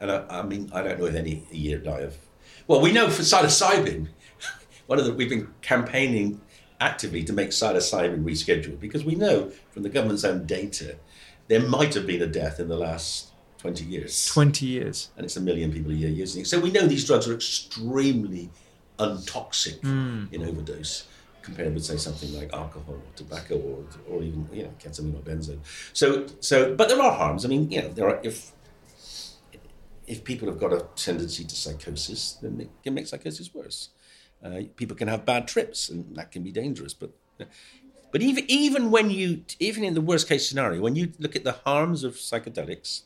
And 0.00 0.10
I, 0.10 0.24
I 0.28 0.42
mean, 0.42 0.70
I 0.72 0.82
don't 0.82 0.98
know 0.98 1.06
if 1.06 1.14
any 1.14 1.44
year 1.50 1.78
die 1.78 2.00
of. 2.00 2.16
Well, 2.66 2.80
we 2.80 2.92
know 2.92 3.08
for 3.10 3.22
psilocybin, 3.22 4.08
one 4.86 4.98
of 4.98 5.04
the 5.04 5.14
we've 5.14 5.28
been 5.28 5.48
campaigning 5.62 6.40
actively 6.80 7.24
to 7.24 7.32
make 7.32 7.50
psilocybin 7.50 8.24
rescheduled 8.24 8.80
because 8.80 9.04
we 9.04 9.14
know 9.14 9.50
from 9.70 9.82
the 9.82 9.88
government's 9.88 10.24
own 10.24 10.44
data 10.44 10.96
there 11.48 11.60
might 11.60 11.94
have 11.94 12.06
been 12.06 12.22
a 12.22 12.26
death 12.26 12.58
in 12.58 12.68
the 12.68 12.76
last 12.76 13.30
20 13.58 13.84
years 13.84 14.26
Twenty 14.26 14.66
years. 14.66 15.10
and 15.16 15.24
it's 15.24 15.36
a 15.36 15.40
million 15.40 15.72
people 15.72 15.90
a 15.90 15.94
year 15.94 16.10
using 16.10 16.42
it. 16.42 16.46
So 16.46 16.60
we 16.60 16.70
know 16.70 16.86
these 16.86 17.06
drugs 17.06 17.28
are 17.28 17.34
extremely 17.34 18.50
untoxic 18.98 19.80
hmm. 19.80 20.26
in 20.32 20.42
overdose 20.44 21.06
compared 21.42 21.74
with 21.74 21.84
say 21.84 21.96
something 21.96 22.32
like 22.34 22.52
alcohol 22.52 22.94
or 22.94 23.02
tobacco 23.16 23.56
or, 23.56 23.84
or 24.08 24.22
even 24.22 24.48
you 24.52 24.64
know 24.64 24.70
ketamine 24.78 25.14
or 25.14 25.22
benzo. 25.22 25.58
So 25.92 26.26
so 26.40 26.74
but 26.74 26.88
there 26.88 27.00
are 27.00 27.12
harms. 27.12 27.44
I 27.44 27.48
mean 27.48 27.70
you 27.70 27.82
know 27.82 27.88
there 27.88 28.08
are 28.08 28.20
if 28.22 28.52
if 30.06 30.24
people 30.24 30.48
have 30.48 30.58
got 30.58 30.72
a 30.72 30.86
tendency 30.96 31.44
to 31.44 31.54
psychosis 31.54 32.38
then 32.42 32.60
it 32.60 32.70
can 32.82 32.94
make 32.94 33.06
psychosis 33.06 33.54
worse. 33.54 33.90
Uh, 34.44 34.62
people 34.76 34.96
can 34.96 35.08
have 35.08 35.24
bad 35.24 35.48
trips, 35.48 35.88
and 35.88 36.14
that 36.16 36.30
can 36.30 36.42
be 36.42 36.52
dangerous. 36.52 36.92
But 36.92 37.10
but 38.12 38.20
even 38.22 38.44
even 38.48 38.90
when 38.90 39.10
you 39.10 39.44
even 39.58 39.84
in 39.84 39.94
the 39.94 40.00
worst 40.00 40.28
case 40.28 40.48
scenario, 40.48 40.80
when 40.82 40.96
you 40.96 41.12
look 41.18 41.34
at 41.34 41.44
the 41.44 41.58
harms 41.64 42.04
of 42.04 42.14
psychedelics 42.14 43.02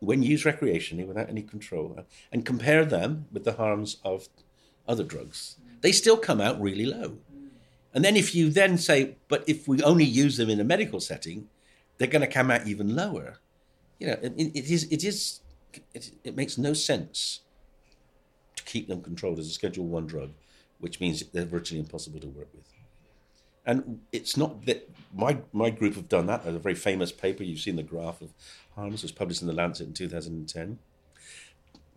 when 0.00 0.22
used 0.22 0.46
recreationally 0.46 1.06
without 1.06 1.28
any 1.28 1.42
control 1.42 1.94
uh, 1.98 2.02
and 2.32 2.44
compare 2.44 2.84
them 2.84 3.26
with 3.30 3.44
the 3.44 3.52
harms 3.52 3.98
of 4.02 4.28
other 4.88 5.04
drugs, 5.04 5.56
they 5.82 5.92
still 5.92 6.16
come 6.16 6.40
out 6.40 6.60
really 6.60 6.86
low. 6.86 7.18
And 7.92 8.04
then 8.04 8.16
if 8.16 8.34
you 8.34 8.50
then 8.50 8.78
say, 8.78 9.16
but 9.28 9.44
if 9.46 9.68
we 9.68 9.82
only 9.82 10.04
use 10.04 10.36
them 10.36 10.48
in 10.48 10.60
a 10.60 10.64
medical 10.64 11.00
setting, 11.00 11.48
they're 11.98 12.08
going 12.08 12.22
to 12.22 12.26
come 12.26 12.50
out 12.50 12.66
even 12.66 12.96
lower. 12.96 13.38
You 13.98 14.08
know, 14.08 14.18
it, 14.22 14.32
it 14.36 14.70
is 14.70 14.84
it 14.90 15.04
is 15.04 15.40
it, 15.94 16.12
it, 16.24 16.36
makes 16.36 16.58
no 16.58 16.72
sense 16.72 17.40
to 18.56 18.62
keep 18.64 18.88
them 18.88 19.02
controlled 19.02 19.38
as 19.38 19.46
a 19.46 19.50
Schedule 19.50 19.86
One 19.86 20.06
drug, 20.06 20.30
which 20.78 21.00
means 21.00 21.22
they're 21.32 21.44
virtually 21.44 21.80
impossible 21.80 22.20
to 22.20 22.28
work 22.28 22.48
with. 22.54 22.64
And 23.66 24.00
it's 24.10 24.36
not 24.36 24.64
that 24.66 24.88
my 25.14 25.38
my 25.52 25.70
group 25.70 25.94
have 25.94 26.08
done 26.08 26.26
that. 26.26 26.44
There's 26.44 26.56
a 26.56 26.60
very 26.60 26.74
famous 26.74 27.12
paper 27.12 27.44
you've 27.44 27.60
seen 27.60 27.76
the 27.76 27.82
graph 27.82 28.22
of 28.22 28.32
harms 28.74 29.02
was 29.02 29.12
published 29.12 29.42
in 29.42 29.48
the 29.48 29.54
Lancet 29.54 29.86
in 29.86 29.92
2010. 29.92 30.78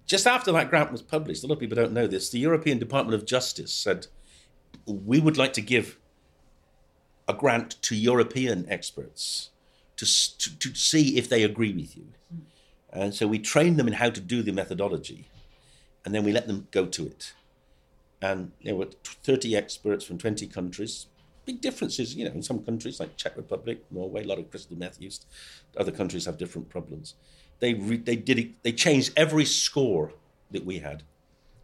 Just 0.05 0.27
after 0.27 0.51
that 0.51 0.69
grant 0.69 0.91
was 0.91 1.01
published, 1.01 1.43
a 1.43 1.47
lot 1.47 1.53
of 1.53 1.59
people 1.59 1.75
don't 1.75 1.93
know 1.93 2.07
this. 2.07 2.29
The 2.29 2.39
European 2.39 2.77
Department 2.77 3.15
of 3.15 3.25
Justice 3.25 3.73
said 3.73 4.07
we 4.85 5.19
would 5.19 5.37
like 5.37 5.53
to 5.53 5.61
give 5.61 5.97
a 7.27 7.33
grant 7.33 7.81
to 7.83 7.95
European 7.95 8.65
experts 8.69 9.49
to, 9.95 10.05
to, 10.37 10.59
to 10.59 10.75
see 10.75 11.17
if 11.17 11.29
they 11.29 11.43
agree 11.43 11.73
with 11.73 11.95
you. 11.95 12.07
And 12.93 13.13
so 13.13 13.27
we 13.27 13.39
train 13.39 13.75
them 13.75 13.87
in 13.87 13.93
how 13.93 14.11
to 14.11 14.21
do 14.21 14.43
the 14.43 14.51
methodology, 14.51 15.27
and 16.05 16.13
then 16.13 16.23
we 16.23 16.31
let 16.31 16.47
them 16.47 16.67
go 16.71 16.85
to 16.85 17.07
it. 17.07 17.33
And 18.21 18.51
there 18.63 18.75
were 18.75 18.87
30 19.03 19.55
experts 19.55 20.05
from 20.05 20.17
20 20.17 20.47
countries. 20.47 21.07
Big 21.45 21.59
differences, 21.59 22.15
you 22.15 22.23
know, 22.23 22.31
in 22.31 22.43
some 22.43 22.63
countries 22.63 22.99
like 22.99 23.17
Czech 23.17 23.35
Republic, 23.35 23.83
Norway, 23.91 24.23
a 24.23 24.27
lot 24.27 24.39
of 24.39 24.49
crystal 24.49 24.77
meth 24.77 25.01
used. 25.01 25.25
Other 25.75 25.91
countries 25.91 26.25
have 26.25 26.37
different 26.37 26.69
problems. 26.69 27.15
They, 27.59 27.73
re- 27.73 27.97
they 27.97 28.15
did 28.15 28.39
it, 28.39 28.63
they 28.63 28.71
changed 28.71 29.11
every 29.17 29.43
score 29.43 30.13
that 30.51 30.65
we 30.65 30.79
had. 30.79 31.03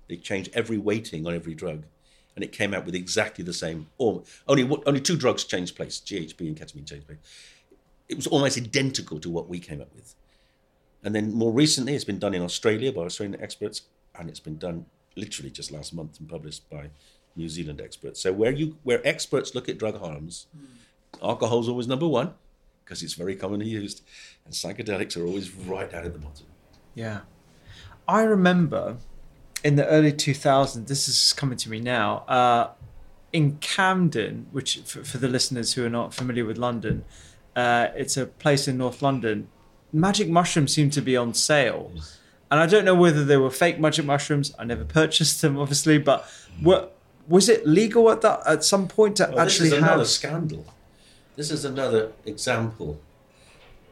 They 0.10 0.18
changed 0.18 0.50
every 0.54 0.78
weighting 0.78 1.28
on 1.28 1.36
every 1.36 1.54
drug 1.54 1.84
and 2.36 2.44
it 2.46 2.54
came 2.54 2.74
out 2.74 2.86
with 2.86 2.96
exactly 2.96 3.44
the 3.44 3.54
same. 3.54 3.88
Or 3.98 4.24
only 4.48 4.64
only 4.86 5.02
two 5.02 5.18
drugs 5.18 5.44
changed 5.44 5.76
place: 5.76 6.00
GHB 6.00 6.40
and 6.40 6.58
ketamine 6.58 6.88
changed 6.88 7.06
place. 7.06 7.18
It 8.08 8.16
was 8.16 8.28
almost 8.28 8.58
identical 8.58 9.20
to 9.20 9.30
what 9.30 9.50
we 9.50 9.60
came 9.60 9.82
up 9.82 9.94
with. 9.94 10.16
And 11.04 11.16
then 11.16 11.34
more 11.34 11.52
recently, 11.52 11.96
it's 11.96 12.04
been 12.04 12.20
done 12.20 12.34
in 12.34 12.42
Australia 12.42 12.92
by 12.92 13.02
Australian 13.02 13.42
experts, 13.42 13.84
and 14.18 14.30
it's 14.30 14.40
been 14.40 14.58
done 14.58 14.86
literally 15.16 15.50
just 15.50 15.72
last 15.72 15.94
month 15.94 16.20
and 16.20 16.30
published 16.30 16.70
by 16.70 16.90
New 17.36 17.50
Zealand 17.50 17.82
experts. 17.82 18.22
So 18.22 18.34
where 18.34 18.52
you 18.52 18.78
where 18.84 19.06
experts 19.08 19.56
look 19.56 19.70
at 19.70 19.78
drug 19.78 20.00
harms, 20.00 20.48
mm. 20.58 20.66
alcohol 21.24 21.62
is 21.62 21.70
always 21.70 21.88
number 21.88 22.08
one 22.08 22.34
because 22.84 23.02
it's 23.04 23.14
very 23.14 23.36
commonly 23.36 23.68
used, 23.68 24.04
and 24.46 24.54
psychedelics 24.54 25.16
are 25.16 25.26
always 25.26 25.54
right 25.54 25.90
down 25.92 26.06
at 26.06 26.14
the 26.14 26.20
bottom. 26.20 26.48
Yeah, 26.96 27.22
I 28.08 28.24
remember 28.24 28.98
in 29.64 29.76
the 29.76 29.86
early 29.88 30.12
2000s, 30.12 30.88
this 30.88 31.08
is 31.08 31.34
coming 31.34 31.58
to 31.58 31.70
me 31.70 31.80
now, 31.80 32.20
uh, 32.28 32.72
in 33.32 33.58
Camden, 33.58 34.48
which 34.52 34.80
for, 34.86 35.04
for, 35.04 35.18
the 35.18 35.28
listeners 35.28 35.74
who 35.74 35.86
are 35.86 35.90
not 35.90 36.14
familiar 36.14 36.46
with 36.46 36.58
London, 36.58 37.06
uh, 37.56 37.88
it's 37.96 38.18
a 38.18 38.26
place 38.26 38.68
in 38.68 38.78
North 38.78 39.02
London. 39.02 39.48
Magic 39.92 40.30
mushrooms 40.30 40.74
seemed 40.74 40.94
to 40.94 41.02
be 41.02 41.18
on 41.18 41.34
sale. 41.34 41.92
And 42.52 42.60
I 42.60 42.66
don't 42.66 42.86
know 42.86 42.96
whether 42.96 43.24
they 43.24 43.38
were 43.38 43.52
fake 43.52 43.80
magic 43.80 44.06
mushrooms. 44.06 44.54
I 44.58 44.64
never 44.64 44.86
purchased 45.00 45.42
them, 45.42 45.58
obviously, 45.58 45.98
but 45.98 46.28
what, 46.62 46.96
was 47.28 47.48
it 47.48 47.66
legal 47.68 48.10
at 48.10 48.22
that 48.22 48.42
at 48.46 48.64
some 48.64 48.88
point 48.88 49.18
to 49.18 49.30
well, 49.30 49.40
actually 49.40 49.70
this 49.70 49.78
is 49.78 49.84
have... 49.84 49.90
another 49.94 50.06
scandal. 50.06 50.66
This 51.36 51.52
is 51.52 51.64
another 51.64 52.12
example 52.26 53.00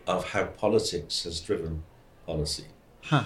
of 0.05 0.29
how 0.29 0.45
politics 0.45 1.23
has 1.23 1.39
driven 1.39 1.83
policy. 2.25 2.65
Huh. 3.03 3.25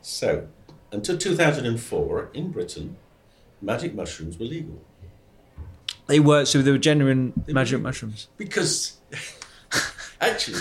So 0.00 0.48
until 0.90 1.16
2004, 1.18 2.30
in 2.34 2.50
Britain, 2.50 2.96
magic 3.60 3.94
mushrooms 3.94 4.38
were 4.38 4.46
legal. 4.46 4.80
They 6.06 6.20
were, 6.20 6.44
so 6.44 6.60
they 6.62 6.70
were 6.70 6.78
genuine 6.78 7.32
they 7.46 7.52
magic 7.52 7.78
were, 7.78 7.84
mushrooms. 7.84 8.28
Because, 8.36 8.98
actually, 10.20 10.60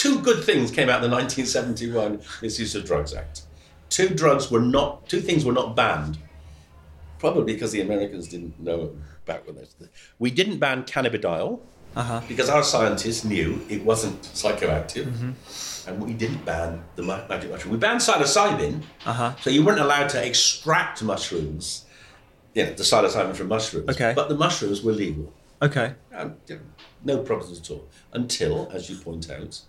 two 0.00 0.18
good 0.20 0.42
things 0.42 0.70
came 0.70 0.88
out 0.88 1.04
of 1.04 1.10
the 1.10 1.14
1971 1.14 2.22
Misuse 2.40 2.74
of 2.74 2.86
Drugs 2.86 3.12
Act. 3.12 3.42
Two 3.90 4.08
drugs 4.08 4.50
were 4.50 4.60
not, 4.60 5.06
two 5.06 5.20
things 5.20 5.44
were 5.44 5.52
not 5.52 5.76
banned, 5.76 6.16
probably 7.18 7.52
because 7.52 7.72
the 7.72 7.82
Americans 7.82 8.26
didn't 8.26 8.58
know 8.58 8.96
back 9.26 9.46
when. 9.46 9.58
We 10.18 10.30
didn't 10.30 10.58
ban 10.58 10.84
cannabidiol 10.84 11.60
uh-huh. 11.94 12.22
because 12.26 12.48
our 12.48 12.62
scientists 12.62 13.24
knew 13.24 13.60
it 13.68 13.84
wasn't 13.84 14.22
psychoactive. 14.22 15.04
Mm-hmm 15.04 15.30
and 15.86 16.00
we 16.00 16.12
didn't 16.12 16.44
ban 16.44 16.84
the 16.94 17.02
magic 17.02 17.50
mushroom. 17.50 17.72
We 17.72 17.78
banned 17.78 18.00
psilocybin, 18.00 18.82
uh-huh. 19.06 19.34
so 19.40 19.48
you 19.48 19.64
weren't 19.64 19.80
allowed 19.80 20.10
to 20.10 20.24
extract 20.24 21.02
mushrooms, 21.02 21.86
you 22.54 22.64
know, 22.64 22.74
the 22.74 22.82
psilocybin 22.82 23.34
from 23.34 23.48
mushrooms. 23.48 23.88
Okay. 23.88 24.12
But 24.14 24.28
the 24.28 24.34
mushrooms 24.34 24.82
were 24.82 24.92
legal. 24.92 25.32
Okay. 25.62 25.94
And, 26.12 26.36
you 26.46 26.56
know, 26.56 26.60
no 27.02 27.22
problems 27.22 27.58
at 27.58 27.70
all. 27.70 27.88
Until, 28.12 28.70
as 28.72 28.90
you 28.90 28.96
point 28.96 29.30
out, 29.30 29.62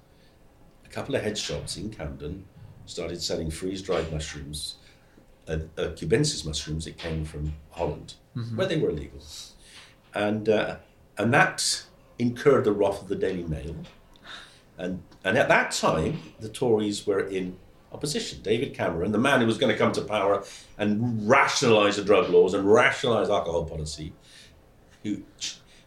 a 0.92 0.94
couple 0.94 1.16
of 1.16 1.24
head 1.24 1.38
shops 1.38 1.78
in 1.78 1.90
Camden 1.90 2.46
started 2.86 3.22
selling 3.22 3.50
freeze-dried 3.50 4.12
mushrooms, 4.12 4.76
uh, 5.48 5.60
uh, 5.78 5.90
cubensis 5.96 6.46
mushrooms 6.46 6.86
that 6.86 6.98
came 6.98 7.24
from 7.24 7.54
Holland, 7.72 8.16
mm-hmm. 8.36 8.58
where 8.58 8.68
they 8.68 8.78
were 8.78 8.90
illegal. 8.90 9.22
And, 10.14 10.50
uh, 10.50 10.78
and 11.18 11.34
that 11.34 11.86
incurred 12.20 12.66
the 12.66 12.74
wrath 12.74 13.02
of 13.02 13.08
the 13.08 13.16
Daily 13.16 13.44
Mail 13.44 13.76
and, 14.82 15.04
and 15.24 15.38
at 15.38 15.48
that 15.50 15.72
time, 15.72 16.20
the 16.40 16.50
Tories 16.50 17.06
were 17.06 17.28
in 17.28 17.58
opposition. 17.92 18.42
David 18.42 18.74
Cameron, 18.74 19.12
the 19.12 19.20
man 19.20 19.40
who 19.40 19.46
was 19.46 19.58
going 19.58 19.72
to 19.72 19.78
come 19.78 19.92
to 19.92 20.02
power 20.02 20.44
and 20.78 21.30
rationalise 21.30 21.98
the 21.98 22.04
drug 22.04 22.30
laws 22.30 22.54
and 22.54 22.72
rationalise 22.72 23.30
alcohol 23.30 23.66
policy, 23.66 24.14
who, 25.04 25.22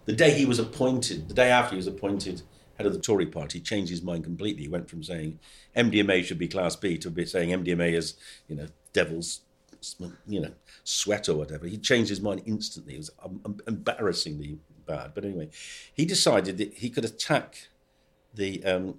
the 0.05 0.12
day 0.12 0.30
he 0.30 0.44
was 0.44 0.61
appointed, 0.61 1.28
the 1.28 1.34
day 1.34 1.50
after 1.50 1.70
he 1.70 1.76
was 1.76 1.88
appointed 1.88 2.42
head 2.77 2.87
of 2.87 2.93
the 2.93 3.01
Tory 3.01 3.27
party, 3.27 3.61
changed 3.61 3.91
his 3.91 4.03
mind 4.03 4.25
completely. 4.25 4.62
He 4.62 4.68
went 4.68 4.89
from 4.91 5.03
saying 5.03 5.39
MDMA 5.77 6.25
should 6.25 6.39
be 6.39 6.49
Class 6.49 6.77
B 6.77 6.99
to 6.99 7.11
be 7.11 7.27
saying 7.27 7.51
MDMA 7.51 7.95
is, 7.95 8.14
you 8.49 8.57
know, 8.57 8.66
devil's, 8.93 9.41
you 10.27 10.41
know, 10.41 10.53
sweat 10.83 11.29
or 11.29 11.37
whatever. 11.37 11.66
He 11.66 11.79
changed 11.79 12.09
his 12.09 12.20
mind 12.20 12.43
instantly. 12.47 12.95
It 12.95 12.99
was 12.99 13.11
embarrassingly 13.66 14.59
bad. 14.87 15.12
But 15.14 15.25
anyway, 15.25 15.51
he 15.93 16.05
decided 16.05 16.59
that 16.59 16.75
he 16.75 16.91
could 16.91 17.05
attack 17.05 17.68
the 18.35 18.64
um, 18.64 18.99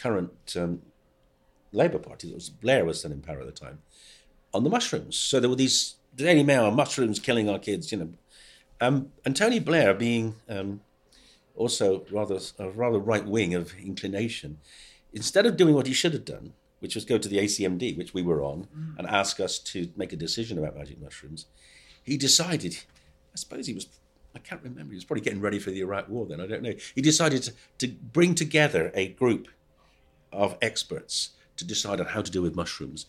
current 0.00 0.56
um, 0.56 0.82
Labour 1.72 1.98
Party, 1.98 2.28
that 2.28 2.34
was 2.34 2.50
Blair 2.50 2.84
was 2.84 3.00
still 3.00 3.12
in 3.12 3.20
power 3.20 3.40
at 3.40 3.46
the 3.46 3.52
time, 3.52 3.80
on 4.54 4.64
the 4.64 4.70
mushrooms. 4.70 5.16
So 5.16 5.40
there 5.40 5.50
were 5.50 5.56
these 5.56 5.96
Daily 6.14 6.42
Mail 6.42 6.70
mushrooms 6.70 7.18
killing 7.18 7.48
our 7.48 7.58
kids, 7.58 7.92
you 7.92 7.98
know. 7.98 8.10
Um, 8.80 9.12
and 9.24 9.34
Tony 9.34 9.58
Blair, 9.58 9.92
being 9.92 10.36
um, 10.48 10.80
also 11.58 12.04
rather 12.10 12.38
a 12.58 12.70
rather 12.70 12.98
right 12.98 13.26
wing 13.26 13.54
of 13.54 13.74
inclination, 13.78 14.58
instead 15.12 15.46
of 15.46 15.56
doing 15.56 15.74
what 15.74 15.86
he 15.86 15.92
should 15.92 16.12
have 16.12 16.24
done, 16.24 16.54
which 16.80 16.94
was 16.94 17.04
go 17.04 17.18
to 17.18 17.28
the 17.28 17.38
ACMD, 17.38 17.96
which 17.96 18.14
we 18.14 18.22
were 18.22 18.42
on, 18.42 18.68
mm. 18.76 18.98
and 18.98 19.06
ask 19.06 19.40
us 19.40 19.58
to 19.58 19.90
make 19.96 20.12
a 20.12 20.16
decision 20.16 20.58
about 20.58 20.76
magic 20.76 21.00
mushrooms, 21.00 21.46
he 22.02 22.16
decided. 22.16 22.78
I 23.34 23.36
suppose 23.36 23.66
he 23.66 23.74
was 23.74 23.86
I 24.34 24.38
can't 24.40 24.62
remember. 24.62 24.92
He 24.92 24.96
was 24.96 25.04
probably 25.04 25.22
getting 25.22 25.40
ready 25.40 25.58
for 25.58 25.70
the 25.70 25.80
Iraq 25.80 26.08
War 26.08 26.26
then. 26.26 26.40
I 26.40 26.46
don't 26.46 26.62
know. 26.62 26.74
He 26.94 27.02
decided 27.02 27.42
to, 27.44 27.52
to 27.78 27.88
bring 27.88 28.34
together 28.34 28.92
a 28.94 29.08
group 29.08 29.48
of 30.32 30.56
experts 30.62 31.30
to 31.56 31.64
decide 31.64 32.00
on 32.00 32.06
how 32.06 32.22
to 32.22 32.30
deal 32.30 32.42
with 32.42 32.54
mushrooms. 32.54 33.06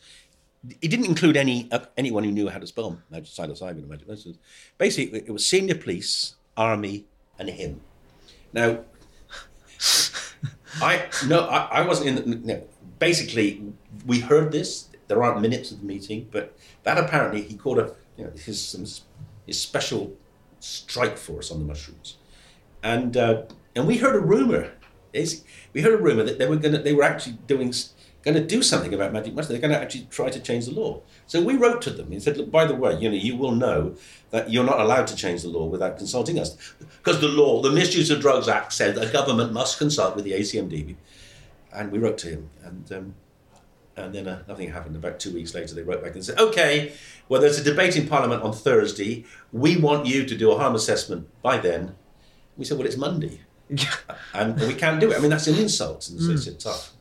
It 0.81 0.89
didn't 0.89 1.05
include 1.05 1.37
any 1.37 1.69
uh, 1.71 1.85
anyone 1.97 2.23
who 2.23 2.31
knew 2.31 2.49
how 2.49 2.59
to 2.59 2.67
spell 2.67 3.01
psilocybin 3.11 3.83
or 3.83 3.87
magic 3.87 4.07
mushrooms. 4.07 4.39
Basically, 4.77 5.19
it 5.19 5.31
was 5.31 5.45
senior 5.45 5.75
police, 5.75 6.35
army, 6.57 7.05
and 7.37 7.49
him. 7.49 7.81
Now, 8.53 8.79
I 10.81 11.05
no, 11.27 11.41
I, 11.41 11.81
I 11.81 11.87
wasn't 11.87 12.09
in. 12.09 12.15
The, 12.15 12.35
no, 12.47 12.63
basically, 12.99 13.61
we 14.05 14.19
heard 14.19 14.51
this. 14.51 14.89
There 15.07 15.23
aren't 15.23 15.41
minutes 15.41 15.71
of 15.71 15.79
the 15.79 15.85
meeting, 15.85 16.27
but 16.31 16.55
that 16.83 16.97
apparently 16.97 17.41
he 17.41 17.55
called 17.55 17.79
a 17.79 17.95
you 18.17 18.25
know, 18.25 18.31
his 18.31 19.03
his 19.45 19.59
special 19.59 20.13
strike 20.59 21.17
force 21.17 21.51
on 21.51 21.59
the 21.59 21.65
mushrooms, 21.65 22.17
and 22.83 23.17
uh, 23.17 23.43
and 23.75 23.87
we 23.87 23.97
heard 23.97 24.15
a 24.15 24.19
rumor. 24.19 24.71
Is 25.11 25.43
We 25.73 25.81
heard 25.81 25.99
a 25.99 26.03
rumor 26.03 26.23
that 26.23 26.37
they 26.37 26.47
were 26.47 26.57
to, 26.57 26.69
they 26.69 26.93
were 26.93 27.03
actually 27.03 27.37
doing 27.47 27.73
going 28.24 28.36
to 28.36 28.45
do 28.45 28.61
something 28.61 28.93
about 28.93 29.13
magic 29.13 29.34
mushrooms. 29.34 29.59
They're 29.59 29.70
going 29.70 29.78
to 29.78 29.82
actually 29.82 30.07
try 30.09 30.30
to 30.30 30.39
change 30.39 30.65
the 30.65 30.74
law. 30.74 31.01
So 31.28 31.41
we 31.41 31.55
wrote 31.55 31.82
to 31.84 31.89
them 31.89 32.11
and 32.11 32.22
said, 32.22 32.38
look, 32.38 32.51
by 32.51 32.65
the 32.65 32.76
way, 32.76 32.97
you 32.99 33.09
know, 33.09 33.15
you 33.15 33.38
will 33.38 33.53
know 33.53 33.95
that 34.32 34.49
you're 34.51 34.65
not 34.65 34.80
allowed 34.80 35.07
to 35.07 35.15
change 35.15 35.41
the 35.41 35.49
law 35.49 35.65
without 35.65 35.97
consulting 35.97 36.38
us, 36.38 36.57
because 36.97 37.22
the 37.22 37.28
law, 37.28 37.61
the 37.61 37.72
Misuse 37.72 38.09
of 38.09 38.20
Drugs 38.20 38.47
Act, 38.47 38.74
said 38.74 38.95
the 38.95 39.05
government 39.07 39.53
must 39.53 39.78
consult 39.78 40.15
with 40.15 40.26
the 40.26 40.34
ACMD. 40.34 40.95
And 41.74 41.91
we 41.91 41.99
wrote 41.99 42.17
to 42.20 42.28
him, 42.28 42.49
and 42.63 42.91
um, 42.91 43.15
And 43.95 44.13
then 44.13 44.28
uh, 44.28 44.43
nothing 44.47 44.72
happened. 44.72 44.95
About 44.95 45.20
two 45.20 45.34
weeks 45.34 45.53
later, 45.53 45.76
they 45.76 45.84
wrote 45.84 46.01
back 46.01 46.15
and 46.15 46.24
said, 46.24 46.39
okay, 46.39 46.93
well, 47.28 47.41
there's 47.41 47.59
a 47.59 47.63
debate 47.63 47.95
in 47.97 48.07
Parliament 48.07 48.41
on 48.43 48.53
Thursday. 48.53 49.26
We 49.51 49.78
want 49.78 50.05
you 50.05 50.26
to 50.26 50.36
do 50.36 50.51
a 50.51 50.57
harm 50.57 50.76
assessment 50.76 51.28
by 51.41 51.57
then. 51.57 51.95
We 52.57 52.65
said, 52.65 52.78
well, 52.78 52.88
it's 52.88 52.97
Monday. 52.97 53.41
and 54.34 54.59
we 54.59 54.74
can't 54.74 54.99
do 54.99 55.11
it. 55.11 55.17
I 55.17 55.20
mean, 55.20 55.30
that's 55.30 55.47
an 55.47 55.55
insult. 55.55 56.09
And 56.09 56.20
so 56.20 56.28
they 56.28 56.38
said, 56.38 56.59
tough. 56.59 56.93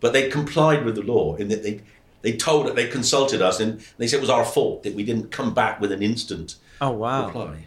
But 0.00 0.12
they 0.12 0.28
complied 0.30 0.84
with 0.84 0.94
the 0.94 1.02
law 1.02 1.34
in 1.36 1.48
that 1.48 1.62
they, 1.62 1.80
they 2.22 2.36
told 2.36 2.66
it, 2.68 2.74
they 2.76 2.86
consulted 2.86 3.42
us, 3.42 3.58
and 3.60 3.80
they 3.98 4.06
said 4.06 4.18
it 4.18 4.20
was 4.20 4.30
our 4.30 4.44
fault 4.44 4.82
that 4.84 4.94
we 4.94 5.02
didn't 5.04 5.30
come 5.30 5.52
back 5.54 5.80
with 5.80 5.90
an 5.92 6.02
instant 6.02 6.56
Oh 6.80 6.90
wow. 6.92 7.26
reply. 7.26 7.66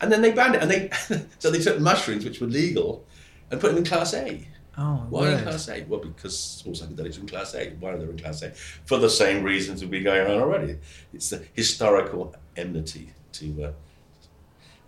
And 0.00 0.10
then 0.10 0.22
they 0.22 0.32
banned 0.32 0.54
it. 0.56 0.62
And 0.62 0.70
they 0.70 0.90
so 1.38 1.50
they 1.50 1.60
took 1.60 1.78
mushrooms, 1.80 2.24
which 2.24 2.40
were 2.40 2.46
legal, 2.46 3.04
and 3.50 3.60
put 3.60 3.68
them 3.68 3.78
in 3.78 3.84
Class 3.84 4.14
A. 4.14 4.46
Oh, 4.78 5.04
Why 5.10 5.32
in. 5.32 5.42
Class 5.42 5.68
A? 5.68 5.82
Well, 5.88 6.00
because 6.00 6.38
small 6.38 6.74
psychedelics 6.74 7.18
are 7.18 7.20
in 7.20 7.26
Class 7.28 7.54
A. 7.54 7.70
Why 7.80 7.90
are 7.90 7.98
they 7.98 8.04
in 8.04 8.18
Class 8.18 8.42
A? 8.42 8.50
For 8.86 8.98
the 8.98 9.10
same 9.10 9.42
reasons 9.42 9.82
we've 9.82 9.90
been 9.90 10.04
going 10.04 10.26
on 10.30 10.38
already. 10.40 10.78
It's 11.12 11.30
the 11.30 11.44
historical 11.52 12.34
enmity 12.56 13.12
to. 13.32 13.64
Uh, 13.64 13.72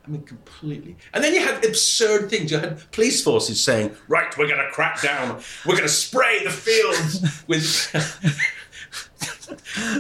I 0.05 0.11
mean, 0.11 0.23
completely. 0.23 0.97
And 1.15 1.23
then 1.23 1.33
you 1.33 1.45
had 1.45 1.65
absurd 1.65 2.29
things. 2.29 2.51
You 2.51 2.59
had 2.59 2.91
police 2.91 3.23
forces 3.23 3.63
saying, 3.63 3.95
"Right, 4.09 4.37
we're 4.37 4.49
going 4.49 4.59
to 4.59 4.69
crack 4.73 5.01
down. 5.01 5.41
We're 5.65 5.77
going 5.77 5.87
to 5.87 5.89
spray 5.89 6.43
the 6.43 6.51
fields 6.51 7.45
with 7.47 7.63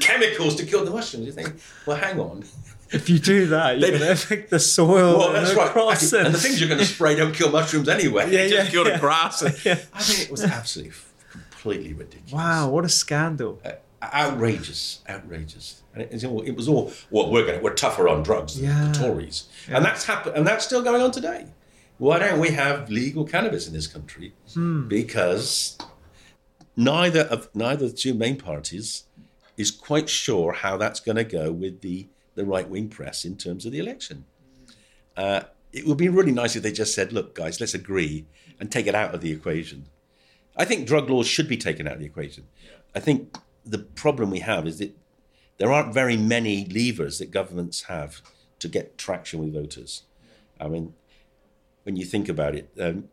chemicals 0.00 0.56
to 0.56 0.66
kill 0.66 0.84
the 0.84 0.90
mushrooms." 0.90 1.26
You 1.26 1.32
think, 1.32 1.54
well, 1.86 1.96
hang 1.96 2.18
on. 2.18 2.44
If 2.90 3.08
you 3.08 3.18
do 3.18 3.46
that, 3.46 3.78
you're 3.78 3.90
They- 3.90 3.98
going 3.98 4.08
to 4.08 4.12
affect 4.12 4.50
the 4.50 4.60
soil 4.60 5.18
Well, 5.18 5.28
and 5.28 5.36
that's 5.36 5.50
the 5.50 5.56
right. 5.56 5.70
cross. 5.70 6.12
And 6.12 6.34
the 6.34 6.38
things 6.38 6.60
you're 6.60 6.68
going 6.68 6.80
to 6.80 6.86
spray 6.86 7.16
don't 7.16 7.34
kill 7.34 7.50
mushrooms 7.50 7.88
anyway. 7.88 8.24
Yeah, 8.24 8.30
they 8.38 8.50
just 8.50 8.64
yeah, 8.66 8.70
kill 8.70 8.86
yeah. 8.86 8.94
the 8.94 8.98
grass. 8.98 9.42
And- 9.42 9.64
Yeah. 9.64 9.78
I 9.94 10.08
mean, 10.08 10.20
it 10.20 10.30
was 10.30 10.44
absolutely 10.44 10.92
completely 11.30 11.94
ridiculous. 11.94 12.32
Wow, 12.32 12.68
what 12.68 12.84
a 12.84 12.88
scandal. 12.90 13.60
Uh, 13.64 13.72
outrageous, 14.02 15.00
outrageous. 15.08 15.82
And 15.94 16.02
it, 16.02 16.12
was 16.12 16.24
all, 16.24 16.40
it 16.42 16.52
was 16.56 16.68
all 16.68 16.92
well, 17.10 17.30
we're 17.30 17.46
going, 17.46 17.62
we're 17.62 17.74
tougher 17.74 18.08
on 18.08 18.22
drugs 18.22 18.56
than 18.56 18.64
Yeah. 18.70 18.88
the 18.92 18.98
Tories, 18.98 19.44
and 19.68 19.84
that's 19.84 20.04
happened, 20.06 20.36
and 20.36 20.46
that's 20.46 20.64
still 20.64 20.82
going 20.82 21.02
on 21.02 21.10
today. 21.12 21.46
Why 21.98 22.18
don't 22.18 22.40
we 22.40 22.50
have 22.50 22.90
legal 22.90 23.24
cannabis 23.24 23.66
in 23.68 23.72
this 23.74 23.86
country? 23.86 24.32
Hmm. 24.54 24.88
Because 24.88 25.78
neither 26.76 27.20
of 27.22 27.48
neither 27.54 27.84
of 27.84 27.90
the 27.92 27.96
two 27.96 28.14
main 28.14 28.36
parties 28.36 29.04
is 29.56 29.70
quite 29.70 30.08
sure 30.08 30.52
how 30.52 30.76
that's 30.76 31.00
going 31.00 31.16
to 31.16 31.24
go 31.24 31.52
with 31.52 31.80
the 31.82 32.08
the 32.34 32.44
right 32.44 32.68
wing 32.68 32.88
press 32.88 33.24
in 33.24 33.36
terms 33.36 33.66
of 33.66 33.72
the 33.72 33.78
election. 33.78 34.24
Uh, 35.16 35.42
it 35.72 35.86
would 35.86 35.98
be 35.98 36.08
really 36.08 36.32
nice 36.32 36.56
if 36.56 36.62
they 36.62 36.72
just 36.72 36.94
said, 36.94 37.12
"Look, 37.12 37.34
guys, 37.34 37.60
let's 37.60 37.74
agree 37.74 38.26
and 38.58 38.70
take 38.72 38.86
it 38.86 38.94
out 38.94 39.14
of 39.14 39.20
the 39.20 39.30
equation." 39.30 39.84
I 40.56 40.64
think 40.64 40.86
drug 40.86 41.08
laws 41.08 41.26
should 41.26 41.48
be 41.48 41.56
taken 41.56 41.86
out 41.86 41.94
of 41.94 42.00
the 42.00 42.06
equation. 42.06 42.44
I 42.94 43.00
think 43.00 43.36
the 43.64 43.78
problem 43.78 44.30
we 44.30 44.40
have 44.40 44.66
is 44.66 44.78
that 44.78 44.96
there 45.58 45.72
aren't 45.72 45.94
very 45.94 46.16
many 46.16 46.64
levers 46.66 47.18
that 47.18 47.30
governments 47.30 47.82
have 47.82 48.22
to 48.58 48.68
get 48.68 48.98
traction 48.98 49.40
with 49.40 49.52
voters. 49.52 50.02
I 50.60 50.68
mean, 50.68 50.94
when 51.84 51.96
you 51.96 52.04
think 52.04 52.28
about 52.28 52.54
it, 52.54 52.70
um, 52.80 53.08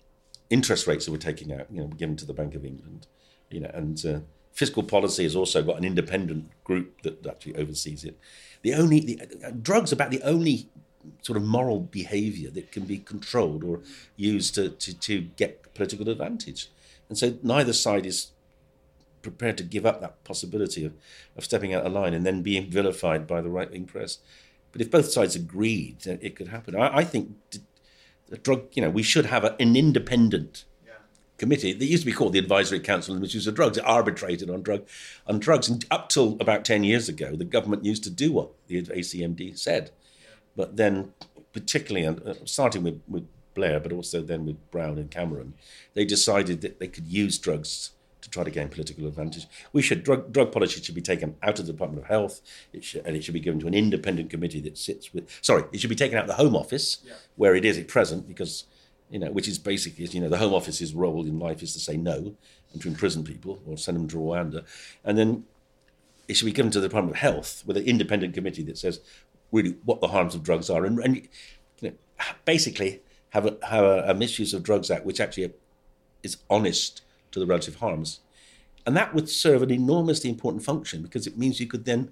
interest 0.49 0.87
rates 0.87 1.05
that 1.05 1.11
we're 1.11 1.17
taking 1.17 1.53
out, 1.53 1.67
you 1.71 1.81
know, 1.81 1.87
given 1.87 2.15
to 2.17 2.25
the 2.25 2.33
Bank 2.33 2.55
of 2.55 2.65
England, 2.65 3.07
you 3.49 3.59
know, 3.59 3.71
and 3.73 4.03
uh, 4.05 4.19
fiscal 4.53 4.83
policy 4.83 5.23
has 5.23 5.35
also 5.35 5.63
got 5.63 5.77
an 5.77 5.85
independent 5.85 6.49
group 6.63 7.01
that 7.01 7.25
actually 7.25 7.55
oversees 7.55 8.03
it. 8.03 8.17
The 8.61 8.73
only 8.73 8.99
the, 8.99 9.21
uh, 9.45 9.51
drugs 9.51 9.91
about 9.91 10.11
the 10.11 10.21
only 10.23 10.69
sort 11.21 11.37
of 11.37 11.43
moral 11.43 11.79
behaviour 11.79 12.49
that 12.51 12.71
can 12.71 12.83
be 12.83 12.97
controlled 12.97 13.63
or 13.63 13.81
used 14.15 14.55
to, 14.55 14.69
to, 14.69 14.97
to 14.99 15.21
get 15.21 15.73
political 15.73 16.09
advantage. 16.09 16.69
And 17.07 17.17
so 17.17 17.37
neither 17.41 17.73
side 17.73 18.05
is 18.05 18.31
prepared 19.21 19.57
to 19.57 19.63
give 19.63 19.85
up 19.85 20.01
that 20.01 20.23
possibility 20.23 20.85
of, 20.85 20.93
of 21.35 21.43
stepping 21.43 21.73
out 21.73 21.85
of 21.85 21.93
line 21.93 22.13
and 22.13 22.25
then 22.25 22.41
being 22.41 22.69
vilified 22.69 23.27
by 23.27 23.41
the 23.41 23.49
right 23.49 23.71
wing 23.71 23.85
press. 23.85 24.19
But 24.71 24.81
if 24.81 24.91
both 24.91 25.11
sides 25.11 25.35
agreed, 25.35 26.05
it 26.05 26.35
could 26.35 26.49
happen. 26.49 26.75
I, 26.75 26.97
I 26.97 27.03
think 27.03 27.31
the 28.27 28.37
drug, 28.37 28.67
you 28.73 28.81
know, 28.81 28.89
we 28.89 29.03
should 29.03 29.25
have 29.25 29.43
a, 29.43 29.55
an 29.59 29.75
independent 29.75 30.65
committee 31.39 31.73
that 31.73 31.85
used 31.85 32.03
to 32.03 32.05
be 32.05 32.11
called 32.11 32.33
the 32.33 32.39
Advisory 32.39 32.79
Council 32.79 33.13
on 33.13 33.19
the 33.19 33.21
Misuse 33.21 33.47
of 33.47 33.55
Drugs. 33.55 33.77
It 33.77 33.85
arbitrated 33.85 34.49
on 34.49 34.61
drug 34.61 34.85
on 35.25 35.39
drugs, 35.39 35.67
and 35.67 35.83
up 35.89 36.09
till 36.09 36.37
about 36.39 36.65
ten 36.65 36.83
years 36.83 37.09
ago, 37.09 37.35
the 37.35 37.45
government 37.45 37.85
used 37.85 38.03
to 38.03 38.11
do 38.11 38.31
what 38.31 38.51
the 38.67 38.83
ACMD 38.83 39.57
said. 39.57 39.89
But 40.55 40.77
then, 40.77 41.13
particularly 41.53 42.05
uh, 42.05 42.33
starting 42.45 42.83
with, 42.83 43.01
with 43.07 43.27
Blair, 43.55 43.79
but 43.79 43.93
also 43.93 44.21
then 44.21 44.45
with 44.45 44.69
Brown 44.69 44.97
and 44.97 45.09
Cameron, 45.09 45.53
they 45.93 46.05
decided 46.05 46.61
that 46.61 46.79
they 46.79 46.87
could 46.87 47.07
use 47.07 47.39
drugs 47.39 47.91
to 48.29 48.33
try 48.33 48.43
to 48.43 48.51
gain 48.51 48.69
political 48.69 49.07
advantage. 49.07 49.47
We 49.73 49.81
should 49.81 50.03
drug 50.03 50.31
drug 50.31 50.51
policy 50.51 50.81
should 50.81 50.95
be 50.95 51.01
taken 51.01 51.35
out 51.43 51.59
of 51.59 51.65
the 51.65 51.73
Department 51.73 52.03
of 52.03 52.09
Health, 52.09 52.41
it 52.73 52.83
should, 52.83 53.05
and 53.05 53.15
it 53.15 53.23
should 53.23 53.33
be 53.33 53.39
given 53.39 53.59
to 53.61 53.67
an 53.67 53.73
independent 53.73 54.29
committee 54.29 54.61
that 54.61 54.77
sits 54.77 55.13
with. 55.13 55.29
Sorry, 55.41 55.63
it 55.71 55.79
should 55.79 55.89
be 55.89 55.95
taken 55.95 56.17
out 56.17 56.23
of 56.23 56.27
the 56.27 56.35
Home 56.35 56.55
Office, 56.55 56.97
where 57.35 57.55
it 57.55 57.65
is 57.65 57.77
at 57.77 57.87
present, 57.87 58.27
because 58.27 58.65
you 59.09 59.17
know, 59.17 59.31
which 59.31 59.47
is 59.47 59.57
basically, 59.57 60.05
you 60.05 60.21
know, 60.21 60.29
the 60.29 60.37
Home 60.37 60.53
Office's 60.53 60.93
role 60.93 61.25
in 61.25 61.39
life 61.39 61.63
is 61.63 61.73
to 61.73 61.79
say 61.79 61.97
no 61.97 62.35
and 62.71 62.81
to 62.81 62.87
imprison 62.87 63.23
people 63.23 63.59
or 63.65 63.75
send 63.75 63.97
them 63.97 64.07
to 64.09 64.17
Rwanda, 64.17 64.65
and 65.03 65.17
then 65.17 65.45
it 66.27 66.35
should 66.35 66.45
be 66.45 66.51
given 66.51 66.71
to 66.71 66.79
the 66.79 66.87
Department 66.87 67.17
of 67.17 67.21
Health 67.21 67.63
with 67.65 67.77
an 67.77 67.85
independent 67.85 68.35
committee 68.35 68.63
that 68.63 68.77
says 68.77 68.99
really 69.51 69.77
what 69.83 69.99
the 69.99 70.09
harms 70.09 70.35
of 70.35 70.43
drugs 70.43 70.69
are, 70.69 70.85
and, 70.85 70.99
and 70.99 71.15
you 71.81 71.89
know, 71.89 71.93
basically 72.45 73.01
have 73.31 73.45
a, 73.45 73.57
have 73.67 73.83
a, 73.83 74.03
a 74.07 74.13
misuse 74.13 74.53
of 74.53 74.63
drugs 74.63 74.91
act 74.91 75.05
which 75.05 75.19
actually 75.19 75.51
is 76.23 76.37
honest 76.49 77.01
to 77.31 77.39
the 77.39 77.45
relative 77.45 77.75
harms, 77.75 78.19
and 78.85 78.95
that 78.95 79.13
would 79.13 79.29
serve 79.29 79.61
an 79.61 79.71
enormously 79.71 80.29
important 80.29 80.63
function 80.63 81.01
because 81.01 81.27
it 81.27 81.37
means 81.37 81.59
you 81.59 81.67
could 81.67 81.85
then, 81.85 82.11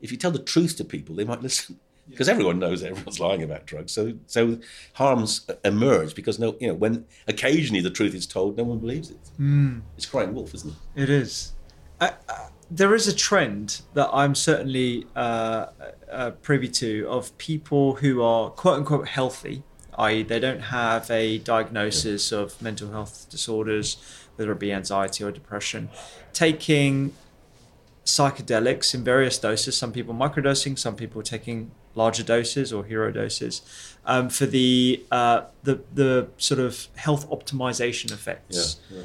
if 0.00 0.10
you 0.10 0.16
tell 0.16 0.30
the 0.30 0.38
truth 0.38 0.76
to 0.76 0.84
people, 0.84 1.14
they 1.14 1.24
might 1.24 1.42
listen. 1.42 1.78
Because 2.08 2.28
everyone 2.28 2.58
knows 2.58 2.82
everyone's 2.82 3.18
lying 3.18 3.42
about 3.42 3.64
drugs, 3.64 3.90
so 3.92 4.12
so 4.26 4.58
harms 4.92 5.46
emerge 5.64 6.14
because 6.14 6.38
no, 6.38 6.54
you 6.60 6.68
know, 6.68 6.74
when 6.74 7.06
occasionally 7.26 7.80
the 7.80 7.88
truth 7.90 8.14
is 8.14 8.26
told, 8.26 8.58
no 8.58 8.64
one 8.64 8.78
believes 8.78 9.10
it. 9.10 9.16
It's 9.96 10.04
crying 10.04 10.34
wolf, 10.34 10.52
isn't 10.54 10.74
it? 10.96 11.02
It 11.02 11.08
is. 11.08 11.52
Uh, 12.00 12.10
uh, 12.28 12.48
there 12.70 12.94
is 12.94 13.08
a 13.08 13.14
trend 13.14 13.80
that 13.94 14.10
I'm 14.12 14.34
certainly 14.34 15.06
uh, 15.16 15.66
uh, 16.10 16.30
privy 16.42 16.68
to 16.68 17.06
of 17.08 17.36
people 17.38 17.94
who 17.96 18.22
are 18.22 18.50
quote 18.50 18.78
unquote 18.78 19.08
healthy, 19.08 19.62
i.e., 19.98 20.22
they 20.22 20.40
don't 20.40 20.60
have 20.60 21.10
a 21.10 21.38
diagnosis 21.38 22.32
of 22.32 22.60
mental 22.60 22.90
health 22.90 23.28
disorders, 23.30 23.96
whether 24.36 24.52
it 24.52 24.58
be 24.58 24.72
anxiety 24.72 25.24
or 25.24 25.30
depression, 25.30 25.88
taking 26.32 27.12
psychedelics 28.04 28.94
in 28.94 29.02
various 29.02 29.38
doses. 29.38 29.76
Some 29.76 29.92
people 29.92 30.14
microdosing, 30.14 30.78
some 30.78 30.96
people 30.96 31.22
taking 31.22 31.70
larger 31.94 32.22
doses 32.22 32.72
or 32.72 32.84
hero 32.84 33.10
doses 33.12 33.62
um, 34.04 34.28
for 34.28 34.46
the 34.46 35.02
uh, 35.10 35.42
the 35.62 35.80
the 35.94 36.28
sort 36.36 36.60
of 36.60 36.88
health 36.96 37.28
optimization 37.30 38.12
effects. 38.12 38.80
Yeah. 38.90 39.02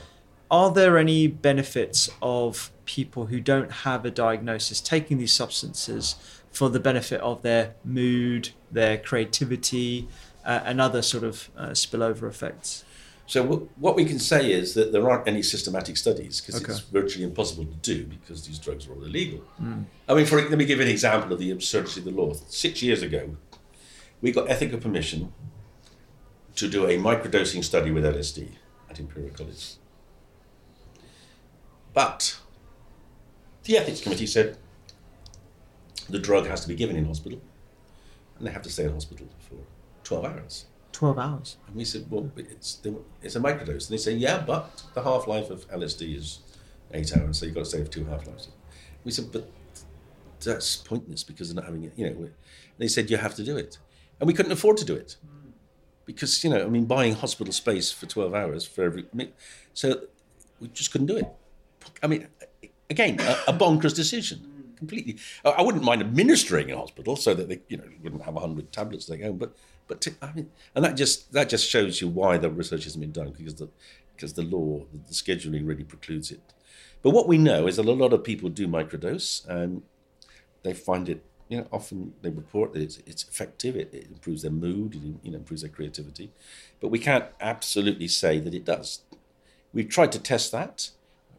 Are 0.51 0.71
there 0.71 0.97
any 0.97 1.27
benefits 1.27 2.09
of 2.21 2.71
people 2.85 3.27
who 3.27 3.39
don't 3.39 3.71
have 3.71 4.03
a 4.03 4.09
diagnosis 4.09 4.81
taking 4.81 5.19
these 5.19 5.31
substances 5.31 6.15
for 6.51 6.69
the 6.69 6.79
benefit 6.79 7.21
of 7.21 7.43
their 7.43 7.75
mood, 7.85 8.49
their 8.71 8.97
creativity, 8.97 10.07
uh, 10.43 10.61
and 10.65 10.81
other 10.81 11.03
sort 11.03 11.23
of 11.23 11.51
uh, 11.55 11.67
spillover 11.69 12.27
effects? 12.27 12.83
So 13.29 13.43
w- 13.43 13.69
what 13.75 13.95
we 13.95 14.05
can 14.05 14.17
say 14.17 14.51
is 14.51 14.73
that 14.73 14.91
there 14.91 15.07
aren't 15.07 15.27
any 15.27 15.43
systematic 15.43 15.97
studies 15.97 16.41
because 16.41 16.63
Okay. 16.63 16.71
it's 16.71 16.81
virtually 16.81 17.23
impossible 17.23 17.63
to 17.65 17.75
do 17.93 18.05
because 18.05 18.47
these 18.47 18.57
drugs 18.57 18.87
are 18.87 18.93
all 18.95 19.03
illegal. 19.03 19.41
Mm. 19.61 19.85
I 20.07 20.15
mean, 20.15 20.25
for 20.25 20.41
let 20.41 20.57
me 20.57 20.65
give 20.65 20.79
you 20.79 20.85
an 20.85 20.89
example 20.91 21.31
of 21.31 21.37
the 21.37 21.51
absurdity 21.51 21.99
of 21.99 22.05
the 22.05 22.11
law. 22.11 22.33
Six 22.47 22.81
years 22.81 23.03
ago, 23.03 23.37
we 24.19 24.31
got 24.31 24.49
ethical 24.49 24.79
permission 24.79 25.31
to 26.55 26.67
do 26.67 26.87
a 26.87 26.97
microdosing 26.97 27.63
study 27.63 27.91
with 27.91 28.03
LSD 28.03 28.53
at 28.89 28.99
Imperial 28.99 29.31
College. 29.31 29.75
But 31.93 32.39
the 33.65 33.77
ethics 33.77 34.01
committee 34.01 34.25
said 34.25 34.57
the 36.09 36.17
drug 36.19 36.47
has 36.47 36.61
to 36.61 36.67
be 36.67 36.73
given 36.75 36.95
in 36.95 37.05
hospital 37.05 37.39
and 38.39 38.47
they 38.47 38.51
have 38.51 38.63
to 38.63 38.71
stay 38.71 38.85
in 38.85 38.93
hospital 38.93 39.27
for 39.47 39.57
12 40.03 40.25
hours. 40.25 40.65
12 40.99 41.17
hours. 41.17 41.55
And 41.65 41.77
we 41.77 41.85
said, 41.85 42.07
well, 42.09 42.29
it's 42.35 42.81
it's 43.23 43.37
a 43.37 43.39
microdose. 43.39 43.87
And 43.87 43.93
they 43.93 43.97
say, 43.97 44.11
yeah, 44.11 44.43
but 44.45 44.83
the 44.93 45.01
half 45.01 45.27
life 45.27 45.49
of 45.49 45.65
LSD 45.69 46.17
is 46.17 46.39
eight 46.93 47.15
hours, 47.15 47.39
so 47.39 47.45
you've 47.45 47.55
got 47.55 47.63
to 47.67 47.85
for 47.85 47.89
two 47.89 48.03
half 48.03 48.27
lives. 48.27 48.49
We 49.05 49.11
said, 49.11 49.31
but 49.31 49.49
that's 50.41 50.75
pointless 50.75 51.23
because 51.23 51.47
they're 51.47 51.55
not 51.55 51.63
having 51.63 51.85
it. 51.85 51.93
You 51.95 52.09
know, 52.09 52.29
they 52.77 52.89
said 52.89 53.09
you 53.09 53.15
have 53.15 53.33
to 53.35 53.45
do 53.45 53.55
it, 53.55 53.77
and 54.19 54.27
we 54.27 54.33
couldn't 54.33 54.51
afford 54.51 54.75
to 54.75 54.83
do 54.83 54.93
it 54.93 55.15
because 56.05 56.43
you 56.43 56.49
know, 56.49 56.65
I 56.65 56.67
mean, 56.67 56.83
buying 56.83 57.15
hospital 57.15 57.53
space 57.53 57.93
for 57.93 58.05
twelve 58.05 58.35
hours 58.35 58.65
for 58.65 58.83
every, 58.83 59.03
I 59.03 59.15
mean, 59.15 59.31
so 59.73 60.01
we 60.59 60.67
just 60.67 60.91
couldn't 60.91 61.07
do 61.07 61.15
it. 61.15 61.27
I 62.03 62.07
mean, 62.07 62.27
again, 62.89 63.21
a, 63.21 63.51
a 63.51 63.53
bonkers 63.53 63.95
decision. 63.95 64.73
Completely. 64.75 65.17
I 65.45 65.61
wouldn't 65.61 65.83
mind 65.83 66.01
administering 66.01 66.69
in 66.69 66.77
hospital 66.77 67.15
so 67.15 67.33
that 67.33 67.47
they, 67.47 67.59
you 67.69 67.77
know, 67.77 67.83
wouldn't 68.01 68.23
have 68.23 68.35
hundred 68.35 68.71
tablets 68.71 69.05
to 69.05 69.13
take 69.13 69.23
home. 69.23 69.37
But, 69.37 69.53
but 69.89 69.99
to, 70.01 70.13
I 70.21 70.31
mean, 70.31 70.49
and 70.73 70.85
that 70.85 70.95
just 70.95 71.33
that 71.33 71.49
just 71.49 71.67
shows 71.67 71.99
you 71.99 72.07
why 72.07 72.37
the 72.37 72.49
research 72.49 72.85
hasn't 72.85 73.01
been 73.01 73.11
done 73.11 73.33
because 73.37 73.55
the 73.55 73.67
because 74.15 74.33
the 74.33 74.43
law, 74.43 74.85
the 75.07 75.13
scheduling 75.13 75.67
really 75.67 75.83
precludes 75.83 76.31
it. 76.31 76.41
But 77.01 77.11
what 77.11 77.27
we 77.27 77.37
know 77.37 77.67
is 77.67 77.77
that 77.77 77.85
a 77.85 77.91
lot 77.91 78.13
of 78.13 78.23
people 78.23 78.49
do 78.49 78.67
microdose 78.67 79.47
and 79.47 79.81
they 80.63 80.73
find 80.73 81.07
it, 81.07 81.23
you 81.47 81.57
know, 81.57 81.67
often 81.71 82.13
they 82.21 82.29
report 82.29 82.73
that 82.73 82.81
it's, 82.81 82.99
it's 83.05 83.23
effective, 83.23 83.77
it, 83.77 83.93
it 83.93 84.07
improves 84.07 84.41
their 84.41 84.51
mood, 84.51 84.95
it 84.95 85.01
you 85.23 85.31
know, 85.31 85.37
improves 85.37 85.61
their 85.61 85.71
creativity. 85.71 86.31
But 86.81 86.89
we 86.89 86.99
can't 86.99 87.25
absolutely 87.39 88.09
say 88.09 88.39
that 88.39 88.53
it 88.53 88.65
does. 88.65 89.01
We've 89.71 89.87
tried 89.87 90.11
to 90.11 90.19
test 90.19 90.51
that. 90.51 90.89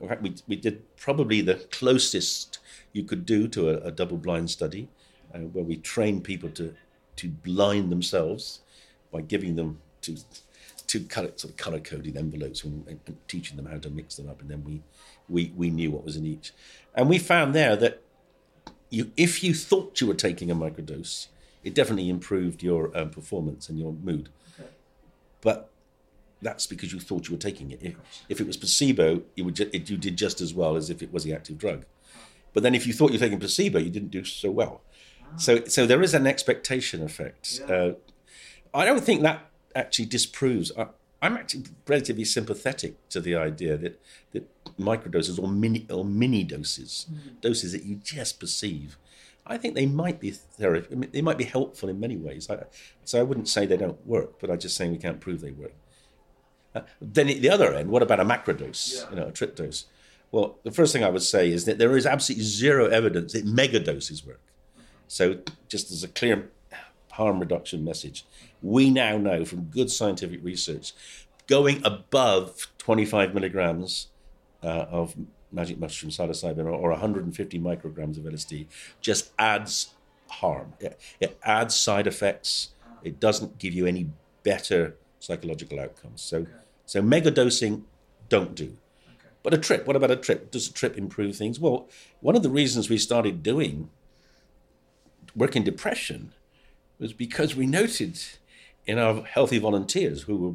In 0.01 0.09
fact, 0.09 0.23
we, 0.23 0.35
we 0.49 0.57
did 0.57 0.97
probably 0.97 1.43
the 1.43 1.57
closest 1.71 2.59
you 2.95 3.05
could 3.05 3.27
do 3.27 3.47
to 3.49 3.69
a, 3.69 3.89
a 3.89 3.91
double 3.91 4.17
blind 4.17 4.51
study 4.51 4.89
uh, 5.35 5.41
where 5.41 5.65
we 5.65 5.77
train 5.77 6.23
people 6.23 6.49
to, 6.51 6.75
to 7.21 7.29
blind 7.29 7.93
themselves 7.93 8.61
by 9.13 9.21
giving 9.21 9.57
them 9.57 9.81
two, 10.01 10.17
two 10.87 11.05
color, 11.05 11.33
sort 11.37 11.53
of 11.53 11.57
color 11.57 11.81
coded 11.81 12.17
envelopes 12.17 12.65
and, 12.65 12.87
and, 12.89 13.01
and 13.07 13.17
teaching 13.29 13.57
them 13.57 13.67
how 13.67 13.79
to 13.79 13.91
mix 13.91 14.17
them 14.17 14.29
up. 14.29 14.41
And 14.41 14.51
then 14.51 14.65
we, 14.65 14.83
we, 15.29 15.53
we 15.57 15.71
knew 15.71 15.91
what 15.91 16.05
was 16.05 16.17
in 16.17 16.27
each. 16.27 16.53
And 16.95 17.09
we 17.09 17.19
found 17.19 17.55
there 17.55 17.77
that 17.77 18.03
you, 18.89 19.13
if 19.17 19.45
you 19.45 19.55
thought 19.55 20.01
you 20.01 20.07
were 20.07 20.15
taking 20.15 20.51
a 20.51 20.55
microdose, 20.55 21.29
it 21.63 21.75
definitely 21.75 22.09
improved 22.09 22.63
your 22.63 22.97
um, 22.97 23.11
performance 23.11 23.69
and 23.69 23.79
your 23.79 23.93
mood. 23.93 24.31
But 25.43 25.71
that's 26.43 26.67
because 26.67 26.93
you 26.93 27.01
thought 27.01 27.29
you 27.29 27.35
were 27.35 27.41
taking 27.41 27.71
it. 27.71 27.81
If, 27.83 27.95
if 28.29 28.41
it 28.41 28.47
was 28.47 28.57
placebo, 28.57 29.23
you, 29.35 29.45
would 29.45 29.57
ju- 29.57 29.71
it, 29.73 29.91
you 29.91 29.99
did 29.99 30.17
just 30.17 30.41
as 30.41 30.55
well 30.55 30.75
as 30.77 30.89
if 30.89 31.03
it 31.03 31.13
was 31.13 31.25
the 31.25 31.35
active 31.35 31.59
drug. 31.59 31.85
But 32.53 32.63
then 32.63 32.75
if 32.75 32.87
you 32.87 32.93
thought 32.93 33.13
you 33.13 33.19
were 33.19 33.25
taking 33.25 33.39
placebo, 33.39 33.79
you 33.79 33.91
didn't 33.91 34.11
do 34.11 34.25
so 34.25 34.51
well. 34.51 34.81
So, 35.37 35.65
so 35.65 35.87
there 35.87 36.03
is 36.03 36.15
an 36.15 36.27
expectation 36.27 37.03
effect. 37.03 37.61
Uh, 37.69 37.93
I 38.75 38.85
don't 38.85 39.03
think 39.03 39.23
that 39.23 39.51
actually 39.75 40.07
disproves. 40.07 40.73
I, 40.77 40.89
I'm 41.23 41.37
actually 41.37 41.65
relatively 41.87 42.25
sympathetic 42.25 43.09
to 43.11 43.21
the 43.21 43.37
idea 43.37 43.77
that, 43.77 44.01
that 44.33 44.49
microdoses 44.79 45.39
or 45.39 45.49
mini 45.49 45.87
or 45.91 46.05
mini 46.05 46.45
doses, 46.45 47.07
doses 47.41 47.73
that 47.73 47.85
you 47.85 47.97
just 47.97 48.41
perceive, 48.41 48.97
I 49.47 49.57
think 49.59 49.75
they 49.75 49.87
might 49.87 50.21
be 50.21 50.31
therapy. 50.31 50.89
I 50.93 50.95
mean, 50.95 51.11
they 51.13 51.23
might 51.23 51.39
be 51.39 51.45
helpful 51.45 51.89
in 51.89 52.01
many 52.01 52.17
ways. 52.17 52.49
I, 52.49 52.65
so 53.05 53.19
I 53.19 53.23
wouldn't 53.23 53.49
say 53.49 53.67
they 53.67 53.77
don't 53.77 54.05
work, 54.07 54.41
but 54.41 54.51
I'm 54.51 54.59
just 54.59 54.77
saying 54.77 54.93
we 54.93 54.99
can't 54.99 55.21
prove 55.21 55.41
they 55.41 55.51
work. 55.51 55.75
Uh, 56.75 56.83
then 57.01 57.29
at 57.29 57.41
the 57.41 57.51
other 57.51 57.75
end, 57.75 57.91
what 57.91 58.03
about 58.03 58.21
a 58.21 58.25
macrodose? 58.25 59.11
You 59.11 59.17
know, 59.17 59.27
a 59.27 59.33
trip 59.33 59.57
dose. 59.57 59.87
Well, 60.31 60.59
the 60.63 60.71
first 60.71 60.93
thing 60.93 61.03
I 61.03 61.09
would 61.09 61.23
say 61.23 61.51
is 61.51 61.65
that 61.65 61.79
there 61.79 61.97
is 61.97 62.07
absolutely 62.07 62.45
zero 62.45 62.87
evidence 62.87 63.33
that 63.33 63.45
megadoses 63.45 64.25
work. 64.25 64.41
So, 65.11 65.39
just 65.67 65.91
as 65.91 66.05
a 66.05 66.09
clear 66.09 66.53
harm 67.11 67.41
reduction 67.41 67.83
message, 67.83 68.25
we 68.63 68.91
now 68.91 69.19
know 69.19 69.45
from 69.45 69.65
good 69.65 69.91
scientific 69.91 70.39
research, 70.45 70.93
going 71.49 71.85
above 71.85 72.69
25 72.79 73.35
milligrams 73.35 74.07
uh, 74.63 74.87
of 74.89 75.17
magic 75.51 75.81
mushroom 75.81 76.13
psilocybin 76.13 76.65
or, 76.65 76.71
or 76.71 76.91
150 76.91 77.59
micrograms 77.59 78.19
of 78.19 78.33
LSD 78.33 78.69
just 79.01 79.33
adds 79.37 79.95
harm. 80.29 80.75
It, 80.79 81.01
it 81.19 81.41
adds 81.43 81.75
side 81.75 82.07
effects. 82.07 82.69
It 83.03 83.19
doesn't 83.19 83.59
give 83.59 83.75
you 83.75 83.87
any 83.87 84.11
better 84.45 84.95
psychological 85.19 85.81
outcomes. 85.81 86.23
So, 86.23 86.47
so 86.87 87.03
mega 87.03 87.33
dosing, 87.33 87.85
don't 88.29 88.55
do. 88.55 88.77
But 89.43 89.55
a 89.55 89.59
trip, 89.59 89.89
what 89.89 89.97
about 89.97 90.13
a 90.13 90.17
trip? 90.17 90.53
Does 90.53 90.69
a 90.69 90.73
trip 90.73 90.97
improve 90.97 91.35
things? 91.35 91.59
Well, 91.59 91.89
one 92.21 92.37
of 92.37 92.45
the 92.45 92.51
reasons 92.51 92.89
we 92.89 92.99
started 92.99 93.43
doing 93.43 93.91
work 95.35 95.57
in 95.57 95.65
depression 95.65 96.33
was 96.99 97.13
because 97.13 97.57
we 97.57 97.67
noted 97.67 98.21
in 98.87 98.99
our 98.99 99.23
healthy 99.23 99.59
volunteers 99.59 100.23
who 100.23 100.37
were, 100.37 100.55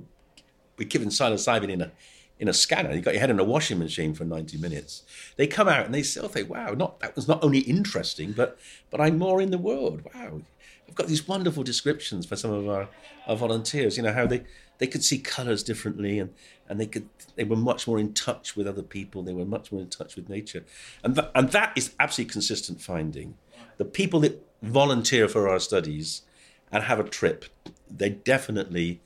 were 0.78 0.86
given 0.86 1.10
psilocybin 1.10 1.70
in 1.70 1.82
a 1.82 1.92
in 2.38 2.50
a 2.50 2.54
scanner, 2.54 2.94
you 2.94 3.00
got 3.00 3.14
your 3.14 3.22
head 3.22 3.30
in 3.30 3.40
a 3.40 3.46
washing 3.46 3.80
machine 3.80 4.14
for 4.14 4.26
90 4.26 4.58
minutes. 4.58 5.04
They 5.38 5.48
come 5.48 5.70
out 5.70 5.86
and 5.86 5.96
they 5.96 6.04
still 6.04 6.28
think, 6.28 6.50
wow, 6.50 6.72
not 6.72 7.00
that 7.00 7.16
was 7.16 7.30
not 7.30 7.42
only 7.44 7.60
interesting, 7.60 8.34
but 8.34 8.58
but 8.90 9.00
I'm 9.00 9.18
more 9.18 9.42
in 9.42 9.52
the 9.52 9.58
world. 9.58 10.02
Wow. 10.14 10.42
I've 10.88 10.96
got 10.96 11.08
these 11.08 11.28
wonderful 11.28 11.64
descriptions 11.64 12.26
for 12.26 12.36
some 12.36 12.52
of 12.52 12.68
our, 12.68 12.90
our 13.26 13.36
volunteers, 13.36 13.98
you 13.98 14.04
know, 14.04 14.14
how 14.14 14.28
they, 14.28 14.44
they 14.78 14.88
could 14.88 15.04
see 15.04 15.18
colours 15.18 15.64
differently 15.64 16.20
and, 16.20 16.32
and 16.70 16.80
they 16.80 16.86
could 16.86 17.10
they 17.36 17.44
were 17.44 17.56
much 17.56 17.88
more 17.88 18.00
in 18.00 18.14
touch 18.14 18.56
with 18.56 18.68
other 18.68 18.84
people, 18.84 19.24
they 19.24 19.34
were 19.34 19.46
much 19.46 19.72
more 19.72 19.82
in 19.82 19.90
touch 19.90 20.16
with 20.16 20.30
nature. 20.30 20.64
And 21.04 21.16
th- 21.16 21.28
and 21.34 21.52
that 21.52 21.74
is 21.76 21.96
absolutely 22.00 22.34
consistent 22.34 22.82
finding. 22.82 23.38
The 23.78 23.86
people 23.86 24.20
that 24.22 24.42
volunteer 24.62 25.28
for 25.28 25.48
our 25.48 25.60
studies 25.60 26.24
and 26.72 26.84
have 26.84 27.00
a 27.00 27.04
trip, 27.04 27.46
they 27.90 28.10
definitely 28.10 29.02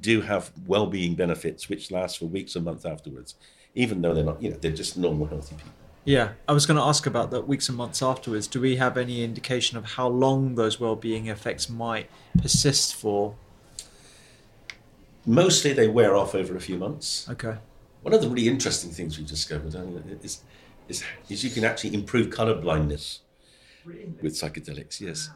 do 0.00 0.20
have 0.20 0.52
well-being 0.66 1.14
benefits 1.14 1.68
which 1.68 1.90
last 1.90 2.18
for 2.18 2.26
weeks 2.26 2.54
and 2.54 2.64
months 2.64 2.84
afterwards, 2.84 3.34
even 3.74 4.02
though 4.02 4.14
they're 4.14 4.24
not, 4.24 4.42
you 4.42 4.50
know, 4.50 4.56
they're 4.56 4.70
just 4.70 4.96
normal 4.96 5.26
healthy 5.26 5.54
people. 5.54 5.72
Yeah, 6.04 6.32
I 6.46 6.52
was 6.52 6.64
going 6.64 6.76
to 6.76 6.82
ask 6.82 7.06
about 7.06 7.30
that 7.32 7.46
weeks 7.46 7.68
and 7.68 7.76
months 7.76 8.02
afterwards. 8.02 8.46
Do 8.46 8.60
we 8.60 8.76
have 8.76 8.96
any 8.96 9.22
indication 9.22 9.76
of 9.76 9.84
how 9.84 10.08
long 10.08 10.54
those 10.54 10.80
well-being 10.80 11.26
effects 11.26 11.68
might 11.68 12.08
persist 12.40 12.94
for? 12.94 13.34
Mostly 15.26 15.72
they 15.72 15.88
wear 15.88 16.16
off 16.16 16.34
over 16.34 16.56
a 16.56 16.60
few 16.60 16.78
months. 16.78 17.28
Okay. 17.28 17.56
One 18.02 18.14
of 18.14 18.22
the 18.22 18.28
really 18.28 18.48
interesting 18.48 18.90
things 18.90 19.18
we've 19.18 19.26
discovered 19.26 19.74
I 19.76 19.80
mean, 19.80 20.18
is, 20.22 20.42
is, 20.88 21.04
is 21.28 21.44
you 21.44 21.50
can 21.50 21.64
actually 21.64 21.92
improve 21.94 22.30
color 22.30 22.54
blindness 22.54 23.20
with 24.22 24.34
psychedelics, 24.34 25.00
yes. 25.00 25.30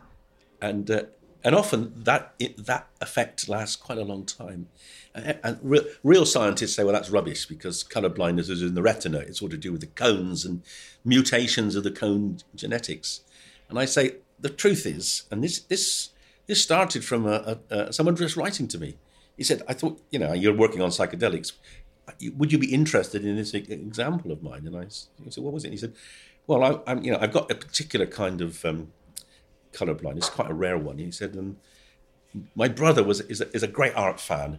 And, 0.60 0.90
uh, 0.90 1.02
and 1.44 1.54
often 1.54 1.92
that, 2.04 2.34
it, 2.38 2.66
that 2.66 2.88
effect 3.00 3.48
lasts 3.48 3.76
quite 3.76 3.98
a 3.98 4.04
long 4.04 4.24
time. 4.24 4.68
And, 5.14 5.38
and 5.42 5.58
real, 5.62 5.84
real 6.04 6.24
scientists 6.24 6.74
say, 6.74 6.84
well, 6.84 6.92
that's 6.92 7.10
rubbish 7.10 7.46
because 7.46 7.82
color 7.82 8.08
blindness 8.08 8.48
is 8.48 8.62
in 8.62 8.74
the 8.74 8.82
retina. 8.82 9.18
It's 9.18 9.42
all 9.42 9.48
to 9.48 9.56
do 9.56 9.72
with 9.72 9.80
the 9.80 9.88
cones 9.88 10.44
and 10.44 10.62
mutations 11.04 11.74
of 11.74 11.82
the 11.82 11.90
cone 11.90 12.38
genetics. 12.54 13.22
And 13.68 13.78
I 13.78 13.86
say, 13.86 14.16
the 14.38 14.50
truth 14.50 14.86
is, 14.86 15.24
and 15.30 15.42
this, 15.42 15.60
this, 15.60 16.10
this 16.46 16.62
started 16.62 17.04
from 17.04 17.26
a, 17.26 17.58
a, 17.70 17.74
a, 17.74 17.92
someone 17.92 18.16
just 18.16 18.36
writing 18.36 18.68
to 18.68 18.78
me. 18.78 18.96
He 19.36 19.44
said, 19.44 19.62
I 19.66 19.72
thought, 19.72 20.00
you 20.10 20.18
know, 20.18 20.32
you're 20.32 20.54
working 20.54 20.82
on 20.82 20.90
psychedelics. 20.90 21.52
Would 22.36 22.52
you 22.52 22.58
be 22.58 22.72
interested 22.72 23.24
in 23.24 23.36
this 23.36 23.54
example 23.54 24.32
of 24.32 24.42
mine? 24.42 24.66
And 24.66 24.76
I 24.76 24.86
said, 24.88 25.42
what 25.42 25.52
was 25.52 25.64
it? 25.64 25.70
He 25.70 25.76
said, 25.76 25.94
well, 26.46 26.62
I, 26.64 26.90
I'm, 26.90 27.04
you 27.04 27.12
know, 27.12 27.18
I've 27.20 27.32
got 27.32 27.50
a 27.50 27.54
particular 27.54 28.06
kind 28.06 28.40
of 28.40 28.64
um, 28.64 28.92
color 29.72 29.94
quite 29.94 30.50
a 30.50 30.54
rare 30.54 30.78
one. 30.78 30.98
He 30.98 31.10
said, 31.10 31.36
um, 31.36 31.56
my 32.54 32.68
brother 32.68 33.02
was 33.04 33.20
is 33.22 33.40
a, 33.40 33.54
is 33.54 33.62
a 33.62 33.68
great 33.68 33.94
art 33.94 34.20
fan, 34.20 34.58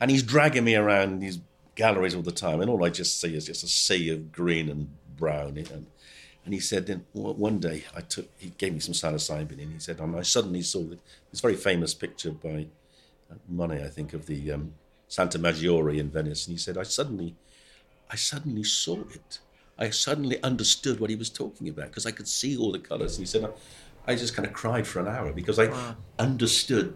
and 0.00 0.10
he's 0.10 0.22
dragging 0.22 0.64
me 0.64 0.74
around 0.74 1.20
these 1.20 1.38
galleries 1.74 2.14
all 2.14 2.22
the 2.22 2.32
time, 2.32 2.60
and 2.60 2.70
all 2.70 2.84
I 2.84 2.90
just 2.90 3.20
see 3.20 3.34
is 3.34 3.46
just 3.46 3.64
a 3.64 3.68
sea 3.68 4.10
of 4.10 4.32
green 4.32 4.68
and 4.68 4.88
brown. 5.16 5.56
And, 5.56 5.86
and 6.44 6.54
he 6.54 6.60
said, 6.60 6.86
then 6.86 7.04
one 7.12 7.58
day 7.58 7.84
I 7.94 8.00
took, 8.00 8.28
he 8.38 8.50
gave 8.56 8.72
me 8.72 8.80
some 8.80 8.94
psilocybin, 8.94 9.62
and 9.62 9.72
he 9.72 9.78
said, 9.78 10.00
and 10.00 10.16
I 10.16 10.22
suddenly 10.22 10.62
saw 10.62 10.82
this 11.30 11.40
very 11.40 11.56
famous 11.56 11.94
picture 11.94 12.32
by 12.32 12.66
uh, 13.30 13.34
Monet, 13.48 13.84
I 13.84 13.88
think, 13.88 14.14
of 14.14 14.26
the 14.26 14.52
um, 14.52 14.74
Santa 15.08 15.38
Maggiore 15.38 15.98
in 15.98 16.10
Venice, 16.10 16.46
and 16.46 16.54
he 16.54 16.58
said, 16.58 16.78
I 16.78 16.82
suddenly, 16.84 17.34
I 18.10 18.16
suddenly 18.16 18.64
saw 18.64 19.00
it. 19.12 19.38
I 19.80 19.90
suddenly 19.90 20.42
understood 20.42 21.00
what 21.00 21.08
he 21.08 21.16
was 21.16 21.30
talking 21.30 21.68
about 21.68 21.86
because 21.86 22.04
I 22.04 22.10
could 22.10 22.28
see 22.28 22.56
all 22.56 22.70
the 22.70 22.78
colours. 22.78 23.16
And 23.16 23.26
he 23.26 23.26
said, 23.26 23.50
I, 24.06 24.14
just 24.14 24.34
kind 24.34 24.46
of 24.46 24.52
cried 24.52 24.86
for 24.86 25.00
an 25.00 25.08
hour 25.08 25.32
because 25.32 25.58
I 25.58 25.94
understood. 26.18 26.94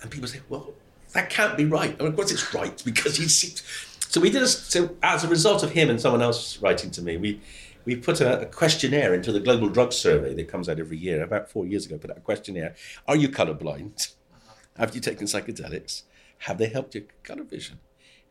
And 0.00 0.10
people 0.10 0.28
say, 0.28 0.40
well, 0.48 0.72
that 1.12 1.28
can't 1.28 1.56
be 1.56 1.66
right. 1.66 1.90
And 1.98 2.08
of 2.08 2.16
course 2.16 2.32
it's 2.32 2.54
right 2.54 2.82
because 2.84 3.16
he 3.16 3.24
he's. 3.24 3.62
So 4.08 4.20
we 4.20 4.30
did 4.30 4.42
a, 4.42 4.48
so 4.48 4.96
as 5.02 5.24
a 5.24 5.28
result 5.28 5.62
of 5.62 5.72
him 5.72 5.90
and 5.90 6.00
someone 6.00 6.22
else 6.22 6.58
writing 6.62 6.90
to 6.92 7.02
me, 7.02 7.18
we 7.18 7.40
we 7.84 7.96
put 7.96 8.20
a, 8.20 8.42
a 8.42 8.46
questionnaire 8.46 9.14
into 9.14 9.32
the 9.32 9.40
Global 9.40 9.68
Drug 9.68 9.92
Survey 9.92 10.34
that 10.34 10.48
comes 10.48 10.68
out 10.68 10.78
every 10.78 10.96
year. 10.96 11.22
About 11.22 11.50
four 11.50 11.66
years 11.66 11.86
ago, 11.86 11.98
put 11.98 12.10
out 12.10 12.18
a 12.18 12.20
questionnaire: 12.20 12.74
Are 13.06 13.16
you 13.16 13.28
colourblind? 13.28 14.12
Uh-huh. 14.34 14.54
Have 14.78 14.94
you 14.94 15.00
taken 15.00 15.26
psychedelics? 15.26 16.02
Have 16.38 16.58
they 16.58 16.68
helped 16.68 16.94
your 16.94 17.04
colour 17.22 17.44
vision? 17.44 17.80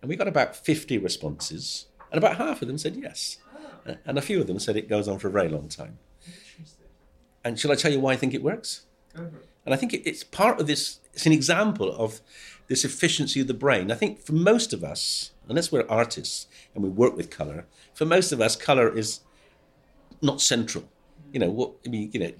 And 0.01 0.09
we 0.09 0.15
got 0.15 0.27
about 0.27 0.55
fifty 0.55 0.97
responses, 0.97 1.87
and 2.11 2.17
about 2.17 2.37
half 2.37 2.61
of 2.61 2.67
them 2.67 2.77
said 2.77 2.95
yes, 2.95 3.37
uh, 3.87 3.95
and 4.05 4.17
a 4.17 4.21
few 4.21 4.39
of 4.41 4.47
them 4.47 4.59
said 4.59 4.75
it 4.77 4.89
goes 4.89 5.07
on 5.07 5.19
for 5.19 5.27
a 5.27 5.31
very 5.31 5.49
long 5.49 5.67
time. 5.67 5.97
And 7.43 7.59
shall 7.59 7.71
I 7.71 7.75
tell 7.75 7.91
you 7.91 7.99
why 7.99 8.13
I 8.13 8.17
think 8.17 8.33
it 8.33 8.43
works? 8.43 8.85
And 9.65 9.73
I 9.73 9.77
think 9.77 9.93
it's 9.93 10.23
part 10.23 10.59
of 10.59 10.67
this, 10.67 10.99
it's 11.13 11.25
an 11.25 11.31
example 11.31 11.93
of 11.93 12.21
this 12.67 12.85
efficiency 12.85 13.41
of 13.41 13.47
the 13.47 13.53
brain. 13.53 13.91
I 13.91 13.95
think 13.95 14.21
for 14.21 14.33
most 14.33 14.73
of 14.73 14.83
us, 14.83 15.31
unless 15.49 15.71
we're 15.71 15.85
artists 15.89 16.47
and 16.73 16.83
we 16.83 16.89
work 16.89 17.15
with 17.15 17.29
colour, 17.29 17.65
for 17.93 18.05
most 18.05 18.31
of 18.31 18.41
us, 18.41 18.55
colour 18.55 18.95
is 18.95 19.21
not 20.21 20.41
central. 20.41 20.85
You 21.31 21.39
know, 21.39 21.49
what, 21.49 21.71
I 21.85 21.89
mean, 21.89 22.09
you 22.13 22.19
know, 22.19 22.31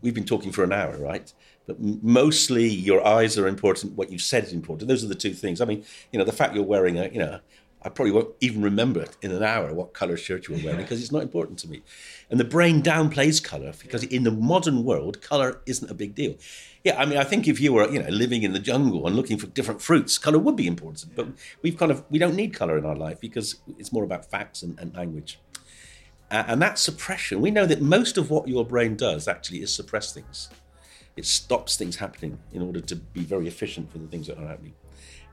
we've 0.00 0.14
been 0.14 0.24
talking 0.24 0.52
for 0.52 0.64
an 0.64 0.72
hour, 0.72 0.96
right? 0.96 1.32
But 1.66 1.80
mostly 1.80 2.66
your 2.66 3.06
eyes 3.06 3.38
are 3.38 3.46
important, 3.46 3.94
what 3.94 4.10
you've 4.10 4.22
said 4.22 4.44
is 4.44 4.52
important. 4.52 4.88
Those 4.88 5.04
are 5.04 5.08
the 5.08 5.14
two 5.14 5.34
things. 5.34 5.60
I 5.60 5.64
mean, 5.64 5.84
you 6.10 6.18
know, 6.18 6.24
the 6.24 6.32
fact 6.32 6.54
you're 6.54 6.64
wearing 6.64 6.98
a, 6.98 7.08
you 7.08 7.20
know, 7.20 7.38
I 7.84 7.88
probably 7.88 8.12
won't 8.12 8.34
even 8.40 8.62
remember 8.62 9.00
it 9.00 9.16
in 9.22 9.32
an 9.32 9.42
hour 9.42 9.74
what 9.74 9.92
color 9.92 10.16
shirt 10.16 10.46
you 10.46 10.54
were 10.54 10.62
wearing 10.62 10.80
because 10.82 11.02
it's 11.02 11.10
not 11.10 11.22
important 11.22 11.58
to 11.60 11.68
me. 11.68 11.82
And 12.30 12.38
the 12.38 12.44
brain 12.44 12.82
downplays 12.82 13.42
color 13.42 13.72
because 13.82 14.04
in 14.04 14.22
the 14.22 14.30
modern 14.30 14.84
world, 14.84 15.20
color 15.20 15.60
isn't 15.66 15.90
a 15.90 15.94
big 15.94 16.14
deal. 16.14 16.36
Yeah, 16.84 17.00
I 17.00 17.06
mean, 17.06 17.18
I 17.18 17.24
think 17.24 17.48
if 17.48 17.60
you 17.60 17.72
were, 17.72 17.90
you 17.90 18.00
know, 18.00 18.08
living 18.08 18.44
in 18.44 18.52
the 18.52 18.60
jungle 18.60 19.06
and 19.06 19.16
looking 19.16 19.36
for 19.36 19.46
different 19.48 19.82
fruits, 19.82 20.16
color 20.16 20.38
would 20.38 20.56
be 20.56 20.66
important. 20.66 21.14
But 21.16 21.28
we've 21.62 21.76
kind 21.76 21.90
of 21.90 22.04
we 22.08 22.18
don't 22.18 22.36
need 22.36 22.54
color 22.54 22.78
in 22.78 22.86
our 22.86 22.96
life 22.96 23.20
because 23.20 23.56
it's 23.78 23.92
more 23.92 24.04
about 24.04 24.30
facts 24.30 24.62
and, 24.62 24.78
and 24.78 24.94
language. 24.94 25.40
Uh, 26.30 26.44
and 26.46 26.62
that 26.62 26.78
suppression, 26.78 27.40
we 27.40 27.50
know 27.50 27.66
that 27.66 27.82
most 27.82 28.16
of 28.16 28.30
what 28.30 28.48
your 28.48 28.64
brain 28.64 28.96
does 28.96 29.28
actually 29.28 29.60
is 29.60 29.74
suppress 29.74 30.12
things. 30.12 30.48
It 31.16 31.26
stops 31.26 31.76
things 31.76 31.96
happening 31.96 32.38
in 32.52 32.62
order 32.62 32.80
to 32.80 32.96
be 32.96 33.22
very 33.22 33.46
efficient 33.46 33.92
for 33.92 33.98
the 33.98 34.06
things 34.06 34.28
that 34.28 34.38
are 34.38 34.46
happening. 34.46 34.74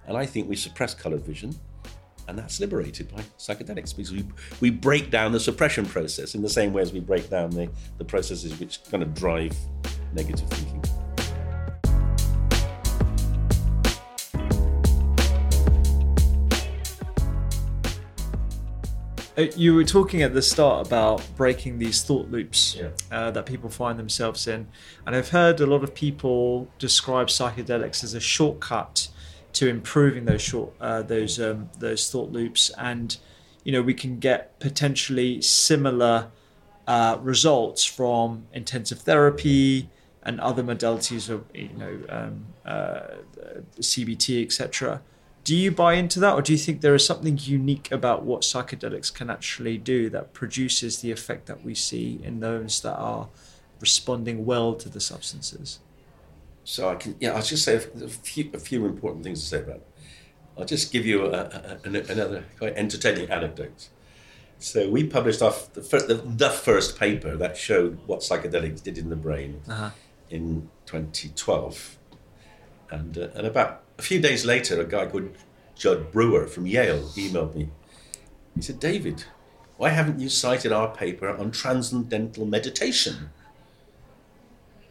And 0.06 0.18
I 0.18 0.26
think 0.26 0.50
we 0.50 0.56
suppress 0.56 0.94
colored 0.94 1.22
vision 1.22 1.56
and 2.30 2.38
that's 2.38 2.60
liberated 2.60 3.12
by 3.14 3.22
psychedelics 3.38 3.96
because 3.96 4.12
we, 4.12 4.24
we 4.62 4.70
break 4.70 5.10
down 5.10 5.32
the 5.32 5.40
suppression 5.40 5.86
process 5.86 6.36
in 6.36 6.42
the 6.42 6.50
same 6.50 6.72
way 6.74 6.82
as 6.82 6.94
we 6.94 7.00
break 7.00 7.30
down 7.30 7.50
the, 7.50 7.70
the 7.98 8.06
processes 8.06 8.58
which 8.60 8.80
kind 8.92 9.02
of 9.04 9.14
drive 9.16 9.56
negative 10.14 10.48
thinking. 10.50 10.82
Uh, 19.38 19.44
You 19.56 19.74
were 19.76 19.84
talking 19.84 20.22
at 20.22 20.34
the 20.34 20.42
start 20.42 20.86
about 20.88 21.26
breaking 21.36 21.80
these 21.80 22.04
thought 22.04 22.30
loops 22.30 22.76
Yeah. 22.76 22.90
uh, 23.12 23.32
that 23.32 23.46
people 23.46 23.70
find 23.70 23.98
themselves 23.98 24.48
in, 24.48 24.68
and 25.06 25.16
I've 25.16 25.30
heard 25.30 25.60
a 25.62 25.66
lot 25.66 25.84
of 25.84 25.94
people 25.94 26.68
describe 26.78 27.28
psychedelics 27.28 28.04
as 28.04 28.14
a 28.14 28.20
shortcut 28.20 29.08
to 29.60 29.68
improving 29.68 30.24
those 30.24 30.42
short 30.42 30.72
uh, 30.80 31.02
those 31.02 31.38
um, 31.38 31.70
those 31.80 32.10
thought 32.10 32.32
loops, 32.32 32.72
and 32.78 33.18
you 33.66 33.74
know 33.74 33.82
we 33.82 33.94
can 33.94 34.18
get 34.18 34.58
potentially 34.62 35.42
similar 35.42 36.32
uh, 36.88 37.18
results 37.22 37.84
from 37.84 38.46
intensive 38.54 39.00
therapy 39.00 39.90
and 40.24 40.40
other 40.40 40.64
modalities 40.64 41.30
of 41.30 41.44
you 41.54 41.72
know 41.78 42.00
um, 42.08 42.46
uh, 42.66 43.02
CBT, 43.82 44.46
etc. 44.46 45.02
Do 45.44 45.58
you 45.58 45.72
buy 45.72 45.96
into 45.96 46.22
that, 46.22 46.36
or 46.36 46.42
do 46.42 46.54
you 46.54 46.58
think 46.58 46.80
there 46.80 46.96
is 46.96 47.06
something 47.06 47.38
unique 47.42 47.92
about 47.92 48.24
what 48.24 48.44
psychedelics 48.44 49.14
can 49.14 49.30
actually 49.30 49.78
do 49.78 50.10
that 50.12 50.32
produces 50.32 51.02
the 51.02 51.12
effect 51.12 51.48
that 51.48 51.66
we 51.66 51.76
see 51.76 52.22
in 52.24 52.40
those 52.40 52.80
that 52.84 52.96
are 52.96 53.28
responding 53.82 54.46
well 54.46 54.74
to 54.76 54.88
the 54.88 55.02
substances? 55.02 55.80
So 56.70 56.88
I 56.88 56.94
can, 56.94 57.16
yeah, 57.20 57.32
I'll 57.32 57.42
just 57.42 57.66
say 57.66 57.78
a 57.78 57.80
few, 57.80 58.52
a 58.54 58.60
few 58.60 58.86
important 58.86 59.24
things 59.24 59.42
to 59.42 59.48
say 59.48 59.58
about 59.58 59.78
it. 59.78 59.88
I'll 60.56 60.66
just 60.66 60.94
give 60.94 61.04
you 61.04 61.26
a, 61.26 61.32
a, 61.32 61.80
another 61.84 62.44
quite 62.60 62.74
entertaining 62.76 63.28
anecdote. 63.32 63.90
So 64.60 64.88
we 64.88 65.04
published 65.04 65.42
off 65.42 65.74
the, 65.74 65.82
fir- 65.82 66.06
the, 66.06 66.14
the 66.14 66.52
first 66.52 67.00
paper 67.00 67.36
that 67.38 67.58
showed 67.58 67.98
what 68.06 68.20
psychedelics 68.20 68.84
did 68.84 69.00
in 69.00 69.10
the 69.10 69.16
brain 69.16 69.62
in 70.30 70.70
2012. 70.86 71.98
And, 72.92 73.18
uh, 73.18 73.30
and 73.34 73.48
about 73.48 73.82
a 73.98 74.04
few 74.04 74.22
days 74.22 74.46
later, 74.46 74.80
a 74.80 74.86
guy 74.86 75.08
called 75.08 75.32
Judd 75.76 76.12
Brewer 76.12 76.46
from 76.46 76.68
Yale 76.68 77.02
emailed 77.16 77.56
me. 77.56 77.70
He 78.56 78.62
said, 78.62 78.80
David, 78.80 79.24
why 79.78 79.90
haven't 79.90 80.20
you 80.20 80.30
cited 80.30 80.72
our 80.72 80.94
paper 80.94 81.30
on 81.30 81.50
transcendental 81.50 82.46
meditation? 82.46 83.32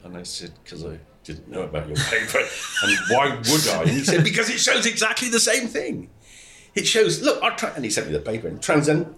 And 0.03 0.17
I 0.17 0.25
said, 0.25 0.55
because 0.65 0.85
I 0.85 0.99
didn't 1.35 1.49
know 1.49 1.63
about 1.63 1.87
your 1.87 1.97
paper. 1.97 2.39
and 2.39 2.99
why 3.11 3.37
would 3.37 3.69
I? 3.69 3.83
And 3.83 3.91
he 3.91 4.05
said, 4.05 4.25
because 4.25 4.51
it 4.51 4.59
shows 4.59 4.87
exactly 4.87 5.29
the 5.29 5.41
same 5.41 5.69
thing. 5.69 6.11
It 6.75 6.87
shows, 6.87 7.23
look, 7.23 7.43
our 7.43 7.57
tra-, 7.57 7.73
and 7.75 7.85
he 7.85 7.91
sent 7.91 8.07
me 8.07 8.13
the 8.13 8.21
paper, 8.21 8.49
and 8.49 8.63
transcend, 8.63 9.15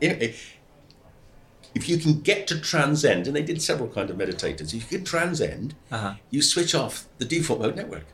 if 1.75 1.89
you 1.89 1.99
can 1.99 2.21
get 2.21 2.47
to 2.49 2.61
transcend, 2.61 3.27
and 3.27 3.37
they 3.37 3.43
did 3.43 3.63
several 3.63 3.89
kind 3.89 4.11
of 4.11 4.17
meditators, 4.17 4.75
if 4.75 4.91
you 4.93 4.99
can 4.99 5.05
transcend, 5.05 5.75
uh-huh. 5.91 6.15
you 6.31 6.43
switch 6.43 6.75
off 6.75 7.07
the 7.19 7.25
default 7.25 7.61
mode 7.61 7.77
network. 7.77 8.07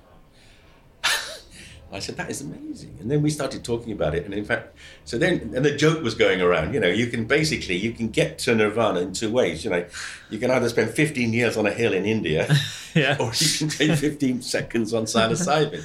I 1.93 2.01
said, 2.01 2.17
that 2.17 2.31
is 2.31 2.41
amazing. 2.41 2.97
And 3.01 3.09
then 3.11 3.23
we 3.23 3.31
started 3.31 3.63
talking 3.65 3.93
about 3.93 4.15
it. 4.15 4.25
And 4.25 4.35
in 4.35 4.45
fact, 4.45 4.77
so 5.05 5.19
then, 5.19 5.53
and 5.55 5.65
the 5.65 5.77
joke 5.77 6.03
was 6.03 6.15
going 6.15 6.41
around, 6.43 6.75
you 6.75 6.81
know, 6.81 6.89
you 6.89 7.07
can 7.07 7.27
basically, 7.27 7.77
you 7.77 7.93
can 7.93 8.09
get 8.09 8.39
to 8.41 8.55
nirvana 8.57 9.01
in 9.01 9.13
two 9.13 9.31
ways. 9.31 9.65
You 9.65 9.71
know, 9.71 9.85
you 10.29 10.39
can 10.39 10.51
either 10.51 10.69
spend 10.69 10.91
15 10.91 11.33
years 11.33 11.57
on 11.57 11.65
a 11.65 11.71
hill 11.71 11.93
in 11.95 12.05
India, 12.05 12.49
Yeah. 12.95 13.17
or 13.21 13.33
you 13.35 13.59
can 13.59 13.69
take 13.69 13.93
15 13.99 14.43
seconds 14.43 14.93
on 14.93 15.05
psilocybin. 15.05 15.85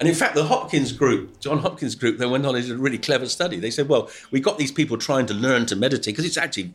And 0.00 0.08
in 0.08 0.14
fact, 0.14 0.34
the 0.34 0.44
Hopkins 0.44 0.92
group, 0.92 1.38
John 1.40 1.58
Hopkins 1.58 1.94
group, 1.94 2.18
they 2.18 2.26
went 2.26 2.44
on 2.46 2.56
and 2.56 2.64
did 2.66 2.74
a 2.74 2.78
really 2.78 2.98
clever 2.98 3.26
study. 3.26 3.60
They 3.60 3.70
said, 3.70 3.88
well, 3.88 4.10
we 4.30 4.40
got 4.40 4.56
these 4.58 4.72
people 4.72 4.96
trying 4.96 5.26
to 5.26 5.34
learn 5.34 5.66
to 5.66 5.76
meditate 5.76 6.14
because 6.14 6.24
it's 6.24 6.38
actually, 6.38 6.72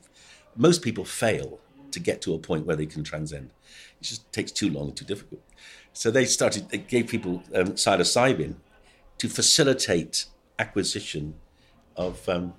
most 0.56 0.82
people 0.84 1.04
fail 1.04 1.60
to 1.92 2.00
get 2.00 2.22
to 2.22 2.34
a 2.34 2.38
point 2.38 2.66
where 2.66 2.76
they 2.76 2.86
can 2.86 3.04
transcend. 3.04 3.50
It 4.00 4.04
just 4.06 4.32
takes 4.32 4.52
too 4.52 4.70
long 4.70 4.90
and 4.90 4.96
too 4.96 5.06
difficult. 5.06 5.42
So 5.98 6.12
they 6.12 6.26
started, 6.26 6.70
they 6.70 6.78
gave 6.78 7.08
people 7.08 7.42
um, 7.56 7.70
psilocybin 7.70 8.54
to 9.18 9.28
facilitate 9.28 10.26
acquisition 10.60 11.34
of, 11.96 12.30
um, 12.30 12.54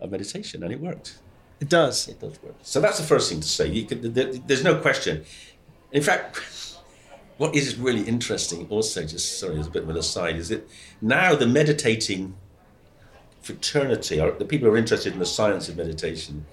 of 0.00 0.10
meditation, 0.10 0.62
and 0.62 0.72
it 0.72 0.80
worked. 0.80 1.18
It 1.60 1.68
does. 1.68 2.08
It 2.08 2.18
does 2.18 2.42
work. 2.42 2.54
So 2.62 2.80
that's 2.80 2.96
the 2.96 3.04
first 3.04 3.28
thing 3.30 3.40
to 3.42 3.46
say. 3.46 3.66
You 3.68 3.84
could, 3.84 4.14
there, 4.14 4.32
there's 4.32 4.64
no 4.64 4.80
question. 4.80 5.22
In 5.92 6.02
fact, 6.02 6.40
what 7.36 7.54
is 7.54 7.76
really 7.76 8.04
interesting, 8.04 8.66
also, 8.70 9.04
just 9.04 9.38
sorry, 9.38 9.58
as 9.58 9.66
a 9.66 9.70
bit 9.70 9.82
of 9.82 9.90
an 9.90 9.98
aside, 9.98 10.36
is 10.36 10.48
that 10.48 10.66
now 11.02 11.34
the 11.34 11.46
meditating 11.46 12.36
fraternity, 13.42 14.18
or 14.18 14.32
the 14.32 14.46
people 14.46 14.66
who 14.66 14.74
are 14.74 14.78
interested 14.78 15.12
in 15.12 15.18
the 15.18 15.26
science 15.26 15.68
of 15.68 15.76
meditation, 15.76 16.46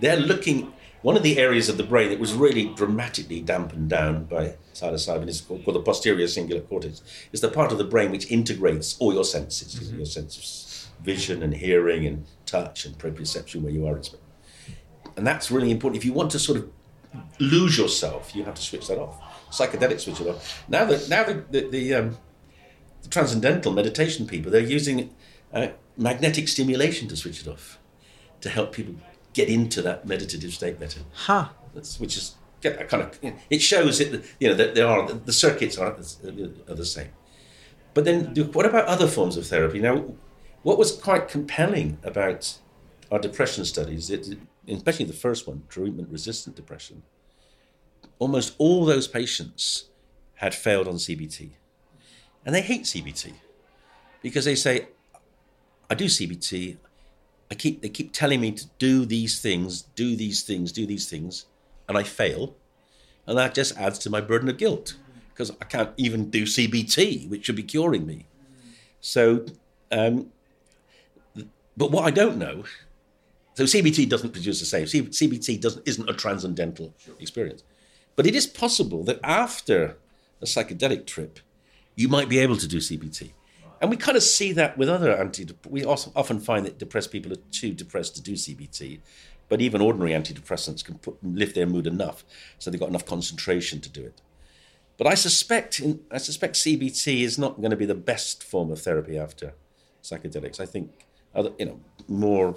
they're 0.00 0.16
looking. 0.16 0.72
One 1.02 1.16
of 1.16 1.24
the 1.24 1.38
areas 1.38 1.68
of 1.68 1.76
the 1.76 1.82
brain 1.82 2.10
that 2.10 2.20
was 2.20 2.32
really 2.32 2.66
dramatically 2.74 3.40
dampened 3.40 3.90
down 3.90 4.24
by 4.24 4.54
psilocybin 4.72 5.28
is 5.28 5.40
called, 5.40 5.64
called 5.64 5.76
the 5.76 5.80
posterior 5.80 6.26
cingulate 6.26 6.68
cortex. 6.68 7.02
It's 7.32 7.42
the 7.42 7.48
part 7.48 7.72
of 7.72 7.78
the 7.78 7.84
brain 7.84 8.12
which 8.12 8.30
integrates 8.30 8.96
all 9.00 9.12
your 9.12 9.24
senses, 9.24 9.92
your 9.92 10.06
sense 10.06 10.36
of 10.38 11.04
vision 11.04 11.42
and 11.42 11.54
hearing 11.54 12.06
and 12.06 12.24
touch 12.46 12.84
and 12.84 12.96
proprioception 12.96 13.62
where 13.62 13.72
you 13.72 13.86
are 13.86 13.96
in 13.96 14.04
space. 14.04 14.20
And 15.16 15.26
that's 15.26 15.50
really 15.50 15.70
important. 15.72 16.00
If 16.00 16.04
you 16.04 16.12
want 16.12 16.30
to 16.30 16.38
sort 16.38 16.58
of 16.58 16.70
lose 17.40 17.76
yourself, 17.76 18.34
you 18.34 18.44
have 18.44 18.54
to 18.54 18.62
switch 18.62 18.86
that 18.86 18.98
off. 18.98 19.20
Psychedelics 19.50 20.00
switch 20.00 20.20
it 20.20 20.28
off. 20.28 20.64
Now 20.68 20.84
that 20.84 21.08
now 21.08 21.24
the 21.24 21.44
the, 21.50 21.68
the, 21.68 21.94
um, 21.94 22.16
the 23.02 23.08
transcendental 23.08 23.72
meditation 23.72 24.26
people, 24.26 24.52
they're 24.52 24.60
using 24.60 25.14
uh, 25.52 25.68
magnetic 25.96 26.48
stimulation 26.48 27.08
to 27.08 27.16
switch 27.16 27.42
it 27.42 27.48
off, 27.48 27.78
to 28.40 28.48
help 28.48 28.72
people 28.72 28.94
get 29.32 29.48
into 29.48 29.82
that 29.82 30.06
meditative 30.06 30.52
state 30.52 30.78
better. 30.78 31.00
Ha. 31.14 31.52
That's, 31.74 31.98
which 31.98 32.16
is 32.16 32.34
get 32.60 32.78
that 32.78 32.88
kind 32.88 33.02
of 33.02 33.18
it 33.50 33.60
shows 33.60 34.00
it 34.00 34.24
you 34.38 34.48
know 34.48 34.54
that 34.54 34.74
there 34.74 34.86
are 34.86 35.12
the 35.12 35.32
circuits 35.32 35.76
are, 35.78 35.96
are 36.68 36.74
the 36.74 36.84
same. 36.84 37.08
But 37.94 38.04
then, 38.04 38.34
what 38.52 38.64
about 38.64 38.86
other 38.86 39.06
forms 39.06 39.36
of 39.36 39.46
therapy? 39.46 39.78
Now, 39.78 40.14
what 40.62 40.78
was 40.78 40.96
quite 40.96 41.28
compelling 41.28 41.98
about 42.02 42.58
our 43.10 43.18
depression 43.18 43.64
studies, 43.66 44.08
it, 44.08 44.38
especially 44.66 45.04
the 45.04 45.12
first 45.12 45.46
one, 45.46 45.64
treatment-resistant 45.68 46.56
depression, 46.56 47.02
almost 48.18 48.54
all 48.56 48.86
those 48.86 49.06
patients 49.08 49.90
had 50.36 50.54
failed 50.54 50.88
on 50.88 50.94
CBT, 50.94 51.50
and 52.46 52.54
they 52.54 52.62
hate 52.62 52.84
CBT 52.84 53.34
because 54.22 54.46
they 54.46 54.54
say, 54.54 54.88
"I 55.90 55.94
do 55.94 56.06
CBT, 56.06 56.78
I 57.52 57.54
keep 57.54 57.82
they 57.82 57.90
keep 57.90 58.14
telling 58.14 58.40
me 58.40 58.52
to 58.52 58.66
do 58.78 59.04
these 59.04 59.38
things, 59.38 59.82
do 59.94 60.16
these 60.16 60.42
things, 60.42 60.72
do 60.72 60.86
these 60.86 61.06
things, 61.10 61.44
and 61.86 61.98
I 61.98 62.02
fail, 62.02 62.56
and 63.26 63.36
that 63.36 63.54
just 63.54 63.76
adds 63.76 63.98
to 64.00 64.10
my 64.10 64.22
burden 64.22 64.48
of 64.48 64.56
guilt 64.56 64.96
because 65.28 65.50
I 65.60 65.66
can't 65.66 65.90
even 65.98 66.30
do 66.30 66.44
CBT, 66.44 67.28
which 67.28 67.44
should 67.44 67.56
be 67.56 67.62
curing 67.62 68.06
me. 68.06 68.24
So, 69.02 69.44
um, 69.90 70.32
but 71.76 71.90
what 71.90 72.06
I 72.06 72.10
don't 72.10 72.38
know, 72.38 72.64
so 73.52 73.64
CBT 73.64 74.08
doesn't 74.08 74.30
produce 74.30 74.58
the 74.58 74.64
same. 74.64 74.86
CBT 74.86 75.60
doesn't 75.60 75.86
isn't 75.86 76.08
a 76.08 76.14
transcendental 76.14 76.94
experience, 77.20 77.64
but 78.16 78.26
it 78.26 78.34
is 78.34 78.46
possible 78.46 79.04
that 79.04 79.20
after 79.22 79.98
a 80.40 80.46
psychedelic 80.46 81.04
trip, 81.04 81.38
you 81.96 82.08
might 82.08 82.30
be 82.30 82.38
able 82.38 82.56
to 82.56 82.66
do 82.66 82.78
CBT. 82.78 83.32
And 83.82 83.90
we 83.90 83.96
kind 83.96 84.16
of 84.16 84.22
see 84.22 84.52
that 84.52 84.78
with 84.78 84.88
other 84.88 85.12
anti. 85.12 85.44
We 85.68 85.84
also 85.84 86.12
often 86.14 86.38
find 86.38 86.64
that 86.64 86.78
depressed 86.78 87.10
people 87.10 87.32
are 87.32 87.42
too 87.50 87.74
depressed 87.74 88.14
to 88.14 88.22
do 88.22 88.34
CBT, 88.34 89.00
but 89.48 89.60
even 89.60 89.80
ordinary 89.80 90.12
antidepressants 90.12 90.84
can 90.84 90.98
put, 90.98 91.22
lift 91.22 91.56
their 91.56 91.66
mood 91.66 91.88
enough, 91.88 92.24
so 92.60 92.70
they've 92.70 92.78
got 92.78 92.90
enough 92.90 93.04
concentration 93.04 93.80
to 93.80 93.88
do 93.88 94.04
it. 94.04 94.20
But 94.98 95.08
I 95.08 95.14
suspect, 95.14 95.82
I 96.12 96.18
suspect 96.18 96.54
CBT 96.54 97.22
is 97.22 97.38
not 97.38 97.56
going 97.60 97.72
to 97.72 97.76
be 97.76 97.84
the 97.84 97.96
best 97.96 98.44
form 98.44 98.70
of 98.70 98.80
therapy 98.80 99.18
after 99.18 99.54
psychedelics. 100.00 100.60
I 100.60 100.66
think 100.66 101.04
other, 101.34 101.50
you 101.58 101.66
know, 101.66 101.80
more 102.06 102.54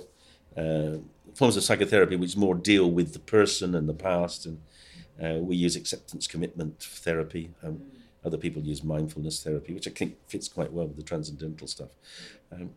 uh, 0.55 0.97
forms 1.33 1.57
of 1.57 1.63
psychotherapy 1.63 2.17
which 2.17 2.37
more 2.37 2.53
deal 2.53 2.91
with 2.91 3.13
the 3.13 3.19
person 3.19 3.73
and 3.73 3.89
the 3.89 3.95
past, 3.95 4.45
and 4.45 4.61
uh, 5.19 5.39
we 5.39 5.55
use 5.55 5.75
acceptance 5.75 6.27
commitment 6.27 6.83
therapy. 6.83 7.49
Um, 7.63 7.81
other 8.25 8.37
people 8.37 8.61
use 8.61 8.83
mindfulness 8.83 9.43
therapy, 9.43 9.73
which 9.73 9.87
I 9.87 9.91
think 9.91 10.17
fits 10.27 10.47
quite 10.47 10.71
well 10.73 10.87
with 10.87 10.97
the 10.97 11.03
transcendental 11.03 11.67
stuff. 11.67 11.89
Um, 12.51 12.71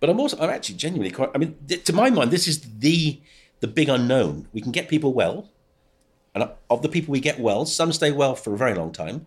But 0.00 0.10
I'm 0.10 0.20
also 0.20 0.36
I'm 0.38 0.50
actually 0.50 0.76
genuinely 0.76 1.10
quite. 1.10 1.30
I 1.34 1.38
mean, 1.38 1.56
th- 1.68 1.84
to 1.84 1.92
my 1.92 2.10
mind, 2.10 2.30
this 2.30 2.46
is 2.46 2.60
the 2.86 3.20
the 3.60 3.68
big 3.68 3.88
unknown. 3.88 4.46
We 4.52 4.60
can 4.60 4.72
get 4.72 4.88
people 4.88 5.12
well, 5.12 5.48
and 6.34 6.50
of 6.68 6.82
the 6.82 6.88
people 6.88 7.12
we 7.12 7.20
get 7.20 7.40
well, 7.40 7.64
some 7.64 7.92
stay 7.92 8.12
well 8.12 8.34
for 8.34 8.52
a 8.52 8.58
very 8.58 8.74
long 8.74 8.92
time, 8.92 9.26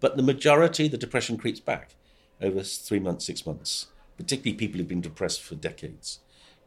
but 0.00 0.16
the 0.16 0.22
majority, 0.22 0.88
the 0.88 0.96
depression 1.04 1.36
creeps 1.36 1.60
back 1.60 1.94
over 2.40 2.62
three 2.62 3.00
months, 3.00 3.26
six 3.26 3.44
months. 3.44 3.88
Particularly 4.16 4.56
people 4.58 4.78
who've 4.78 4.88
been 4.94 5.08
depressed 5.08 5.42
for 5.42 5.54
decades, 5.54 6.20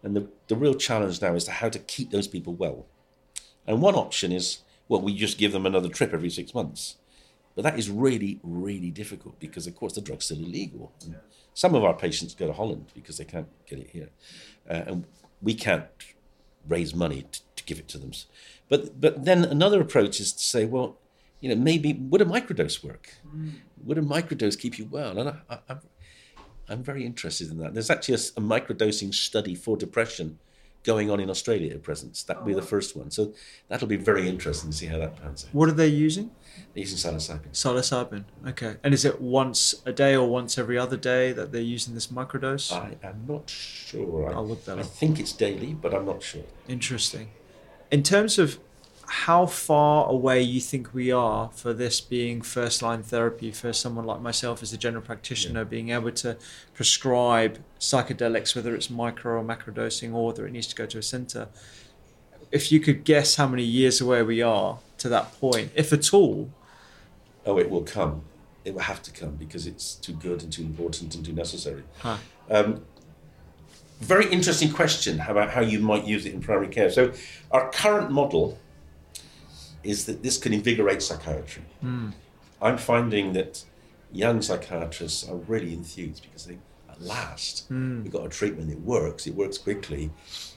and 0.03 0.15
the 0.15 0.27
the 0.47 0.55
real 0.55 0.75
challenge 0.75 1.21
now 1.21 1.35
is 1.35 1.45
to 1.45 1.51
how 1.51 1.69
to 1.69 1.79
keep 1.79 2.09
those 2.11 2.27
people 2.27 2.53
well. 2.53 2.85
And 3.65 3.81
one 3.81 3.95
option 3.95 4.31
is 4.31 4.59
well, 4.87 5.01
we 5.01 5.15
just 5.15 5.39
give 5.39 5.51
them 5.53 5.65
another 5.65 5.89
trip 5.89 6.13
every 6.13 6.29
six 6.29 6.53
months. 6.53 6.97
But 7.55 7.63
that 7.63 7.77
is 7.77 7.89
really, 7.89 8.39
really 8.43 8.89
difficult 8.89 9.39
because, 9.39 9.67
of 9.67 9.75
course, 9.75 9.93
the 9.93 10.01
drug's 10.01 10.25
still 10.25 10.39
illegal. 10.39 10.91
And 11.05 11.17
Some 11.53 11.75
of 11.75 11.83
our 11.83 11.93
patients 11.93 12.33
go 12.33 12.47
to 12.47 12.53
Holland 12.53 12.87
because 12.95 13.17
they 13.17 13.25
can't 13.25 13.47
get 13.67 13.79
it 13.79 13.89
here. 13.91 14.09
Uh, 14.69 14.83
and 14.87 15.05
we 15.41 15.53
can't 15.53 15.85
raise 16.67 16.95
money 16.95 17.25
to, 17.31 17.41
to 17.55 17.63
give 17.65 17.77
it 17.77 17.87
to 17.89 17.97
them. 17.97 18.11
But, 18.69 18.99
but 18.99 19.25
then 19.25 19.43
another 19.43 19.81
approach 19.81 20.19
is 20.19 20.33
to 20.33 20.43
say, 20.43 20.65
well, 20.65 20.97
you 21.41 21.49
know, 21.49 21.55
maybe 21.55 21.93
would 21.93 22.21
a 22.21 22.25
microdose 22.25 22.83
work? 22.83 23.17
Would 23.83 23.97
a 23.97 24.01
microdose 24.01 24.57
keep 24.57 24.79
you 24.79 24.85
well? 24.85 25.17
And 25.19 25.29
I, 25.29 25.35
I, 25.49 25.59
I'm, 25.69 25.79
I'm 26.69 26.83
very 26.83 27.05
interested 27.05 27.51
in 27.51 27.57
that. 27.59 27.73
There's 27.73 27.89
actually 27.89 28.15
a 28.15 28.41
microdosing 28.41 29.13
study 29.13 29.53
for 29.53 29.75
depression 29.77 30.39
going 30.84 31.09
on 31.09 31.19
in 31.19 31.29
Australia 31.29 31.73
at 31.73 31.84
present. 31.84 32.23
That'll 32.27 32.43
be 32.43 32.53
the 32.53 32.61
oh. 32.61 32.65
first 32.65 32.95
one. 32.95 33.09
So 33.11 33.34
that'll 33.67 33.88
be 33.88 33.95
very 33.95 34.27
interesting 34.27 34.71
to 34.71 34.75
see 34.75 34.88
how 34.88 34.97
that 34.97 35.21
pans 35.21 35.45
out. 35.45 35.53
What 35.53 35.69
are 35.69 35.73
they 35.73 35.88
using? 35.88 36.31
They're 36.73 36.81
using 36.81 36.97
psilocybin. 36.97 37.51
Psilocybin. 37.51 38.25
Okay. 38.47 38.75
And 38.84 38.93
is 38.93 39.05
it 39.05 39.21
once 39.21 39.81
a 39.86 39.93
day 39.93 40.15
or 40.15 40.27
once 40.27 40.57
every 40.57 40.77
other 40.77 40.97
day 40.97 41.31
that 41.31 41.51
they're 41.51 41.61
using 41.61 41.93
this 41.93 42.07
microdose? 42.07 42.71
I 42.71 42.97
am 43.03 43.25
not 43.27 43.49
sure. 43.49 44.29
I, 44.29 44.34
I'll 44.34 44.47
look 44.47 44.65
that 44.65 44.77
I 44.77 44.81
up. 44.81 44.88
think 44.88 45.19
it's 45.19 45.31
daily, 45.31 45.73
but 45.73 45.93
I'm 45.93 46.05
not 46.05 46.21
sure. 46.21 46.43
Interesting. 46.67 47.29
In 47.91 48.03
terms 48.03 48.38
of 48.38 48.59
how 49.05 49.45
far 49.45 50.07
away 50.09 50.41
you 50.41 50.59
think 50.59 50.93
we 50.93 51.11
are 51.11 51.49
for 51.53 51.73
this 51.73 52.01
being 52.01 52.41
first 52.41 52.81
line 52.81 53.03
therapy 53.03 53.51
for 53.51 53.73
someone 53.73 54.05
like 54.05 54.21
myself 54.21 54.63
as 54.63 54.73
a 54.73 54.77
general 54.77 55.03
practitioner, 55.03 55.65
being 55.65 55.89
able 55.89 56.11
to 56.11 56.37
prescribe 56.73 57.59
psychedelics, 57.79 58.55
whether 58.55 58.75
it's 58.75 58.89
micro 58.89 59.39
or 59.39 59.43
macro 59.43 59.73
dosing 59.73 60.13
or 60.13 60.27
whether 60.27 60.47
it 60.47 60.51
needs 60.51 60.67
to 60.67 60.75
go 60.75 60.85
to 60.85 60.97
a 60.97 61.03
center. 61.03 61.47
If 62.51 62.71
you 62.71 62.79
could 62.79 63.03
guess 63.03 63.35
how 63.35 63.47
many 63.47 63.63
years 63.63 63.99
away 63.99 64.23
we 64.23 64.41
are 64.41 64.79
to 64.99 65.09
that 65.09 65.39
point, 65.39 65.71
if 65.75 65.91
at 65.91 66.13
all, 66.13 66.49
Oh, 67.45 67.59
it 67.59 67.69
will 67.69 67.83
come. 67.83 68.21
It 68.63 68.73
will 68.73 68.81
have 68.81 69.01
to 69.03 69.11
come 69.11 69.35
because 69.35 69.67
it's 69.67 69.95
too 69.95 70.13
good 70.13 70.43
and 70.43 70.51
too 70.51 70.61
important 70.61 71.13
and 71.15 71.25
too 71.25 71.33
necessary. 71.33 71.83
Huh. 71.99 72.17
Um, 72.49 72.85
very 73.99 74.31
interesting 74.31 74.71
question 74.71 75.19
about 75.21 75.49
how 75.51 75.61
you 75.61 75.79
might 75.79 76.05
use 76.05 76.25
it 76.25 76.33
in 76.33 76.41
primary 76.41 76.69
care. 76.69 76.89
So, 76.89 77.11
our 77.51 77.69
current 77.71 78.11
model 78.11 78.57
is 79.84 80.05
that 80.05 80.23
this 80.23 80.38
can 80.38 80.53
invigorate 80.53 81.01
psychiatry. 81.01 81.63
Hmm. 81.81 82.09
I'm 82.61 82.77
finding 82.77 83.34
that 83.34 83.63
young 84.11 84.41
psychiatrists 84.41 85.27
are 85.27 85.36
really 85.36 85.73
enthused 85.73 86.23
because 86.23 86.45
they, 86.45 86.57
at 86.89 87.01
last, 87.01 87.67
hmm. 87.67 88.03
we've 88.03 88.11
got 88.11 88.25
a 88.25 88.29
treatment 88.29 88.69
that 88.69 88.79
works, 88.81 89.27
it 89.27 89.36
works 89.36 89.57
quickly, 89.57 90.11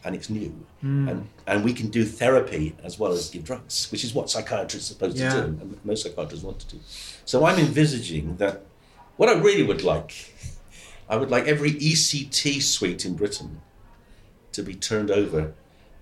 and 0.05 0.15
it's 0.15 0.31
new. 0.31 0.55
Hmm. 0.81 1.09
And, 1.09 1.29
and 1.47 1.65
we 1.65 1.73
can 1.73 1.89
do 1.89 2.05
therapy 2.05 2.77
as 2.85 2.99
well 2.99 3.13
as 3.13 3.31
give 3.31 3.45
drugs, 3.45 3.91
which 3.91 4.05
is 4.05 4.15
what 4.15 4.31
psychiatrists 4.31 4.91
are 4.91 4.95
supposed 4.95 5.17
Yeah. 5.19 5.35
to 5.35 5.41
do, 5.41 5.47
and 5.47 5.85
most 5.85 6.03
psychiatrists 6.05 6.45
want 6.45 6.61
to 6.61 6.77
do. 6.77 6.81
So 7.25 7.45
I'm 7.45 7.59
envisaging 7.59 8.37
that 8.37 8.63
what 9.17 9.29
I 9.29 9.33
really 9.33 9.63
would 9.63 9.83
like, 9.83 10.35
I 11.09 11.17
would 11.17 11.31
like 11.31 11.47
every 11.47 11.73
ECT 11.73 12.63
suite 12.63 13.05
in 13.05 13.15
Britain 13.15 13.61
to 14.53 14.63
be 14.63 14.75
turned 14.75 15.11
over 15.11 15.55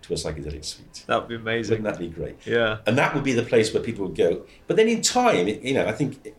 to 0.04 0.12
a 0.14 0.16
psychedelic 0.16 0.64
suite. 0.64 1.04
that 1.06 1.20
would 1.20 1.28
be 1.28 1.34
amazing. 1.36 1.82
Wouldn't 1.82 1.98
that 1.98 1.98
be 1.98 2.08
great? 2.08 2.36
Yeah. 2.46 2.78
And 2.86 2.96
that 2.98 3.14
would 3.14 3.24
be 3.24 3.32
the 3.32 3.42
place 3.42 3.72
where 3.74 3.82
people 3.82 4.06
would 4.06 4.16
go. 4.16 4.46
But 4.66 4.76
then 4.76 4.88
in 4.88 5.02
time, 5.02 5.48
it- 5.48 5.62
you 5.62 5.74
know, 5.74 5.86
I 5.86 5.92
think 5.92 6.34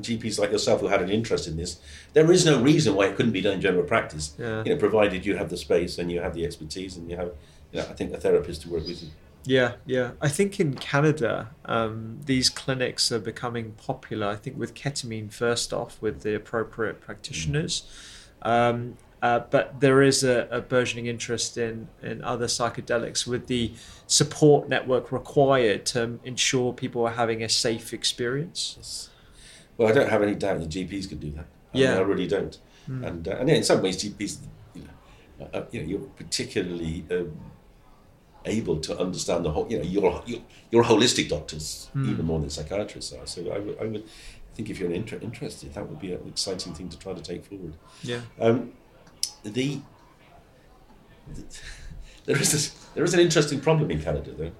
GPs 0.00 0.38
like 0.38 0.50
yourself 0.50 0.80
who 0.80 0.88
had 0.88 1.02
an 1.02 1.10
interest 1.10 1.46
in 1.46 1.56
this, 1.56 1.78
there 2.14 2.30
is 2.32 2.44
no 2.46 2.60
reason 2.62 2.94
why 2.94 3.06
it 3.06 3.16
couldn't 3.16 3.32
be 3.32 3.40
done 3.40 3.54
in 3.54 3.60
general 3.60 3.84
practice. 3.84 4.34
Yeah. 4.38 4.62
You 4.64 4.74
know, 4.74 4.78
provided 4.80 5.26
you 5.26 5.36
have 5.36 5.50
the 5.50 5.56
space 5.56 5.98
and 5.98 6.10
you 6.10 6.20
have 6.20 6.34
the 6.34 6.44
expertise 6.44 6.96
and 6.96 7.10
you 7.10 7.16
have, 7.16 7.32
you 7.72 7.80
know, 7.80 7.86
I 7.88 7.92
think 7.92 8.12
a 8.12 8.18
therapist 8.18 8.62
to 8.62 8.70
work 8.70 8.86
with 8.86 9.02
you. 9.02 9.10
Yeah, 9.44 9.72
yeah. 9.86 10.12
I 10.20 10.28
think 10.28 10.60
in 10.60 10.74
Canada, 10.74 11.50
um, 11.64 12.20
these 12.24 12.48
clinics 12.48 13.10
are 13.10 13.18
becoming 13.18 13.72
popular. 13.72 14.28
I 14.28 14.36
think 14.36 14.56
with 14.56 14.72
ketamine 14.74 15.32
first 15.32 15.72
off, 15.72 16.00
with 16.00 16.22
the 16.22 16.34
appropriate 16.36 17.00
practitioners, 17.00 17.82
um, 18.42 18.96
uh, 19.22 19.40
but 19.50 19.80
there 19.80 20.02
is 20.02 20.24
a, 20.24 20.48
a 20.50 20.60
burgeoning 20.60 21.06
interest 21.06 21.56
in 21.56 21.88
in 22.02 22.22
other 22.24 22.46
psychedelics 22.46 23.26
with 23.26 23.46
the 23.46 23.72
support 24.06 24.68
network 24.68 25.12
required 25.12 25.86
to 25.86 26.18
ensure 26.24 26.72
people 26.72 27.06
are 27.06 27.12
having 27.14 27.42
a 27.42 27.48
safe 27.48 27.92
experience. 27.94 29.08
Well, 29.78 29.88
I 29.88 29.92
don't 29.92 30.10
have 30.10 30.22
any 30.22 30.34
doubt 30.34 30.60
that 30.60 30.68
GPs 30.68 31.08
could 31.08 31.20
do 31.20 31.30
that. 31.30 31.46
I 31.72 31.78
mean, 31.78 31.82
Yeah. 31.84 31.96
I 31.96 32.00
really 32.00 32.26
don't. 32.26 32.58
And 32.86 33.26
uh, 33.28 33.36
and 33.38 33.48
yeah, 33.48 33.54
in 33.54 33.62
some 33.64 33.80
ways, 33.80 34.02
GPs, 34.02 34.38
you 34.74 34.82
know, 34.82 35.48
uh, 35.54 35.64
you 35.70 35.80
know, 35.80 35.86
you're 35.88 36.00
particularly 36.22 37.04
um, 37.12 37.32
able 38.44 38.78
to 38.80 38.98
understand 38.98 39.44
the 39.44 39.52
whole. 39.52 39.66
You 39.70 39.78
know, 39.78 39.84
you're 39.84 40.22
you're, 40.26 40.40
you're 40.72 40.84
holistic 40.84 41.28
doctors 41.28 41.88
even 41.94 42.26
more 42.26 42.40
than 42.40 42.50
psychiatrists 42.50 43.12
are. 43.12 43.26
So 43.26 43.50
I 43.52 43.58
would 43.60 43.78
I 43.80 43.84
would 43.84 44.04
think 44.54 44.68
if 44.68 44.80
you're 44.80 44.90
inter- 44.90 45.20
interested, 45.22 45.72
that 45.74 45.88
would 45.88 46.00
be 46.00 46.12
an 46.12 46.20
exciting 46.26 46.74
thing 46.74 46.88
to 46.88 46.98
try 46.98 47.12
to 47.14 47.22
take 47.22 47.44
forward. 47.44 47.74
Yeah. 48.02 48.20
Um, 48.40 48.72
the, 49.44 49.50
the 49.50 49.80
there 52.26 52.36
is 52.40 52.52
this, 52.52 52.70
there 52.94 53.04
is 53.04 53.14
an 53.14 53.20
interesting 53.20 53.60
problem 53.60 53.90
in 53.90 54.00
Canada 54.00 54.32
though. 54.32 54.52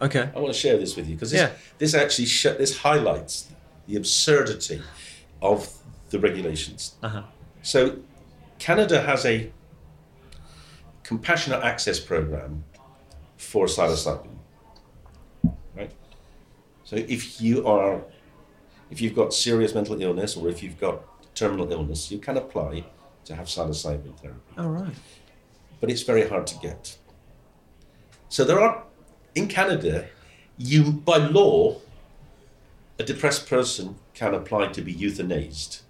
Okay. 0.00 0.30
I 0.34 0.38
want 0.38 0.52
to 0.52 0.58
share 0.58 0.76
this 0.78 0.94
with 0.96 1.08
you 1.08 1.14
because 1.16 1.30
this, 1.32 1.40
Yeah. 1.40 1.50
this 1.78 1.94
actually 1.94 2.26
sh- 2.26 2.56
this 2.58 2.78
highlights 2.78 3.48
the 3.86 3.96
absurdity 3.96 4.80
of 5.42 5.72
the 6.10 6.18
regulations. 6.20 6.94
Uh-huh. 7.02 7.22
So, 7.62 7.96
Canada 8.58 9.02
has 9.02 9.24
a 9.24 9.50
compassionate 11.02 11.62
access 11.62 11.98
program 11.98 12.64
for 13.36 13.66
psilocybin. 13.66 14.36
Right. 15.76 15.90
So, 16.84 16.96
if 16.96 17.40
you 17.40 17.66
are, 17.66 18.02
if 18.90 19.00
you've 19.00 19.14
got 19.16 19.34
serious 19.34 19.74
mental 19.74 20.00
illness 20.00 20.36
or 20.36 20.48
if 20.48 20.62
you've 20.62 20.78
got 20.78 21.02
terminal 21.34 21.70
illness, 21.72 22.10
you 22.10 22.18
can 22.18 22.36
apply 22.36 22.84
to 23.28 23.34
have 23.36 23.46
psilocybin 23.46 24.18
therapy 24.18 24.54
All 24.56 24.70
right. 24.70 24.94
but 25.80 25.90
it's 25.90 26.02
very 26.02 26.26
hard 26.26 26.46
to 26.46 26.58
get. 26.58 26.96
So 28.30 28.42
there 28.42 28.58
are, 28.58 28.84
in 29.34 29.48
Canada, 29.48 30.08
you 30.56 30.84
by 30.92 31.18
law, 31.18 31.76
a 32.98 33.04
depressed 33.04 33.46
person 33.46 33.96
can 34.14 34.34
apply 34.34 34.68
to 34.68 34.82
be 34.82 34.94
euthanized, 34.94 35.82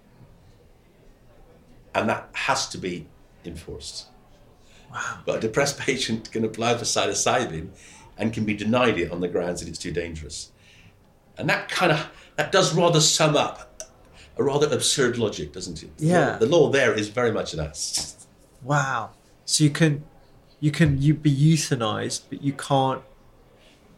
and 1.95 2.09
that 2.09 2.29
has 2.33 2.67
to 2.69 2.77
be 2.77 3.07
enforced. 3.45 4.07
Wow. 4.91 5.19
But 5.25 5.37
a 5.37 5.39
depressed 5.39 5.79
patient 5.89 6.31
can 6.31 6.43
apply 6.43 6.77
for 6.77 6.83
psilocybin 6.83 7.69
and 8.17 8.33
can 8.33 8.43
be 8.43 8.53
denied 8.53 8.99
it 8.99 9.11
on 9.11 9.21
the 9.21 9.29
grounds 9.29 9.61
that 9.61 9.69
it's 9.69 9.79
too 9.79 9.93
dangerous. 9.93 10.51
And 11.37 11.49
that 11.49 11.69
kind 11.69 11.93
of 11.93 12.11
that 12.35 12.51
does 12.51 12.75
rather 12.75 12.99
sum 12.99 13.37
up 13.37 13.68
a 14.39 14.43
rather 14.43 14.67
absurd 14.73 15.17
logic, 15.17 15.51
doesn't 15.51 15.83
it? 15.83 15.91
Yeah. 15.97 16.37
The 16.37 16.45
law 16.45 16.69
there 16.69 16.93
is 16.93 17.09
very 17.09 17.31
much 17.31 17.53
an 17.53 17.59
ass. 17.59 18.27
Wow. 18.63 19.11
So 19.45 19.63
you 19.65 19.69
can, 19.69 20.03
you 20.59 20.71
can 20.71 21.01
you 21.01 21.13
be 21.13 21.33
euthanized, 21.35 22.21
but 22.29 22.41
you 22.41 22.53
can't. 22.53 23.01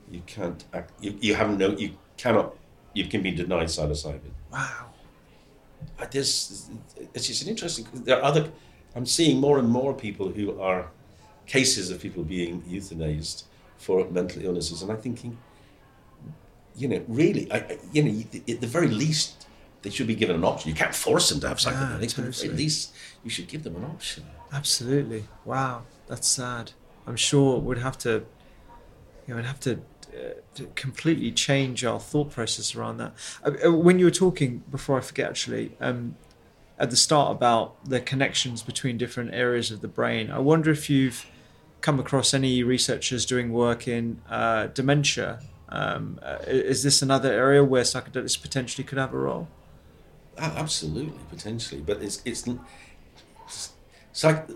You 0.09 0.21
can't. 0.25 0.63
Act, 0.73 0.91
you, 0.99 1.15
you 1.21 1.35
have 1.35 1.57
no. 1.57 1.69
You 1.71 1.91
cannot. 2.17 2.55
You 2.93 3.05
can 3.05 3.21
be 3.21 3.31
denied 3.31 3.67
psilocybin. 3.67 4.33
Wow. 4.51 4.87
Uh, 5.99 6.05
There's. 6.11 6.69
It's 7.13 7.27
just 7.27 7.43
an 7.43 7.49
interesting. 7.49 7.87
There 7.93 8.17
are 8.17 8.23
other. 8.23 8.49
I'm 8.95 9.05
seeing 9.05 9.39
more 9.39 9.57
and 9.59 9.69
more 9.69 9.93
people 9.93 10.27
who 10.29 10.59
are 10.59 10.89
cases 11.45 11.89
of 11.91 12.01
people 12.01 12.23
being 12.23 12.61
euthanized 12.63 13.43
for 13.77 14.05
mental 14.09 14.43
illnesses, 14.43 14.81
and 14.81 14.91
I'm 14.91 15.01
thinking, 15.01 15.37
you 16.75 16.87
know, 16.87 17.01
really, 17.07 17.51
I- 17.51 17.77
you 17.93 18.03
know, 18.03 18.23
at 18.53 18.59
the 18.61 18.67
very 18.67 18.87
least, 18.89 19.47
they 19.81 19.89
should 19.89 20.07
be 20.07 20.15
given 20.15 20.35
an 20.35 20.43
option. 20.43 20.69
You 20.69 20.75
can't 20.75 20.93
force 20.93 21.29
them 21.29 21.39
to 21.41 21.47
have 21.47 21.57
psychedelics, 21.57 21.99
but 21.99 22.03
at 22.03 22.15
the 22.15 22.21
very 22.21 22.31
totally. 22.33 22.55
least, 22.55 22.93
you 23.23 23.29
should 23.29 23.47
give 23.47 23.63
them 23.63 23.75
an 23.75 23.85
option. 23.85 24.25
Absolutely. 24.51 25.25
Wow, 25.45 25.83
that's 26.07 26.27
sad. 26.27 26.71
I'm 27.07 27.15
sure 27.15 27.59
we'd 27.59 27.79
have 27.79 27.97
to, 27.99 28.09
you 28.09 29.29
know, 29.29 29.35
we'd 29.37 29.45
have 29.45 29.59
to, 29.61 29.79
uh, 30.13 30.33
to 30.55 30.67
completely 30.75 31.31
change 31.31 31.83
our 31.83 31.99
thought 31.99 32.31
process 32.31 32.75
around 32.75 32.97
that. 32.97 33.13
Uh, 33.43 33.51
uh, 33.65 33.71
when 33.71 33.97
you 33.97 34.05
were 34.05 34.11
talking 34.11 34.63
before, 34.69 34.97
I 34.97 35.01
forget 35.01 35.29
actually, 35.29 35.71
um, 35.79 36.15
at 36.77 36.89
the 36.89 36.97
start 36.97 37.31
about 37.31 37.83
the 37.85 37.99
connections 37.99 38.63
between 38.63 38.97
different 38.97 39.33
areas 39.33 39.71
of 39.71 39.81
the 39.81 39.87
brain. 39.87 40.31
I 40.31 40.39
wonder 40.39 40.71
if 40.71 40.89
you've 40.89 41.25
come 41.81 41.99
across 41.99 42.33
any 42.33 42.63
researchers 42.63 43.25
doing 43.25 43.51
work 43.51 43.87
in 43.87 44.21
uh, 44.29 44.67
dementia. 44.67 45.39
Um, 45.69 46.19
uh, 46.21 46.37
is 46.47 46.83
this 46.83 47.01
another 47.01 47.31
area 47.31 47.63
where 47.63 47.83
psychedelics 47.83 48.39
potentially 48.39 48.83
could 48.83 48.97
have 48.97 49.13
a 49.13 49.17
role? 49.17 49.47
Absolutely, 50.37 51.19
potentially, 51.29 51.81
but 51.81 52.01
it's 52.01 52.21
it's 52.25 52.45
psych- 54.13 54.47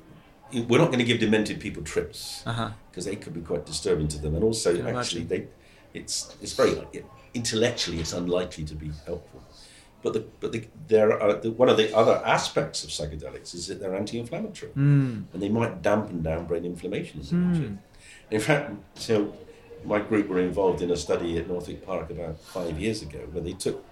we're 0.54 0.78
not 0.78 0.88
going 0.88 1.00
to 1.00 1.06
give 1.06 1.20
demented 1.20 1.60
people 1.60 1.84
trips 1.84 2.44
Uh-huh. 2.46 2.70
because 2.90 3.06
they 3.06 3.16
could 3.16 3.34
be 3.34 3.42
quite 3.42 3.66
disturbing 3.66 4.08
to 4.10 4.18
them, 4.20 4.36
and 4.36 4.44
also 4.44 4.70
actually 4.72 5.24
imagine. 5.24 5.28
they, 5.28 5.48
it's 5.94 6.36
it's 6.42 6.54
very 6.54 6.78
intellectually 7.34 8.00
it's 8.00 8.14
unlikely 8.14 8.64
to 8.66 8.76
be 8.76 8.92
helpful. 9.06 9.42
But 10.02 10.14
the 10.14 10.24
but 10.40 10.52
the, 10.52 10.68
there 10.88 11.20
are 11.22 11.34
the, 11.34 11.52
one 11.52 11.68
of 11.68 11.78
the 11.78 11.94
other 11.96 12.22
aspects 12.26 12.84
of 12.84 12.90
psychedelics 12.92 13.54
is 13.56 13.68
that 13.68 13.80
they're 13.80 13.96
anti-inflammatory, 13.96 14.72
Hmm. 14.72 15.24
and 15.34 15.42
they 15.42 15.50
might 15.50 15.82
dampen 15.82 16.22
down 16.22 16.46
brain 16.46 16.64
inflammation. 16.66 17.22
in 17.22 17.54
the. 17.54 18.36
In 18.36 18.40
fact, 18.42 18.72
so 18.96 19.34
my 19.84 20.00
group 20.00 20.28
were 20.30 20.40
involved 20.40 20.82
in 20.82 20.92
a 20.92 20.96
study 20.98 21.38
at 21.38 21.48
Northwick 21.48 21.86
Park 21.86 22.10
about 22.12 22.40
five 22.40 22.80
years 22.80 23.02
ago, 23.02 23.20
where 23.32 23.44
they 23.44 23.54
took 23.54 23.84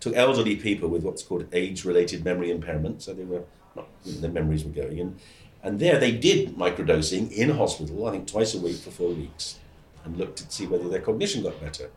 took 0.00 0.16
elderly 0.16 0.56
people 0.56 0.88
with 0.88 1.02
what's 1.02 1.22
called 1.22 1.46
age-related 1.52 2.24
memory 2.24 2.50
impairment, 2.50 3.02
so 3.02 3.12
they 3.12 3.24
were 3.24 3.42
not 3.74 3.88
their 4.04 4.30
memories 4.30 4.64
were 4.64 4.70
going, 4.70 5.00
and 5.00 5.18
and 5.62 5.80
there 5.80 5.98
they 5.98 6.12
did 6.12 6.56
microdosing 6.56 7.32
in 7.32 7.50
hospital, 7.50 8.06
I 8.06 8.12
think 8.12 8.28
twice 8.28 8.54
a 8.54 8.60
week 8.60 8.76
for 8.76 8.90
four 8.90 9.10
weeks, 9.10 9.58
and 10.04 10.16
looked 10.16 10.38
to 10.38 10.50
see 10.50 10.66
whether 10.66 10.88
their 10.88 11.00
cognition 11.00 11.42
got 11.42 11.60
better. 11.60 11.90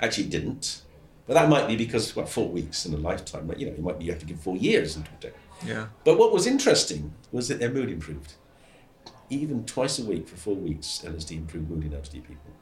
Actually, 0.00 0.24
it 0.24 0.30
didn't, 0.30 0.82
but 1.26 1.34
that 1.34 1.48
might 1.48 1.68
be 1.68 1.76
because 1.76 2.16
what 2.16 2.28
four 2.28 2.48
weeks 2.48 2.86
in 2.86 2.94
a 2.94 2.96
lifetime, 2.96 3.52
you 3.56 3.66
know, 3.66 3.72
it 3.72 3.82
might 3.82 3.98
be 3.98 4.06
you 4.06 4.12
have 4.12 4.20
to 4.20 4.26
give 4.26 4.40
four 4.40 4.56
years 4.56 4.96
into 4.96 5.10
a 5.10 5.20
day. 5.20 5.32
Yeah. 5.66 5.86
But 6.04 6.18
what 6.18 6.32
was 6.32 6.46
interesting 6.46 7.12
was 7.32 7.48
that 7.48 7.58
their 7.58 7.70
mood 7.70 7.90
improved. 7.90 8.34
Even 9.28 9.66
twice 9.66 9.98
a 9.98 10.04
week 10.04 10.26
for 10.26 10.36
four 10.36 10.54
weeks, 10.54 11.02
LSD 11.04 11.36
improved 11.36 11.68
mood 11.68 11.84
in 11.84 11.92
elderly 11.92 12.20
people. 12.20 12.52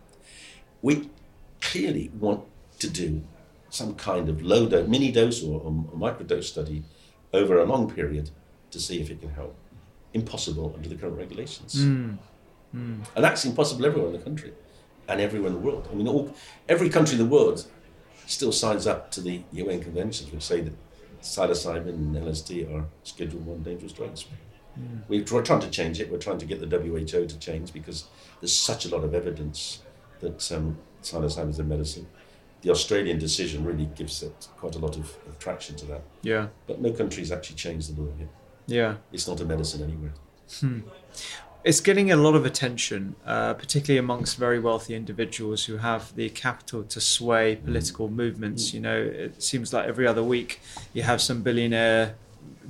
We 0.83 1.11
clearly 1.61 2.11
want 2.19 2.45
to 2.81 2.91
do 2.91 3.23
some 3.71 3.95
kind 3.95 4.29
of 4.29 4.43
low 4.43 4.67
dose, 4.69 4.89
mini 4.89 5.11
dose 5.13 5.43
or, 5.43 5.61
or 5.61 5.71
microdose 5.99 6.45
study 6.45 6.85
over 7.33 7.59
a 7.59 7.65
long 7.65 7.91
period 7.91 8.31
to 8.71 8.81
see 8.81 9.01
if 9.01 9.11
it 9.11 9.21
can 9.21 9.31
help. 9.31 9.55
Impossible 10.15 10.73
under 10.77 10.89
the 10.89 10.95
current 10.95 11.17
regulations. 11.19 11.75
And 13.15 13.25
that's 13.25 13.45
impossible 13.45 13.85
everywhere 13.87 14.09
in 14.09 14.17
the 14.19 14.23
country 14.23 14.53
and 15.09 15.21
everywhere 15.21 15.49
in 15.49 15.55
the 15.55 15.61
world. 15.61 15.89
I 15.91 15.95
mean, 15.95 16.09
all, 16.09 16.35
every 16.69 16.89
country 16.89 17.19
in 17.19 17.25
the 17.25 17.31
world 17.31 17.65
still 18.27 18.53
signs 18.53 18.87
up 18.87 19.11
to 19.13 19.21
the 19.21 19.43
UN 19.53 19.81
conventions 19.81 20.31
which 20.33 20.43
say 20.43 20.61
that 20.61 20.73
psilocybin 21.23 21.89
and 21.89 22.17
LSD 22.17 22.73
are 22.75 22.85
Schedule 23.05 23.41
One 23.41 23.63
dangerous 23.63 23.93
drugs. 23.93 24.27
We're 25.09 25.25
trying 25.25 25.61
to 25.61 25.71
change 25.71 26.01
it. 26.01 26.11
We're 26.11 26.19
trying 26.19 26.39
to 26.39 26.45
get 26.47 26.61
the 26.61 26.79
WHO 26.79 27.27
to 27.27 27.39
change 27.39 27.73
because 27.73 28.05
there's 28.41 28.55
such 28.55 28.85
a 28.85 28.89
lot 28.95 29.05
of 29.05 29.15
evidence 29.15 29.81
that 30.21 30.53
um, 30.53 30.77
psilocybin 31.03 31.49
is 31.51 31.59
a 31.59 31.65
medicine. 31.65 32.07
The 32.63 32.71
Australian 32.71 33.19
decision 33.19 33.65
really 33.65 33.89
gives 33.95 34.23
it 34.23 34.49
quite 34.57 34.75
a 34.75 34.79
lot 34.79 34.97
of, 34.97 35.17
of 35.29 35.39
traction 35.39 35.77
to 35.77 35.87
that. 35.87 36.03
Yeah. 36.23 36.49
But 36.67 36.81
no 36.81 36.93
country's 36.93 37.31
actually 37.31 37.57
changed 37.57 37.95
the 37.95 38.03
law 38.03 38.09
yet. 38.19 38.29
Yeah. 38.67 38.95
It's 39.13 39.29
not 39.29 39.41
a 39.41 39.45
medicine 39.45 39.83
anywhere. 39.83 40.13
Hmm. 40.61 40.81
It's 41.65 41.81
getting 41.81 42.13
a 42.13 42.17
lot 42.17 42.37
of 42.37 42.47
attention, 42.47 43.17
uh, 43.27 43.55
particularly 43.55 43.99
amongst 43.99 44.39
very 44.39 44.61
wealthy 44.61 44.95
individuals 44.95 45.65
who 45.65 45.79
have 45.79 46.15
the 46.15 46.29
capital 46.31 46.85
to 46.85 47.01
sway 47.01 47.57
mm-hmm. 47.57 47.65
political 47.65 48.09
movements. 48.09 48.69
Mm-hmm. 48.69 48.77
You 48.77 48.83
know, 48.83 49.03
it 49.03 49.43
seems 49.43 49.73
like 49.73 49.87
every 49.89 50.07
other 50.07 50.23
week 50.23 50.61
you 50.93 51.03
have 51.03 51.21
some 51.21 51.43
billionaire 51.43 52.15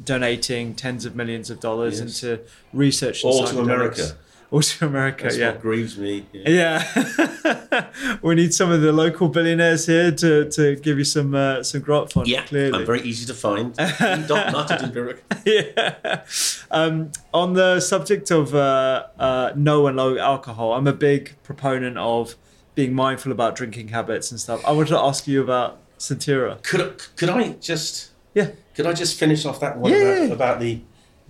donating 0.02 0.74
tens 0.74 1.04
of 1.04 1.14
millions 1.14 1.50
of 1.50 1.60
dollars 1.60 2.00
Yes. 2.00 2.22
into 2.22 2.42
research. 2.72 3.24
All 3.24 3.46
to. 3.46 3.58
America. 3.58 4.16
All 4.50 4.60
to 4.62 4.86
America, 4.86 5.24
That's 5.24 5.36
yeah. 5.36 5.50
what 5.52 5.60
grieves 5.60 5.98
me. 5.98 6.24
Yeah. 6.32 6.84
Yeah, 6.94 7.90
we 8.22 8.36
need 8.36 8.54
some 8.54 8.70
of 8.70 8.80
the 8.80 8.92
local 8.92 9.28
billionaires 9.28 9.86
here 9.86 10.12
to, 10.12 10.48
to 10.50 10.76
give 10.76 10.98
you 10.98 11.04
some 11.04 11.34
uh, 11.34 11.62
some 11.64 11.80
grant 11.80 12.12
fund. 12.12 12.28
Yeah, 12.28 12.44
clearly. 12.44 12.78
I'm 12.78 12.86
very 12.86 13.00
easy 13.02 13.26
to 13.26 13.34
find. 13.34 13.74
Yeah. 15.44 16.22
Um, 16.70 17.12
on 17.32 17.54
the 17.54 17.80
subject 17.80 18.30
of 18.30 18.54
uh, 18.54 19.06
uh, 19.18 19.52
no 19.56 19.86
and 19.86 19.96
low 19.96 20.16
alcohol, 20.18 20.72
I'm 20.74 20.86
a 20.86 20.92
big 20.92 21.34
proponent 21.42 21.98
of 21.98 22.36
being 22.74 22.94
mindful 22.94 23.32
about 23.32 23.56
drinking 23.56 23.88
habits 23.88 24.30
and 24.30 24.40
stuff. 24.40 24.64
I 24.66 24.72
wanted 24.72 24.90
to 24.90 24.98
ask 24.98 25.26
you 25.26 25.42
about 25.42 25.78
Centura. 25.98 26.62
Could 26.62 27.02
could 27.16 27.30
I 27.30 27.50
just 27.54 28.10
Yeah, 28.34 28.50
could 28.74 28.86
I 28.86 28.92
just 28.92 29.18
finish 29.18 29.44
off 29.44 29.60
that 29.60 29.78
one 29.78 29.90
Yeah, 29.92 29.98
about, 29.98 30.32
about 30.32 30.60
the 30.60 30.80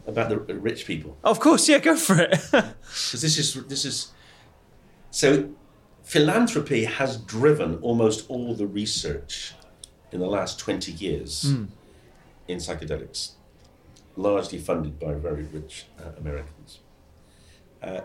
about 0.07 0.28
the 0.28 0.38
rich 0.38 0.86
people? 0.86 1.16
of 1.24 1.40
course. 1.40 1.68
Yeah, 1.68 1.78
go 1.78 1.96
for 1.96 2.20
it. 2.20 2.30
Because 2.52 3.20
this 3.22 3.38
is 3.38 3.54
this 3.66 3.84
is 3.84 4.12
so 5.11 5.50
philanthropy 6.02 6.84
has 6.84 7.16
driven 7.16 7.78
almost 7.82 8.28
all 8.28 8.54
the 8.54 8.66
research 8.66 9.54
in 10.12 10.20
the 10.20 10.26
last 10.26 10.59
20 10.61 10.92
years 10.92 11.44
in 12.46 12.59
psychedelics, 12.59 13.32
largely 14.16 14.59
funded 14.59 15.00
by 15.00 15.14
very 15.14 15.42
rich 15.44 15.86
uh, 15.98 16.11
Americans. 16.18 16.78
Uh, 17.82 18.02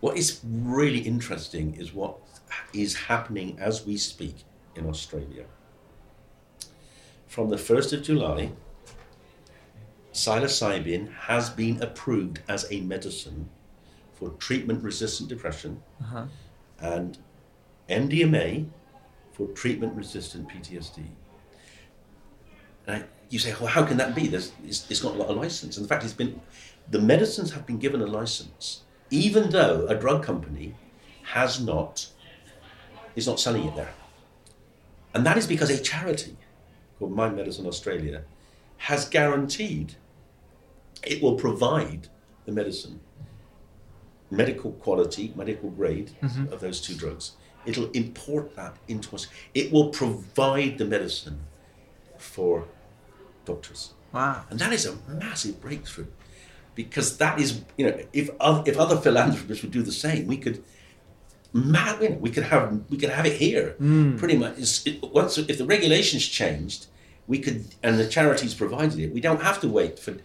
what 0.00 0.16
is 0.16 0.40
really 0.44 0.98
interesting 0.98 1.74
is 1.74 1.94
what 1.94 2.18
is 2.74 2.94
happening 2.94 3.56
as 3.58 3.86
we 3.86 3.96
speak 3.96 4.44
in 4.74 4.86
Australia. 4.86 5.46
From 7.26 7.48
the 7.48 7.56
1st 7.56 7.92
of 7.94 8.02
July, 8.02 8.52
psilocybin 10.16 11.12
has 11.12 11.50
been 11.50 11.82
approved 11.82 12.40
as 12.48 12.66
a 12.72 12.80
medicine 12.80 13.48
for 14.14 14.30
treatment 14.30 14.82
resistant 14.82 15.28
depression 15.28 15.82
uh-huh. 16.00 16.24
and 16.80 17.18
MDMA 17.88 18.66
for 19.32 19.46
treatment 19.48 19.94
resistant 19.94 20.48
PTSD. 20.48 21.04
Now, 22.88 23.02
you 23.28 23.38
say, 23.38 23.54
well, 23.60 23.66
how 23.66 23.84
can 23.84 23.98
that 23.98 24.14
be? 24.14 24.26
There's, 24.28 24.52
it's, 24.64 24.90
it's 24.90 25.00
got 25.00 25.14
a 25.14 25.18
lot 25.18 25.28
of 25.28 25.36
license. 25.36 25.76
And 25.76 25.84
in 25.84 25.88
fact, 25.88 26.02
it's 26.04 26.14
been, 26.14 26.40
the 26.90 27.00
medicines 27.00 27.52
have 27.52 27.66
been 27.66 27.78
given 27.78 28.00
a 28.00 28.06
license, 28.06 28.82
even 29.10 29.50
though 29.50 29.86
a 29.86 29.94
drug 29.94 30.22
company 30.22 30.74
has 31.24 31.60
not, 31.60 32.08
is 33.14 33.26
not 33.26 33.38
selling 33.38 33.64
it 33.64 33.76
there. 33.76 33.92
And 35.12 35.26
that 35.26 35.36
is 35.36 35.46
because 35.46 35.68
a 35.68 35.82
charity 35.82 36.36
called 36.98 37.12
Mind 37.12 37.36
Medicine 37.36 37.66
Australia 37.66 38.22
has 38.78 39.08
guaranteed 39.08 39.94
it 41.04 41.22
will 41.22 41.34
provide 41.34 42.08
the 42.44 42.52
medicine, 42.52 43.00
medical 44.30 44.72
quality, 44.72 45.32
medical 45.36 45.70
grade 45.70 46.12
mm-hmm. 46.22 46.52
of 46.52 46.60
those 46.60 46.80
two 46.80 46.94
drugs. 46.94 47.32
It'll 47.64 47.90
import 47.90 48.54
that 48.56 48.76
into 48.86 49.14
us. 49.14 49.26
It 49.52 49.72
will 49.72 49.88
provide 49.88 50.78
the 50.78 50.84
medicine 50.84 51.40
for 52.18 52.68
doctors. 53.44 53.92
wow. 54.12 54.44
And 54.50 54.58
that 54.60 54.72
is 54.72 54.86
a 54.86 54.96
massive 55.08 55.60
breakthrough 55.60 56.06
because 56.74 57.16
that 57.16 57.40
is, 57.40 57.62
you 57.76 57.86
know, 57.86 57.98
if 58.12 58.30
other, 58.38 58.70
if 58.70 58.76
other 58.78 58.96
philanthropists 58.96 59.62
would 59.62 59.72
do 59.72 59.82
the 59.82 59.92
same, 59.92 60.26
we 60.26 60.36
could, 60.36 60.62
ma- 61.52 61.98
you 62.00 62.10
know, 62.10 62.16
we 62.16 62.30
could 62.30 62.44
have 62.44 62.82
we 62.90 62.98
could 62.98 63.10
have 63.10 63.26
it 63.26 63.34
here. 63.34 63.74
Mm. 63.80 64.18
Pretty 64.18 64.36
much, 64.36 64.86
it, 64.86 65.02
once 65.02 65.38
if 65.38 65.58
the 65.58 65.64
regulations 65.64 66.24
changed, 66.26 66.86
we 67.26 67.38
could, 67.38 67.66
and 67.82 67.98
the 67.98 68.06
charities 68.06 68.54
provided 68.54 68.98
it. 68.98 69.12
We 69.12 69.20
don't 69.20 69.42
have 69.42 69.60
to 69.62 69.68
wait 69.68 69.98
for 69.98 70.16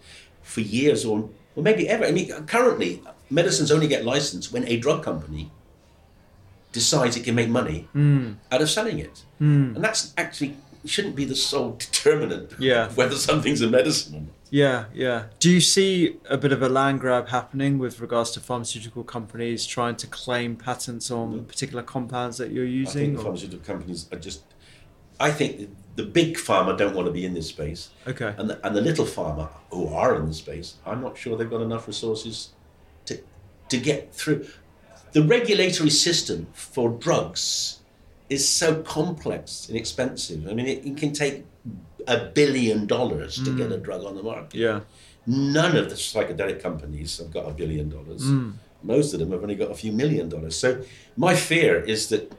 for 0.42 0.60
years 0.60 1.04
or 1.04 1.28
or 1.54 1.62
maybe 1.62 1.88
ever. 1.88 2.04
I 2.04 2.12
mean, 2.12 2.30
currently, 2.46 3.02
medicines 3.30 3.70
only 3.70 3.86
get 3.88 4.04
licensed 4.04 4.52
when 4.52 4.66
a 4.68 4.76
drug 4.78 5.02
company 5.02 5.50
decides 6.72 7.16
it 7.16 7.24
can 7.24 7.34
make 7.34 7.48
money 7.50 7.88
hmm. 7.92 8.32
out 8.50 8.62
of 8.62 8.70
selling 8.70 8.98
it, 8.98 9.24
hmm. 9.38 9.74
and 9.74 9.84
that's 9.84 10.14
actually 10.16 10.56
shouldn't 10.84 11.14
be 11.14 11.24
the 11.24 11.36
sole 11.36 11.72
determinant 11.78 12.54
Yeah. 12.58 12.86
of 12.86 12.96
whether 12.96 13.16
something's 13.16 13.60
a 13.60 13.68
medicine 13.68 14.14
or 14.16 14.20
not. 14.20 14.30
Yeah, 14.50 14.84
yeah. 14.92 15.24
Do 15.38 15.50
you 15.50 15.62
see 15.62 16.18
a 16.28 16.36
bit 16.36 16.52
of 16.52 16.60
a 16.60 16.68
land 16.68 17.00
grab 17.00 17.28
happening 17.28 17.78
with 17.78 18.00
regards 18.00 18.32
to 18.32 18.40
pharmaceutical 18.40 19.02
companies 19.02 19.64
trying 19.64 19.96
to 19.96 20.06
claim 20.06 20.56
patents 20.56 21.10
on 21.10 21.46
particular 21.46 21.82
compounds 21.82 22.36
that 22.36 22.50
you're 22.50 22.66
I 22.66 22.84
think 22.84 23.12
using? 23.12 23.16
pharmaceutical 23.16 23.64
companies 23.64 24.08
are 24.12 24.18
just. 24.18 24.42
I 25.20 25.30
think 25.30 25.68
the 25.96 26.04
big 26.04 26.36
pharma 26.36 26.76
don't 26.76 26.94
want 26.94 27.06
to 27.06 27.12
be 27.12 27.24
in 27.24 27.34
this 27.34 27.48
space, 27.48 27.90
Okay. 28.06 28.34
and 28.36 28.50
the, 28.50 28.66
and 28.66 28.74
the 28.74 28.80
little 28.80 29.04
pharma 29.04 29.48
who 29.70 29.88
are 29.88 30.16
in 30.16 30.26
the 30.26 30.34
space, 30.34 30.74
I'm 30.86 31.02
not 31.02 31.18
sure 31.18 31.36
they've 31.36 31.50
got 31.50 31.60
enough 31.60 31.86
resources 31.86 32.50
to 33.06 33.20
to 33.68 33.78
get 33.78 34.14
through. 34.14 34.46
The 35.12 35.22
regulatory 35.22 35.90
system 35.90 36.46
for 36.54 36.88
drugs 36.88 37.80
is 38.30 38.48
so 38.48 38.82
complex 38.82 39.68
and 39.68 39.76
expensive. 39.76 40.48
I 40.48 40.54
mean, 40.54 40.66
it, 40.66 40.86
it 40.86 40.96
can 40.96 41.12
take 41.12 41.44
a 42.06 42.18
billion 42.18 42.86
dollars 42.86 43.36
to 43.44 43.56
get 43.56 43.70
a 43.70 43.76
mm. 43.76 43.82
drug 43.82 44.04
on 44.04 44.16
the 44.16 44.22
market. 44.22 44.58
Yeah. 44.58 44.80
None 45.26 45.76
of 45.76 45.90
the 45.90 45.94
psychedelic 45.94 46.60
companies 46.62 47.18
have 47.18 47.30
got 47.30 47.46
a 47.46 47.52
billion 47.52 47.90
dollars. 47.90 48.24
Mm. 48.24 48.54
Most 48.82 49.12
of 49.12 49.20
them 49.20 49.30
have 49.30 49.42
only 49.42 49.54
got 49.54 49.70
a 49.70 49.74
few 49.74 49.92
million 49.92 50.28
dollars. 50.28 50.56
So 50.56 50.82
my 51.16 51.36
fear 51.36 51.80
is 51.80 52.08
that 52.08 52.32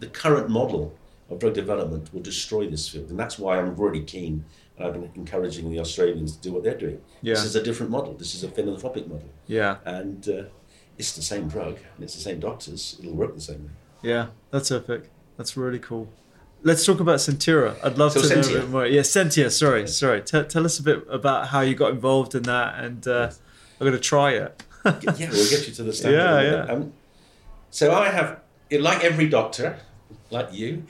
the 0.00 0.08
current 0.08 0.48
model 0.48 0.96
of 1.32 1.38
drug 1.40 1.54
development 1.54 2.12
will 2.12 2.20
destroy 2.22 2.68
this 2.68 2.88
field, 2.88 3.10
and 3.10 3.18
that's 3.18 3.38
why 3.38 3.58
I'm 3.58 3.74
really 3.76 4.02
keen. 4.02 4.44
And 4.76 4.86
I've 4.86 4.92
been 4.94 5.10
encouraging 5.14 5.70
the 5.70 5.80
Australians 5.80 6.36
to 6.36 6.42
do 6.42 6.52
what 6.52 6.62
they're 6.64 6.78
doing. 6.78 7.00
This 7.22 7.44
is 7.44 7.54
a 7.56 7.62
different 7.62 7.90
model. 7.92 8.14
This 8.14 8.34
is 8.34 8.42
a 8.44 8.48
philanthropic 8.48 9.06
model, 9.06 9.28
Yeah. 9.46 9.76
and 9.84 10.26
uh, 10.28 10.42
it's 10.98 11.12
the 11.12 11.22
same 11.22 11.48
drug 11.48 11.76
and 11.94 12.04
it's 12.04 12.14
the 12.14 12.20
same 12.20 12.40
doctors. 12.40 12.96
It'll 13.00 13.14
work 13.14 13.34
the 13.34 13.40
same 13.40 13.64
way. 13.64 13.70
Yeah. 14.02 14.26
That's 14.50 14.70
epic. 14.70 15.10
That's 15.36 15.56
really 15.56 15.78
cool. 15.78 16.08
let's 16.62 16.84
talk 16.86 17.00
about 17.00 17.18
Centura. 17.18 17.74
I'd 17.84 17.98
love 17.98 18.12
So 18.12 18.22
to 18.22 18.28
know 18.34 18.40
a 18.40 18.60
bit 18.60 18.68
more. 18.70 18.86
Yeah, 18.86 19.00
Sentia. 19.02 19.50
Sorry, 19.50 19.86
sorry. 19.88 20.22
T- 20.22 20.44
tell 20.44 20.64
us 20.64 20.78
a 20.78 20.82
bit 20.82 21.04
about 21.10 21.48
how 21.48 21.60
you 21.60 21.74
got 21.74 21.90
involved 21.92 22.34
in 22.34 22.44
that, 22.44 22.82
and 22.82 23.06
uh, 23.06 23.30
I'm 23.80 23.86
going 23.86 23.92
to 23.92 23.98
try 23.98 24.32
it. 24.32 24.62
yeah, 24.84 24.92
we'll 25.30 25.50
get 25.50 25.66
you 25.68 25.74
to 25.74 25.82
the 25.82 25.92
stand. 25.92 26.14
Yeah, 26.14 26.40
in 26.40 26.46
a 26.46 26.50
minute. 26.50 26.66
yeah. 26.68 26.72
Um, 26.74 26.92
so 27.70 27.92
I 27.92 28.08
have, 28.08 28.40
like 28.70 29.02
every 29.04 29.28
doctor, 29.28 29.78
like 30.30 30.52
you, 30.52 30.84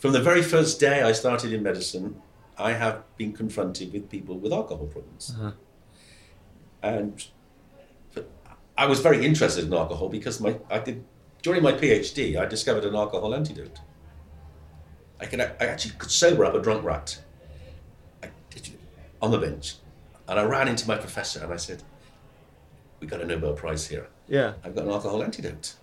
from 0.00 0.12
the 0.12 0.22
very 0.22 0.42
first 0.42 0.78
day 0.80 1.02
I 1.02 1.12
started 1.12 1.52
in 1.52 1.62
medicine, 1.62 2.22
I 2.58 2.72
have 2.72 3.02
been 3.16 3.32
confronted 3.32 3.92
with 3.92 4.08
people 4.10 4.38
with 4.38 4.52
alcohol 4.52 4.86
problems. 4.86 5.34
Uh-huh. 5.34 5.52
And 6.82 7.26
I 8.78 8.86
was 8.86 9.00
very 9.00 9.24
interested 9.24 9.64
in 9.64 9.74
alcohol 9.74 10.08
because 10.08 10.40
my 10.40 10.58
I 10.70 10.78
did 10.78 11.04
during 11.42 11.62
my 11.62 11.72
PhD 11.72 12.38
I 12.38 12.46
discovered 12.46 12.84
an 12.84 12.94
alcohol 12.94 13.34
antidote. 13.34 13.78
I 15.20 15.26
could 15.26 15.40
I 15.40 15.52
actually 15.60 15.94
could 15.98 16.10
sober 16.10 16.44
up 16.44 16.54
a 16.54 16.60
drunk 16.60 16.84
rat. 16.84 17.22
I 18.22 18.28
did 18.50 18.68
it 18.68 18.78
on 19.22 19.30
the 19.30 19.38
bench, 19.38 19.76
and 20.28 20.38
I 20.38 20.44
ran 20.44 20.68
into 20.68 20.86
my 20.86 20.96
professor 20.96 21.42
and 21.42 21.52
I 21.52 21.56
said, 21.56 21.82
"We 23.00 23.06
got 23.06 23.20
a 23.20 23.26
Nobel 23.26 23.54
Prize 23.54 23.86
here. 23.88 24.08
Yeah. 24.28 24.54
I've 24.62 24.74
got 24.74 24.84
an 24.84 24.90
alcohol 24.90 25.22
antidote," 25.22 25.74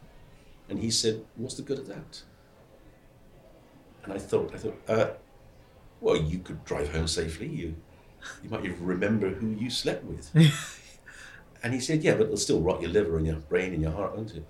and 0.70 0.80
he 0.80 0.92
said, 0.92 1.26
"What's 1.36 1.56
the 1.56 1.64
good 1.64 1.80
of 1.80 1.88
that?" 1.88 2.24
And 4.04 4.14
I 4.14 4.18
thought, 4.18 4.54
I 4.54 4.58
thought, 4.58 4.82
uh, 4.88 5.08
well, 6.02 6.18
you 6.18 6.40
could 6.40 6.64
drive 6.66 6.92
home 6.94 7.08
safely. 7.08 7.48
You, 7.48 7.76
you 8.44 8.50
might 8.50 8.66
even 8.66 8.86
remember 8.86 9.30
who 9.30 9.48
you 9.52 9.70
slept 9.70 10.04
with. 10.04 10.30
and 11.64 11.74
he 11.74 11.80
said, 11.80 12.04
"Yeah, 12.04 12.16
but 12.16 12.24
it'll 12.24 12.38
still 12.38 12.62
rot 12.62 12.82
your 12.82 12.92
liver 12.92 13.18
and 13.18 13.26
your 13.26 13.38
brain 13.38 13.74
and 13.74 13.82
your 13.82 13.92
heart, 13.92 14.16
won't 14.16 14.36
it?" 14.36 14.46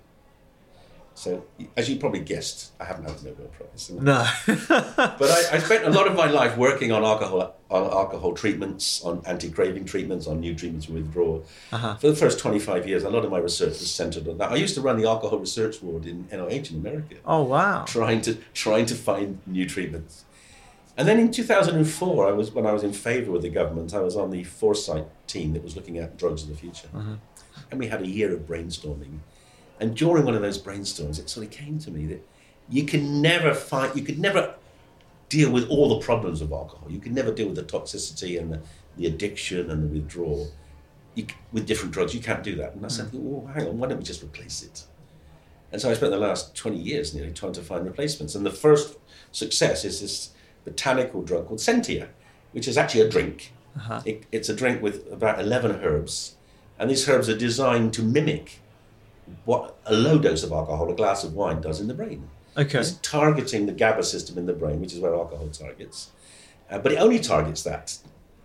So, 1.16 1.44
as 1.76 1.88
you 1.88 1.96
probably 1.96 2.20
guessed, 2.20 2.72
I 2.80 2.84
haven't 2.84 3.04
had 3.04 3.20
a 3.20 3.24
Nobel 3.24 3.46
Prize. 3.46 3.90
No. 3.90 4.26
But 4.96 5.30
I, 5.30 5.56
I 5.56 5.58
spent 5.58 5.84
a 5.84 5.90
lot 5.90 6.08
of 6.08 6.16
my 6.16 6.26
life 6.26 6.56
working 6.56 6.90
on 6.90 7.04
alcohol, 7.04 7.54
on 7.70 7.84
alcohol 7.84 8.34
treatments, 8.34 9.02
on 9.04 9.22
anti-craving 9.24 9.84
treatments, 9.84 10.26
on 10.26 10.40
new 10.40 10.54
treatments 10.56 10.86
for 10.86 10.94
withdrawal. 10.94 11.46
Uh-huh. 11.70 11.94
For 11.96 12.08
the 12.08 12.16
first 12.16 12.40
25 12.40 12.88
years, 12.88 13.04
a 13.04 13.10
lot 13.10 13.24
of 13.24 13.30
my 13.30 13.38
research 13.38 13.78
was 13.78 13.94
centered 13.94 14.26
on 14.26 14.38
that. 14.38 14.50
I 14.50 14.56
used 14.56 14.74
to 14.74 14.80
run 14.80 14.96
the 14.96 15.08
alcohol 15.08 15.38
research 15.38 15.80
ward 15.82 16.04
in 16.04 16.24
NIH 16.24 16.72
in 16.72 16.78
America, 16.78 17.16
oh 17.24 17.44
wow. 17.44 17.84
trying 17.86 18.20
to 18.22 18.36
trying 18.52 18.86
to 18.86 18.94
find 18.94 19.38
new 19.46 19.68
treatments. 19.68 20.24
And 20.96 21.08
then 21.08 21.18
in 21.18 21.30
2004, 21.30 22.28
I 22.28 22.32
was 22.32 22.50
when 22.50 22.66
I 22.66 22.72
was 22.72 22.82
in 22.82 22.92
favour 22.92 23.30
with 23.30 23.42
the 23.42 23.50
government, 23.50 23.94
I 23.94 24.00
was 24.00 24.16
on 24.16 24.30
the 24.30 24.42
foresight 24.42 25.06
team 25.28 25.52
that 25.52 25.62
was 25.62 25.76
looking 25.76 25.98
at 25.98 26.16
drugs 26.16 26.42
of 26.42 26.48
the 26.48 26.56
future, 26.56 26.88
uh-huh. 26.92 27.16
and 27.70 27.78
we 27.78 27.86
had 27.86 28.02
a 28.02 28.06
year 28.06 28.32
of 28.34 28.46
brainstorming. 28.46 29.20
And 29.84 29.94
during 29.94 30.24
one 30.24 30.34
of 30.34 30.40
those 30.40 30.58
brainstorms, 30.58 31.18
it 31.18 31.28
sort 31.28 31.44
of 31.44 31.52
came 31.52 31.78
to 31.80 31.90
me 31.90 32.06
that 32.06 32.26
you 32.70 32.84
can 32.84 33.20
never 33.20 33.52
find, 33.52 33.94
you 33.94 34.02
could 34.02 34.18
never 34.18 34.54
deal 35.28 35.52
with 35.52 35.68
all 35.68 35.90
the 35.90 35.98
problems 35.98 36.40
of 36.40 36.52
alcohol. 36.52 36.90
You 36.90 37.00
can 37.00 37.12
never 37.12 37.30
deal 37.30 37.48
with 37.48 37.56
the 37.56 37.64
toxicity 37.64 38.40
and 38.40 38.50
the, 38.50 38.60
the 38.96 39.04
addiction 39.04 39.70
and 39.70 39.82
the 39.82 39.88
withdrawal 39.88 40.50
you, 41.14 41.26
with 41.52 41.66
different 41.66 41.92
drugs. 41.92 42.14
You 42.14 42.22
can't 42.22 42.42
do 42.42 42.54
that. 42.54 42.72
And 42.72 42.82
I 42.82 42.88
said, 42.88 43.08
hmm. 43.08 43.30
well, 43.30 43.52
hang 43.52 43.68
on, 43.68 43.78
why 43.78 43.88
don't 43.88 43.98
we 43.98 44.04
just 44.04 44.22
replace 44.22 44.62
it? 44.62 44.84
And 45.70 45.82
so 45.82 45.90
I 45.90 45.92
spent 45.92 46.12
the 46.12 46.18
last 46.18 46.54
20 46.56 46.78
years 46.78 47.12
nearly 47.12 47.32
trying 47.34 47.52
to 47.52 47.62
find 47.62 47.84
replacements. 47.84 48.34
And 48.34 48.46
the 48.46 48.50
first 48.50 48.96
success 49.32 49.84
is 49.84 50.00
this 50.00 50.30
botanical 50.64 51.20
drug 51.20 51.48
called 51.48 51.60
Sentia, 51.60 52.08
which 52.52 52.66
is 52.66 52.78
actually 52.78 53.02
a 53.02 53.10
drink. 53.10 53.52
Uh-huh. 53.76 54.00
It, 54.06 54.24
it's 54.32 54.48
a 54.48 54.56
drink 54.56 54.80
with 54.80 55.06
about 55.12 55.40
11 55.40 55.72
herbs. 55.84 56.36
And 56.78 56.88
these 56.88 57.06
herbs 57.06 57.28
are 57.28 57.36
designed 57.36 57.92
to 57.94 58.02
mimic 58.02 58.60
what 59.44 59.76
a 59.86 59.94
low 59.94 60.18
dose 60.18 60.42
of 60.42 60.52
alcohol, 60.52 60.90
a 60.90 60.94
glass 60.94 61.24
of 61.24 61.34
wine, 61.34 61.60
does 61.60 61.80
in 61.80 61.88
the 61.88 61.94
brain. 61.94 62.28
Okay. 62.56 62.78
It's 62.78 62.92
targeting 63.02 63.66
the 63.66 63.72
GABA 63.72 64.04
system 64.04 64.38
in 64.38 64.46
the 64.46 64.52
brain, 64.52 64.80
which 64.80 64.92
is 64.92 65.00
where 65.00 65.14
alcohol 65.14 65.48
targets. 65.48 66.10
Uh, 66.70 66.78
but 66.78 66.92
it 66.92 66.96
only 66.96 67.18
targets 67.18 67.62
that. 67.62 67.98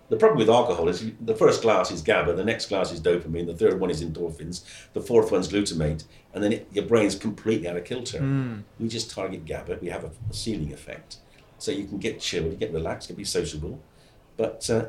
The 0.10 0.18
problem 0.18 0.40
with 0.40 0.50
alcohol 0.50 0.90
is 0.90 1.12
the 1.22 1.36
first 1.36 1.62
glass 1.62 1.92
is 1.92 2.02
GABA, 2.02 2.34
the 2.34 2.44
next 2.44 2.68
glass 2.68 2.92
is 2.92 3.00
dopamine, 3.00 3.46
the 3.46 3.56
third 3.56 3.80
one 3.80 3.92
is 3.92 4.04
endorphins, 4.04 4.64
the 4.94 5.02
fourth 5.02 5.32
one's 5.32 5.48
glutamate, 5.48 6.04
and 6.34 6.44
then 6.44 6.52
it, 6.52 6.68
your 6.72 6.86
brain's 6.86 7.14
completely 7.14 7.68
out 7.68 7.78
of 7.78 7.86
kilter. 7.86 8.20
We 8.80 8.88
just 8.88 9.12
target 9.12 9.46
GABA, 9.46 9.78
we 9.82 9.90
have 9.90 10.04
a, 10.04 10.12
a 10.30 10.34
ceiling 10.34 10.74
effect. 10.74 11.18
So 11.60 11.72
you 11.72 11.86
can 11.86 12.00
get 12.00 12.20
chilled, 12.20 12.58
get 12.60 12.74
relaxed, 12.74 13.10
you 13.10 13.16
can 13.16 13.22
be 13.22 13.26
sociable, 13.26 13.80
but 14.36 14.68
uh, 14.72 14.86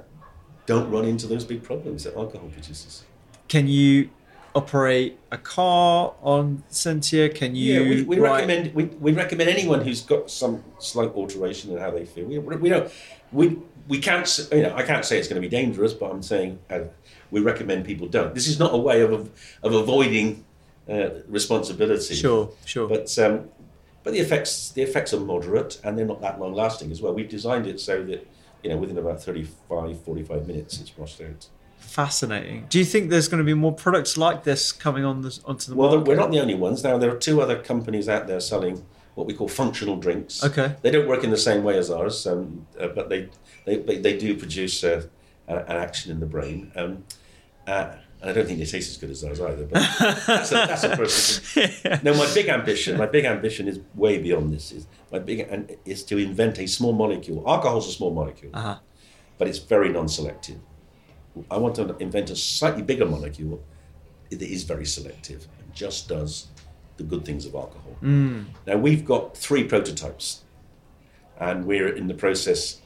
don't 0.64 0.91
run 0.91 1.05
into 1.05 1.26
those 1.26 1.45
big 1.45 1.62
problems 1.62 2.05
that 2.05 2.16
alcohol 2.16 2.49
produces. 2.49 3.05
Can 3.49 3.66
you 3.68 4.09
operate 4.55 5.19
a 5.31 5.39
car 5.39 6.15
on 6.23 6.63
Sentia? 6.71 7.35
Can 7.35 7.55
you? 7.55 7.75
Yeah, 7.75 7.89
we, 7.89 8.03
we 8.03 8.19
write- 8.19 8.49
recommend 8.49 8.75
we, 8.75 8.85
we 8.85 9.13
recommend 9.13 9.51
anyone 9.51 9.81
who's 9.83 10.03
got 10.03 10.31
some 10.31 10.63
slight 10.79 11.11
alteration 11.15 11.73
in 11.73 11.79
how 11.79 11.91
they 11.91 12.05
feel. 12.05 12.27
We, 12.27 12.39
we 12.39 12.69
don't 12.69 12.93
we 13.33 13.59
we 13.89 13.99
can't 13.99 14.49
you 14.53 14.63
know 14.63 14.75
I 14.75 14.83
can't 14.83 15.05
say 15.05 15.19
it's 15.19 15.29
going 15.29 15.41
to 15.41 15.47
be 15.49 15.55
dangerous, 15.55 15.93
but 15.93 16.11
I'm 16.11 16.23
saying 16.23 16.59
uh, 16.71 16.81
we 17.31 17.41
recommend 17.41 17.85
people 17.85 18.09
don't. 18.09 18.35
This 18.35 18.47
is 18.47 18.59
not 18.59 18.75
a 18.75 18.79
way 18.79 19.03
of 19.03 19.13
of 19.63 19.73
avoiding 19.75 20.45
uh, 20.89 21.11
responsibility. 21.29 22.15
Sure, 22.15 22.51
sure. 22.65 22.89
But 22.89 23.17
um, 23.19 23.49
but 24.03 24.13
the 24.13 24.19
effects 24.21 24.71
the 24.71 24.83
effects 24.83 25.13
are 25.15 25.21
moderate 25.21 25.81
and 25.85 25.97
they're 25.97 26.07
not 26.07 26.21
that 26.23 26.41
long 26.41 26.55
lasting 26.55 26.91
as 26.91 27.01
well. 27.03 27.13
We've 27.15 27.29
designed 27.29 27.67
it 27.67 27.81
so 27.81 28.03
that 28.05 28.27
you 28.63 28.71
know 28.71 28.77
within 28.77 28.99
about 28.99 29.23
35 29.23 30.03
45 30.03 30.47
minutes 30.47 30.81
it's 30.81 30.97
washed 30.97 31.21
out. 31.21 31.49
Fascinating. 31.81 32.66
Do 32.68 32.78
you 32.78 32.85
think 32.85 33.11
there's 33.11 33.28
going 33.28 33.39
to 33.39 33.45
be 33.45 33.55
more 33.55 33.72
products 33.74 34.16
like 34.16 34.45
this 34.45 34.70
coming 34.72 35.05
on 35.05 35.22
the, 35.22 35.39
onto 35.45 35.70
the 35.70 35.76
Well, 35.76 35.89
market? 35.91 36.07
Well, 36.09 36.16
we're 36.16 36.20
not 36.22 36.31
the 36.31 36.41
only 36.41 36.55
ones. 36.55 36.85
Now, 36.85 36.99
there 36.99 37.11
are 37.11 37.18
two 37.18 37.41
other 37.41 37.59
companies 37.61 38.09
out 38.09 38.26
there 38.26 38.41
selling 38.41 38.85
what 39.16 39.26
we 39.26 39.35
call 39.35 39.49
functional 39.49 39.97
drinks. 39.97 40.45
Okay. 40.45 40.76
They 40.83 40.91
don't 40.91 41.09
work 41.09 41.24
in 41.24 41.31
the 41.31 41.37
same 41.37 41.64
way 41.64 41.76
as 41.78 41.91
ours, 41.91 42.26
um, 42.26 42.66
uh, 42.78 42.89
but 42.89 43.09
they, 43.09 43.28
they, 43.66 43.76
they, 43.76 43.99
they 43.99 44.16
do 44.16 44.37
produce 44.37 44.85
uh, 44.85 45.07
an 45.49 45.59
action 45.76 46.12
in 46.12 46.20
the 46.20 46.26
brain. 46.26 46.70
Um, 46.76 47.05
uh, 47.66 47.97
and 48.22 48.31
I 48.31 48.33
don't 48.35 48.47
think 48.47 48.59
they 48.59 48.66
taste 48.66 48.91
as 48.91 48.97
good 48.99 49.11
as 49.11 49.24
ours 49.24 49.41
either, 49.41 49.64
but 49.64 49.83
that's 50.26 50.53
a, 50.53 50.55
that's 50.55 50.85
a 50.85 50.91
personal 50.97 51.99
No, 52.03 52.14
my 52.14 52.31
big 52.35 52.49
ambition, 52.49 52.99
my 52.99 53.07
big 53.07 53.24
ambition 53.24 53.66
is 53.66 53.81
way 53.95 54.18
beyond 54.18 54.53
this. 54.53 54.72
Is 54.72 54.87
my 55.11 55.18
big 55.18 55.41
and 55.41 55.74
is 55.87 56.05
to 56.05 56.18
invent 56.18 56.59
a 56.59 56.66
small 56.68 56.93
molecule. 56.93 57.43
Alcohol's 57.49 57.89
a 57.89 57.93
small 57.93 58.12
molecule, 58.12 58.53
Uh-huh. 58.55 58.78
but 59.39 59.49
it's 59.49 59.59
very 59.59 59.89
non-selective. 59.89 60.59
I 61.51 61.59
want 61.59 61.76
to 61.76 61.97
invent 61.99 62.31
a 62.31 62.37
slightly 62.37 62.83
bigger 62.83 63.07
molecule 63.07 63.62
that 64.31 64.43
is 64.43 64.64
very 64.64 64.87
selective 64.87 65.47
and 65.59 65.74
just 65.74 66.09
does 66.09 66.49
the 66.97 67.03
good 67.03 67.24
things 67.24 67.47
of 67.47 67.55
alcohol. 67.55 67.97
Mm. 68.03 68.47
Now 68.66 68.76
we've 68.76 69.05
got 69.05 69.37
three 69.37 69.64
prototypes, 69.64 70.43
and 71.39 71.64
we're 71.64 71.89
in 71.89 72.07
the 72.09 72.14
process. 72.14 72.81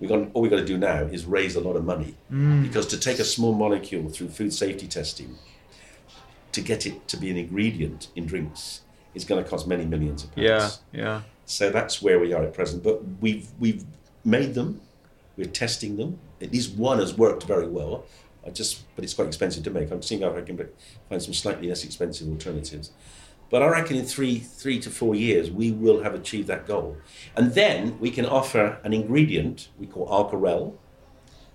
We 0.00 0.06
got 0.06 0.28
all 0.32 0.42
we've 0.42 0.50
got 0.50 0.58
to 0.58 0.64
do 0.64 0.78
now 0.78 1.02
is 1.02 1.24
raise 1.26 1.56
a 1.56 1.60
lot 1.60 1.74
of 1.74 1.84
money 1.84 2.14
mm. 2.32 2.62
because 2.62 2.86
to 2.88 2.98
take 2.98 3.18
a 3.18 3.24
small 3.24 3.52
molecule 3.52 4.08
through 4.08 4.28
food 4.28 4.52
safety 4.54 4.86
testing, 4.86 5.36
to 6.52 6.60
get 6.60 6.86
it 6.86 7.08
to 7.08 7.16
be 7.16 7.30
an 7.30 7.36
ingredient 7.36 8.08
in 8.14 8.26
drinks, 8.26 8.82
is 9.14 9.24
going 9.24 9.42
to 9.42 9.48
cost 9.48 9.66
many 9.66 9.84
millions 9.84 10.24
of 10.24 10.34
pounds. 10.34 10.46
Yeah, 10.46 10.70
yeah. 10.92 11.22
So 11.46 11.70
that's 11.70 12.00
where 12.00 12.20
we 12.20 12.32
are 12.32 12.44
at 12.44 12.54
present. 12.54 12.82
But 12.82 13.02
we've 13.20 13.48
we've 13.58 13.84
made 14.24 14.54
them, 14.54 14.80
we're 15.36 15.46
testing 15.46 15.96
them. 15.96 16.20
At 16.40 16.52
least 16.52 16.76
one 16.76 16.98
has 16.98 17.16
worked 17.16 17.44
very 17.44 17.66
well. 17.66 18.04
I 18.46 18.50
just, 18.50 18.84
but 18.94 19.04
it's 19.04 19.14
quite 19.14 19.28
expensive 19.28 19.64
to 19.64 19.70
make. 19.70 19.90
I'm 19.90 20.02
seeing 20.02 20.22
if 20.22 20.34
I 20.34 20.40
can 20.42 20.56
find 21.08 21.22
some 21.22 21.34
slightly 21.34 21.68
less 21.68 21.84
expensive 21.84 22.28
alternatives. 22.28 22.92
But 23.50 23.62
I 23.62 23.68
reckon 23.68 23.96
in 23.96 24.04
three 24.04 24.38
three 24.38 24.78
to 24.80 24.90
four 24.90 25.14
years 25.14 25.50
we 25.50 25.70
will 25.70 26.02
have 26.02 26.14
achieved 26.14 26.48
that 26.48 26.66
goal, 26.66 26.96
and 27.34 27.54
then 27.54 27.98
we 27.98 28.10
can 28.10 28.26
offer 28.26 28.78
an 28.84 28.92
ingredient 28.92 29.68
we 29.78 29.86
call 29.86 30.06
Alcarelle. 30.08 30.74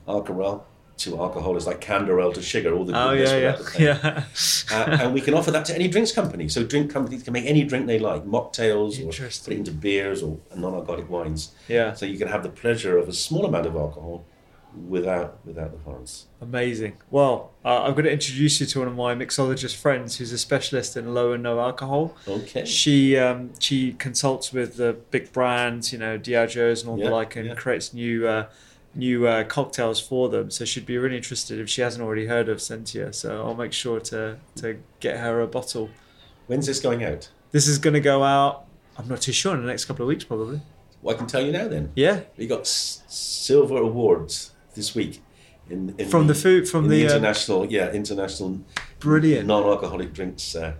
Alcarelle 0.08 0.64
to 0.98 1.18
alcohol 1.20 1.58
is 1.58 1.66
like 1.66 1.82
canderel 1.82 2.34
to 2.34 2.42
sugar. 2.42 2.74
All 2.74 2.86
the 2.86 2.94
Oh 3.00 3.12
yeah, 3.12 3.38
yeah, 3.38 3.58
yeah. 3.80 4.24
uh, 4.72 4.98
and 5.02 5.14
we 5.14 5.22
can 5.22 5.34
offer 5.34 5.52
that 5.52 5.66
to 5.66 5.76
any 5.76 5.88
drinks 5.88 6.12
company. 6.12 6.48
So 6.48 6.64
drink 6.64 6.92
companies 6.92 7.24
can 7.24 7.34
make 7.34 7.46
any 7.46 7.64
drink 7.64 7.88
they 7.88 8.00
like, 8.00 8.26
mocktails, 8.26 9.00
or 9.00 9.12
put 9.12 9.54
it 9.54 9.58
into 9.58 9.72
beers 9.72 10.22
or 10.24 10.40
non-alcoholic 10.56 11.10
wines. 11.10 11.52
Yeah. 11.68 11.94
So 11.94 12.06
you 12.06 12.18
can 12.18 12.28
have 12.28 12.44
the 12.44 12.50
pleasure 12.50 12.98
of 12.98 13.08
a 13.08 13.14
small 13.14 13.46
amount 13.46 13.66
of 13.66 13.76
alcohol 13.76 14.26
without 14.88 15.40
without 15.46 15.72
the 15.72 15.84
harms. 15.90 16.28
Amazing. 16.42 16.98
Well, 17.12 17.52
uh, 17.64 17.84
I'm 17.84 17.94
going 17.94 18.06
to 18.06 18.12
introduce 18.12 18.60
you 18.60 18.66
to 18.68 18.80
one 18.80 18.88
of 18.88 18.96
my 18.96 19.14
mixologist 19.16 19.76
friends 19.76 20.18
who's 20.18 20.32
a 20.32 20.38
specialist 20.38 20.98
in 20.98 21.14
low 21.14 21.34
and 21.34 21.44
no 21.44 21.60
alcohol. 21.60 22.16
Okay. 22.28 22.66
She 22.66 23.18
um, 23.18 23.52
she 23.60 23.94
consults 23.94 24.52
with 24.54 24.78
the 24.78 24.94
big 25.12 25.32
brands, 25.32 25.92
you 25.94 26.00
know, 26.00 26.18
Diageo's 26.18 26.82
and 26.82 26.90
all 26.92 26.98
Yeah, 27.00 27.06
the 27.10 27.12
like, 27.16 27.36
and 27.36 27.48
yeah. 27.48 27.54
creates 27.56 27.94
new 27.94 28.28
uh, 28.28 28.48
new 28.96 29.28
uh, 29.28 29.44
cocktails 29.44 30.00
for 30.00 30.30
them. 30.30 30.52
So 30.52 30.66
she'd 30.66 30.86
be 30.86 30.98
really 30.98 31.18
interested 31.18 31.60
if 31.60 31.70
she 31.70 31.82
hasn't 31.82 32.04
already 32.04 32.28
heard 32.28 32.50
of 32.50 32.58
Sentia. 32.60 33.14
So 33.14 33.44
I'll 33.46 33.56
make 33.56 33.74
sure 33.74 34.00
to 34.02 34.38
to 34.56 34.80
get 35.00 35.18
her 35.20 35.42
a 35.42 35.48
bottle. 35.48 35.90
When's 36.48 36.66
this 36.68 36.80
going 36.80 37.04
out? 37.04 37.30
This 37.52 37.68
is 37.68 37.78
going 37.78 37.94
to 37.94 38.00
go 38.02 38.24
out. 38.24 38.66
I'm 38.98 39.08
not 39.08 39.22
too 39.22 39.32
sure 39.32 39.54
in 39.56 39.62
the 39.62 39.68
next 39.68 39.86
couple 39.86 40.04
of 40.04 40.08
weeks, 40.10 40.24
probably. 40.24 40.62
Well, 41.02 41.16
I 41.16 41.18
can 41.18 41.28
tell 41.28 41.42
you 41.42 41.52
now. 41.52 41.68
Then 41.68 41.92
Yeah. 41.96 42.22
we 42.38 42.48
got 42.48 42.62
s- 42.62 43.04
silver 43.08 43.78
awards 43.78 44.52
this 44.76 44.94
week. 44.96 45.22
In, 45.70 45.96
in 45.98 46.10
From 46.10 46.28
the 46.28 46.36
food- 46.36 46.68
from 46.68 46.86
in 46.86 46.92
the, 46.92 47.08
uh, 47.08 47.10
international, 47.12 47.66
yeah, 47.72 47.90
international 47.92 48.60
Brilliant. 49.00 49.48
non-alcoholic 49.48 50.14
drinks 50.14 50.56
uh, 50.56 50.74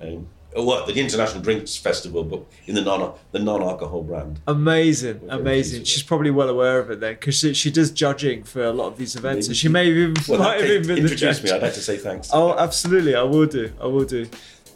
um, 0.00 0.28
uh, 0.56 0.62
what 0.62 0.86
the 0.86 0.92
International 1.00 1.42
Drinks 1.42 1.76
Festival, 1.76 2.22
but 2.24 2.44
in 2.66 2.74
the 2.74 2.82
non 2.82 3.14
the 3.32 3.38
non 3.38 3.62
alcohol 3.62 4.02
brand. 4.02 4.38
Amazing, 4.46 5.22
amazing. 5.28 5.84
She's 5.84 6.02
probably 6.02 6.30
well 6.30 6.48
aware 6.50 6.78
of 6.78 6.90
it 6.90 7.00
then, 7.00 7.14
because 7.14 7.36
she, 7.38 7.54
she 7.54 7.70
does 7.70 7.90
judging 7.90 8.44
for 8.44 8.62
a 8.62 8.70
lot 8.72 8.88
of 8.88 8.98
these 8.98 9.16
events, 9.16 9.46
and 9.48 9.56
she 9.56 9.68
may 9.68 9.88
have 9.88 9.96
even 9.96 10.14
Well, 10.28 10.38
might 10.40 10.60
have 10.60 10.70
even 10.70 10.86
been 10.86 10.96
the 10.96 11.02
introduce 11.10 11.42
me. 11.42 11.50
I'd 11.50 11.62
like 11.62 11.72
to 11.74 11.80
say 11.80 11.96
thanks. 11.96 12.28
Oh, 12.32 12.52
absolutely. 12.56 13.14
I 13.14 13.22
will 13.22 13.46
do. 13.46 13.72
I 13.80 13.86
will 13.86 14.04
do. 14.04 14.28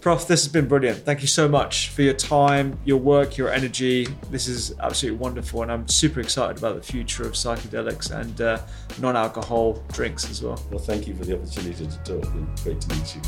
Prof, 0.06 0.28
this 0.28 0.44
has 0.44 0.52
been 0.52 0.68
brilliant. 0.68 0.98
Thank 0.98 1.20
you 1.20 1.26
so 1.26 1.48
much 1.48 1.88
for 1.88 2.02
your 2.02 2.14
time, 2.14 2.78
your 2.84 2.98
work, 2.98 3.36
your 3.36 3.50
energy. 3.50 4.06
This 4.30 4.46
is 4.46 4.72
absolutely 4.78 5.18
wonderful, 5.18 5.62
and 5.62 5.72
I'm 5.72 5.88
super 5.88 6.20
excited 6.20 6.58
about 6.58 6.76
the 6.76 6.80
future 6.80 7.24
of 7.24 7.32
psychedelics 7.32 8.12
and 8.12 8.40
uh, 8.40 8.60
non-alcohol 9.00 9.82
drinks 9.92 10.30
as 10.30 10.44
well. 10.44 10.62
Well, 10.70 10.78
thank 10.78 11.08
you 11.08 11.14
for 11.16 11.24
the 11.24 11.34
opportunity 11.36 11.88
to 11.88 11.98
talk. 12.04 12.24
and 12.34 12.46
Great 12.62 12.80
to 12.82 12.94
meet 12.94 13.16
you. 13.16 13.22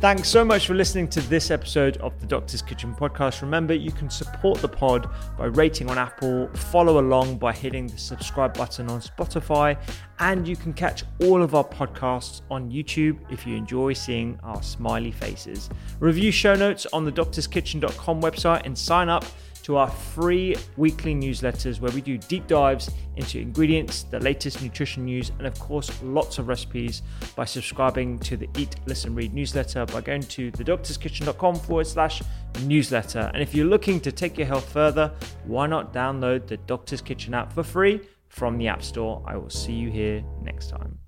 Thanks 0.00 0.30
so 0.30 0.46
much 0.46 0.66
for 0.66 0.72
listening 0.72 1.08
to 1.08 1.20
this 1.20 1.50
episode 1.50 1.98
of 1.98 2.18
the 2.20 2.26
Doctor's 2.26 2.62
Kitchen 2.62 2.94
podcast. 2.94 3.42
Remember, 3.42 3.74
you 3.74 3.92
can 3.92 4.08
support 4.08 4.58
the 4.62 4.68
pod 4.68 5.10
by 5.36 5.44
rating 5.44 5.90
on 5.90 5.98
Apple, 5.98 6.48
follow 6.54 7.00
along 7.00 7.36
by 7.36 7.52
hitting 7.52 7.86
the 7.86 7.98
subscribe 7.98 8.56
button 8.56 8.88
on 8.88 9.02
Spotify, 9.02 9.78
and 10.18 10.48
you 10.48 10.56
can 10.56 10.72
catch 10.72 11.04
all 11.20 11.42
of 11.42 11.54
our 11.54 11.64
podcasts 11.64 12.40
on 12.50 12.70
YouTube 12.70 13.18
if 13.30 13.46
you 13.46 13.54
enjoy 13.54 13.92
seeing 13.92 14.40
our 14.42 14.62
smiley 14.62 15.10
faces. 15.10 15.68
Review 15.98 16.32
show 16.32 16.54
notes 16.54 16.86
on 16.94 17.04
the 17.04 17.12
doctorskitchen.com 17.12 18.22
website 18.22 18.64
and 18.64 18.78
sign 18.78 19.10
up 19.10 19.26
to 19.62 19.76
our 19.76 19.88
free 19.90 20.56
weekly 20.76 21.14
newsletters 21.14 21.80
where 21.80 21.92
we 21.92 22.00
do 22.00 22.18
deep 22.18 22.46
dives 22.46 22.90
into 23.16 23.38
ingredients, 23.38 24.04
the 24.04 24.18
latest 24.20 24.62
nutrition 24.62 25.04
news, 25.04 25.30
and 25.38 25.46
of 25.46 25.58
course, 25.58 25.90
lots 26.02 26.38
of 26.38 26.48
recipes 26.48 27.02
by 27.36 27.44
subscribing 27.44 28.18
to 28.20 28.36
the 28.36 28.48
Eat, 28.56 28.76
Listen, 28.86 29.14
Read 29.14 29.34
newsletter 29.34 29.86
by 29.86 30.00
going 30.00 30.22
to 30.22 30.50
thedoctorskitchen.com 30.52 31.56
forward 31.56 31.86
slash 31.86 32.22
newsletter. 32.64 33.30
And 33.34 33.42
if 33.42 33.54
you're 33.54 33.66
looking 33.66 34.00
to 34.00 34.12
take 34.12 34.38
your 34.38 34.46
health 34.46 34.70
further, 34.72 35.12
why 35.44 35.66
not 35.66 35.92
download 35.92 36.46
the 36.46 36.56
Doctor's 36.56 37.02
Kitchen 37.02 37.34
app 37.34 37.52
for 37.52 37.62
free 37.62 38.00
from 38.28 38.58
the 38.58 38.68
App 38.68 38.82
Store? 38.82 39.22
I 39.26 39.36
will 39.36 39.50
see 39.50 39.72
you 39.72 39.90
here 39.90 40.24
next 40.42 40.70
time. 40.70 40.98